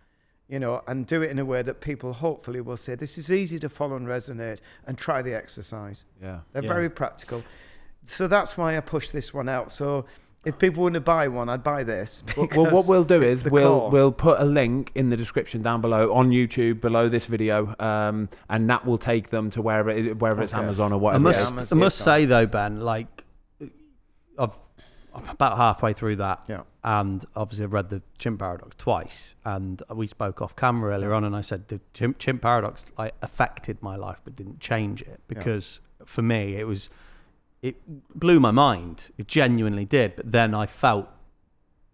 [0.49, 3.31] you know, and do it in a way that people hopefully will say, this is
[3.31, 6.07] easy to follow and resonate, and try the exercise.
[6.23, 6.41] Yeah.
[6.53, 6.69] They're Yeah.
[6.69, 7.45] very practical.
[8.07, 9.71] So that's why I push this one out.
[9.71, 10.07] So
[10.49, 12.23] if people want to buy one, I'd buy this.
[12.37, 13.93] Well, well, what we'll do is we'll course.
[13.93, 18.29] we'll put a link in the description down below on YouTube below this video, um,
[18.49, 21.23] and that will take them to wherever it is, whether it's Amazon or I whatever.
[21.25, 21.49] must, it is.
[21.49, 23.25] Amazon, I must say though, Ben, like
[24.39, 24.59] I've
[25.15, 26.63] I'm about halfway through that, Yeah.
[26.85, 31.25] and obviously I've read the Chimp Paradox twice, and we spoke off camera earlier on,
[31.25, 35.21] and I said the Chimp, Chimp Paradox like affected my life, but didn't change it
[35.27, 36.89] because for me it was
[37.63, 37.77] it
[38.19, 39.11] blew my mind.
[39.19, 41.09] It genuinely did, but then I felt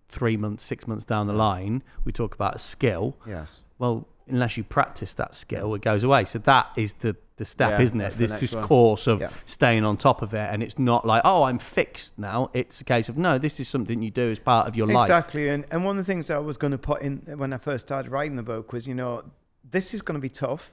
[0.08, 3.16] three months, six months down the line, we talk about a skill.
[3.26, 3.60] Yes.
[3.78, 6.24] Well, unless you practice that skill, it goes away.
[6.24, 8.12] So that is the the step, Yeah, isn't it?
[8.12, 9.30] This just course of Yeah.
[9.44, 12.48] staying on top of it, and it's not like, oh, I'm fixed now.
[12.54, 15.02] It's a case of no, this is something you do as part of your life.
[15.06, 15.48] Exactly.
[15.48, 17.88] And, and one of the things I was going to put in when I first
[17.88, 19.24] started writing the book was, you know,
[19.68, 20.70] this is going to be tough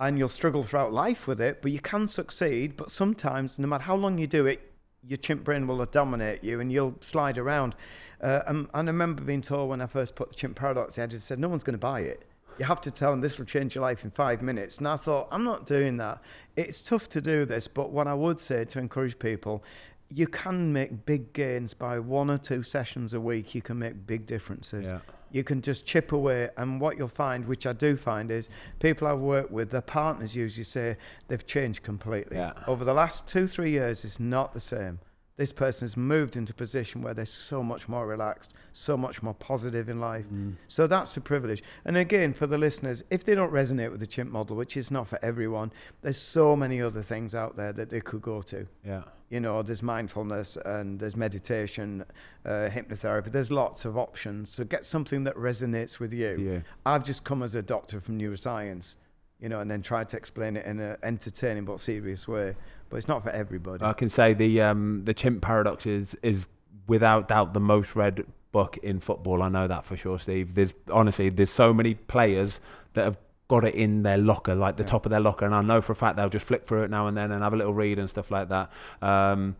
[0.00, 2.76] and you'll struggle throughout life with it, but you can succeed.
[2.76, 4.60] But sometimes, no matter how long you do it,
[5.06, 7.74] your chimp brain will dominate you and you'll slide around.
[8.20, 11.06] Uh, and, and I remember being told when I first put the chimp paradox, I
[11.06, 12.24] just said, no one's going to buy it.
[12.58, 14.78] You have to tell them this will change your life in five minutes.
[14.78, 16.20] And I thought, I'm not doing that.
[16.56, 19.62] It's tough to do this, but what I would say to encourage people,
[20.10, 23.54] you can make big gains by one or two sessions a week.
[23.54, 24.90] You can make big differences.
[24.90, 24.98] Yeah.
[25.30, 28.48] You can just chip away, and what you'll find, which I do find, is
[28.80, 30.96] people I've worked with, their partners usually say
[31.28, 32.36] they've changed completely.
[32.36, 32.52] Yeah.
[32.66, 35.00] Over the last two, three years, it's not the same.
[35.38, 39.22] This person has moved into a position where they're so much more relaxed, so much
[39.22, 40.26] more positive in life.
[40.66, 41.62] So that's a privilege.
[41.86, 44.90] And again, for the listeners, if they don't resonate with the chimp model, which is
[44.90, 48.66] not for everyone, there's so many other things out there that they could go to
[48.84, 49.02] Yeah.
[49.30, 52.04] you know there's mindfulness and there's meditation
[52.44, 56.60] uh, hypnotherapy there's lots of options so get something that resonates with you Yeah.
[56.90, 58.96] i've just come as a doctor from neuroscience
[59.40, 62.54] you know and then try to explain it in an entertaining but serious way
[62.90, 66.46] but it's not for everybody I can say the um, the Chimp Paradox is is
[66.86, 69.42] without doubt the most read book in football.
[69.42, 70.54] I know that for sure, Steve.
[70.54, 72.60] There's honestly there's so many players
[72.94, 74.88] that have got it in their locker, like the Yeah.
[74.88, 76.90] top of their locker, and I know for a fact they'll just flick through it
[76.90, 78.70] now and then and have a little read and stuff like that.
[79.02, 79.56] Um,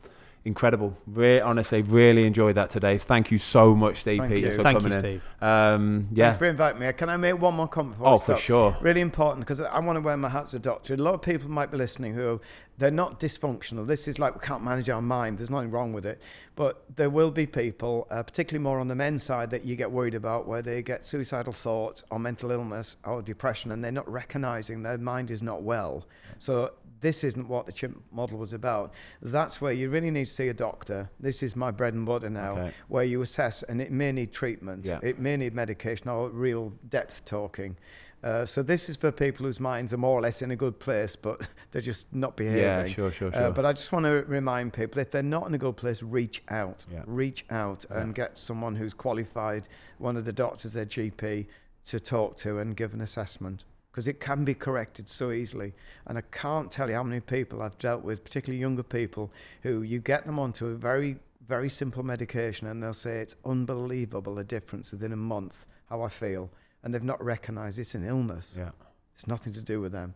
[0.49, 0.97] incredible.
[1.07, 2.99] Re- honestly, really enjoyed that today.
[2.99, 4.57] Thank you so much, Steve Thank Peters, you.
[4.57, 5.01] for Thank you, coming in.
[5.01, 5.23] Steve.
[5.41, 6.25] Um, yeah.
[6.27, 6.93] Thanks for inviting me.
[6.95, 7.97] Can I make one more comment?
[7.97, 8.77] before Oh, I for sure.
[8.81, 10.95] Really important because I want to wear my hat as a doctor.
[10.95, 12.41] A lot of people might be listening who
[12.79, 13.87] they're not dysfunctional.
[13.87, 15.39] This is like we can't manage our mind.
[15.39, 16.21] There's nothing wrong with it,
[16.57, 19.91] but there will be people, uh, particularly more on the men's side, that you get
[19.91, 24.11] worried about where they get suicidal thoughts or mental illness or depression, and they're not
[24.11, 26.07] recognizing their mind is not well.
[26.39, 28.93] So this isn't what the chimp model was about.
[29.23, 31.11] That's where you really need to see a doctor.
[31.21, 32.73] This is my bread and butter now, Okay.
[32.89, 34.85] where you assess, and it may need treatment.
[34.87, 34.99] Yeah.
[35.03, 37.77] It may need medication or real depth talking.
[38.25, 40.77] Uh, so this is for people whose minds are more or less in a good
[40.81, 42.59] place, but they're just not behaving.
[42.63, 43.51] Yeah, sure, sure, Uh, sure.
[43.53, 46.43] but I just want to remind people, if they're not in a good place, reach
[46.49, 46.85] out.
[46.93, 47.05] Yeah.
[47.07, 49.69] Reach out and get someone who's qualified,
[49.99, 51.47] one of the doctors, their GP,
[51.87, 53.65] to talk to and give an assessment.
[53.99, 55.73] Because it can be corrected so easily.
[56.07, 59.29] And I can't tell you how many people I've dealt with, particularly younger people,
[59.65, 61.17] who you get them onto a very,
[61.49, 66.11] very simple medication and they'll say it's unbelievable a difference within a month, how I
[66.11, 66.49] feel.
[66.85, 68.55] And they've not recognized it's an illness.
[68.57, 68.71] Yeah.
[69.17, 70.15] It's nothing to do with them.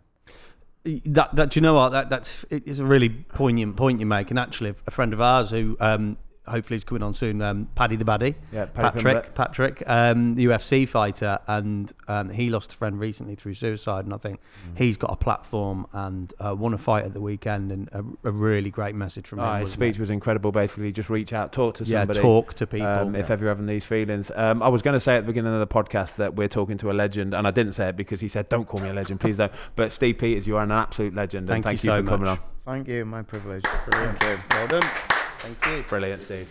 [0.84, 4.06] That, that do you know what that that's it is a really poignant point you
[4.06, 7.40] make and actually a friend of ours who um hopefully is coming on soon.
[7.40, 9.35] Um, Paddy the Baddy, Yeah, Paddy Patrick, Pimblett.
[9.35, 14.12] Patrick, um, the UFC fighter, and um, he lost a friend recently through suicide, and
[14.14, 14.78] I think Mm.
[14.78, 18.32] he's got a platform and uh, won a fight at the weekend, and a, a
[18.32, 19.44] really great message from him.
[19.44, 20.01] Oh, his speech it?
[20.01, 20.52] was incredible.
[20.52, 22.20] Basically, just reach out, talk to somebody, yeah, somebody.
[22.20, 22.86] talk to people.
[22.86, 25.27] Um, if ever you're having these feelings, um, I was going to say at the
[25.28, 27.97] beginning of the podcast that we're talking to a legend, and I didn't say it
[27.97, 30.62] because he said, "Don't call me a legend, please don't." But Steve Peters, you are
[30.64, 32.39] an absolute legend, Thank and thank you you, so for coming much.
[32.40, 32.44] on.
[32.64, 33.64] Thank you, my privilege.
[33.86, 34.20] Brilliant.
[34.51, 35.22] Well done.
[35.43, 35.85] Thank you.
[35.89, 36.48] Brilliant, Steve.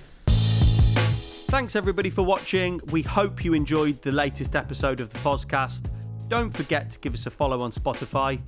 [1.50, 2.80] Thanks everybody for watching.
[2.92, 5.90] We hope you enjoyed the latest episode of the Fozcast.
[6.28, 8.42] Don't forget to give us a follow on Spotify.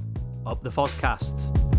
[0.46, 1.73] Up the Fozcast.